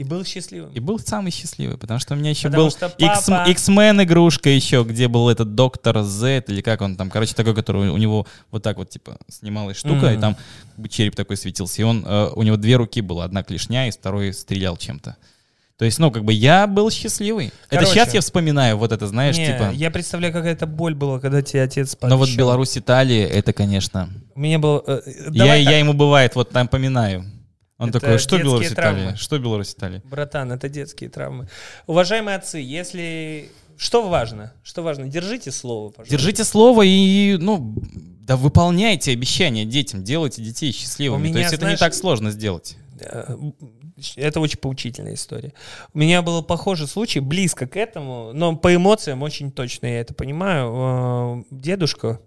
[0.00, 0.72] И был счастливым.
[0.72, 4.82] и был самый счастливый, потому что у меня еще Потому был папа- X-Men игрушка еще,
[4.82, 8.62] где был этот доктор Z, или как он там, короче, такой, который у него вот
[8.62, 10.20] так вот, типа, снималась штука, и Мгм.
[10.20, 10.36] там
[10.88, 14.32] череп такой светился, и он, э, у него две руки было, одна клешня, и второй
[14.32, 15.18] стрелял чем-то.
[15.76, 17.48] То есть, ну, как бы я был счастливый.
[17.48, 17.90] это Короче.
[17.92, 19.70] сейчас я вспоминаю вот это, знаешь, Не, типа...
[19.74, 22.38] Я представляю, какая это боль была, когда тебе отец Но вот пообещал.
[22.38, 24.08] Беларусь, Италия, это, конечно...
[24.34, 24.82] У меня был...
[24.86, 27.24] э, э, Я, я ему бывает, вот там поминаю.
[27.80, 29.16] Он Это такой, что Беларусь, Италия?
[29.16, 30.02] Что Беларусь, Италия?
[30.04, 31.48] Братан, это детские травмы.
[31.86, 33.48] Уважаемые отцы, если...
[33.78, 34.52] Что важно?
[34.62, 35.08] Что важно?
[35.08, 36.10] Держите слово, пожалуйста.
[36.14, 37.74] Держите слово и, ну,
[38.20, 41.22] да выполняйте обещания детям, делайте детей счастливыми.
[41.22, 42.76] У меня, То есть это знаешь, не так сложно сделать.
[43.00, 43.34] Э,
[44.16, 45.54] Это очень поучительная история.
[45.94, 50.12] У меня был похожий случай, близко к этому, но по эмоциям очень точно я это
[50.12, 50.72] понимаю.
[50.74, 52.20] Э, Дедушка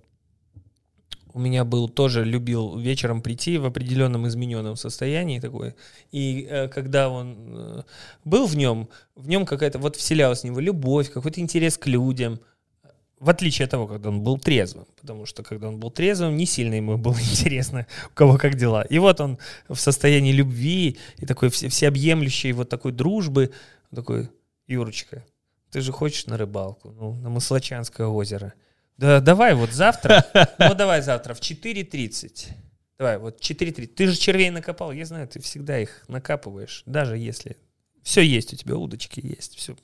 [1.34, 5.73] у меня был тоже любил вечером прийти в определенном измененном состоянии такой.
[6.11, 7.84] И э, когда он э,
[8.23, 12.39] был в нем, в нем какая-то вот вселялась в него любовь, какой-то интерес к людям.
[13.19, 14.85] В отличие от того, когда он был трезвым.
[14.99, 18.84] Потому что когда он был трезвым, не сильно ему было интересно, у кого как дела.
[18.84, 23.51] И вот он в состоянии любви и такой все, всеобъемлющей вот такой дружбы.
[23.95, 24.30] Такой,
[24.68, 25.23] Юрочка,
[25.72, 26.91] ты же хочешь на рыбалку?
[26.91, 28.53] Ну, на Маслачанское озеро.
[28.98, 30.26] Да давай вот завтра,
[30.60, 32.49] ну давай завтра в 4.30.
[32.98, 33.88] Давай, вот 4.30.
[33.88, 37.57] Ты же червей накопал, я знаю, ты всегда их накапываешь, даже если...
[38.03, 39.76] Все есть у тебя, удочки есть, все.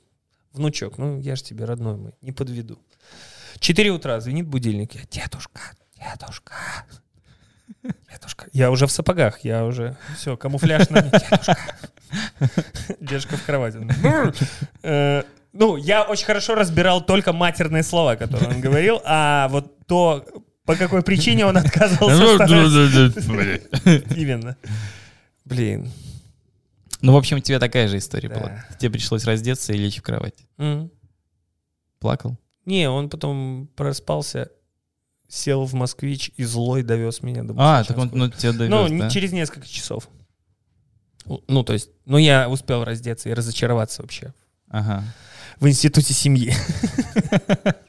[0.52, 2.80] Внучок, ну я же тебе родной мой, не подведу.
[3.60, 4.94] 4 утра звенит будильник.
[4.94, 5.62] Я, дедушка,
[5.96, 6.54] дедушка,
[8.12, 8.48] дедушка.
[8.52, 9.98] Я уже в сапогах, я уже...
[10.18, 11.12] Все, камуфляж на мне.
[11.12, 11.58] Дедушка.
[13.00, 13.80] Дедушка в кровати.
[15.52, 20.26] Ну, я очень хорошо разбирал только матерные слова, которые он говорил, а вот то,
[20.66, 23.36] по какой причине он отказывался стараться.
[24.16, 24.58] Именно.
[25.46, 25.92] Блин.
[27.02, 28.36] Ну, в общем, у тебя такая же история Да.
[28.36, 28.66] была.
[28.78, 30.46] Тебе пришлось раздеться и лечь в кровать.
[32.00, 32.38] Плакал?
[32.66, 34.52] Не, он потом проспался,
[35.28, 39.00] сел в москвич и злой довез меня до А, так он ну, тебя довез, Ну,
[39.00, 39.10] да?
[39.10, 40.08] через несколько часов.
[41.48, 44.34] Ну, то есть, ну, я успел раздеться и разочароваться вообще
[44.70, 45.04] Ага.
[45.60, 46.54] В институте семьи.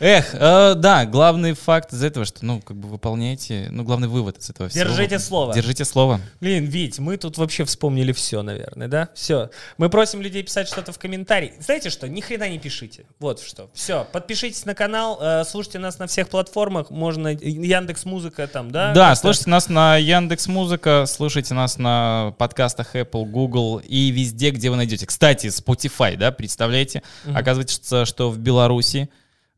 [0.00, 4.38] Эх, э, да, главный факт из этого, что, ну, как бы выполняйте, ну, главный вывод
[4.38, 4.84] из этого всего.
[4.84, 5.54] Держите слово.
[5.54, 6.20] Держите слово.
[6.40, 9.08] Блин, Вить, мы тут вообще вспомнили все, наверное, да?
[9.14, 9.50] Все.
[9.76, 11.52] Мы просим людей писать что-то в комментарии.
[11.60, 12.08] Знаете что?
[12.08, 13.06] Ни хрена не пишите.
[13.18, 13.70] Вот что.
[13.74, 14.06] Все.
[14.12, 16.90] Подпишитесь на канал, э, слушайте нас на всех платформах.
[16.90, 18.92] Можно Яндекс Музыка там, да?
[18.92, 19.20] Да, Как-то.
[19.22, 24.76] слушайте нас на Яндекс Музыка, слушайте нас на подкастах Apple, Google и везде, где вы
[24.76, 25.06] найдете.
[25.06, 27.02] Кстати, Spotify, да, представляете?
[27.34, 29.08] Оказывается, что в Беларуси,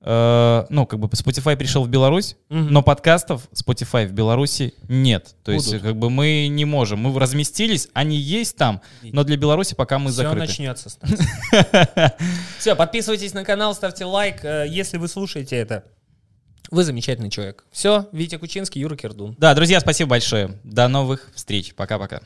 [0.02, 2.68] э, ну, как бы Spotify пришел в Беларусь, Мгм.
[2.72, 5.34] но подкастов Spotify в Беларуси нет.
[5.44, 5.82] То есть, Будут.
[5.82, 7.00] как бы мы не можем.
[7.00, 10.38] Мы разместились, они есть там, но для Беларуси пока мы Все закрыты.
[10.46, 10.90] начнется.
[12.58, 15.84] Все, подписывайтесь на канал, ставьте лайк, э, если вы слушаете это.
[16.70, 17.64] Вы замечательный человек.
[17.72, 19.34] Все, Витя Кучинский, Юра Кирдун.
[19.38, 20.60] Да, друзья, спасибо большое.
[20.62, 21.74] До новых встреч.
[21.74, 22.20] Пока-пока.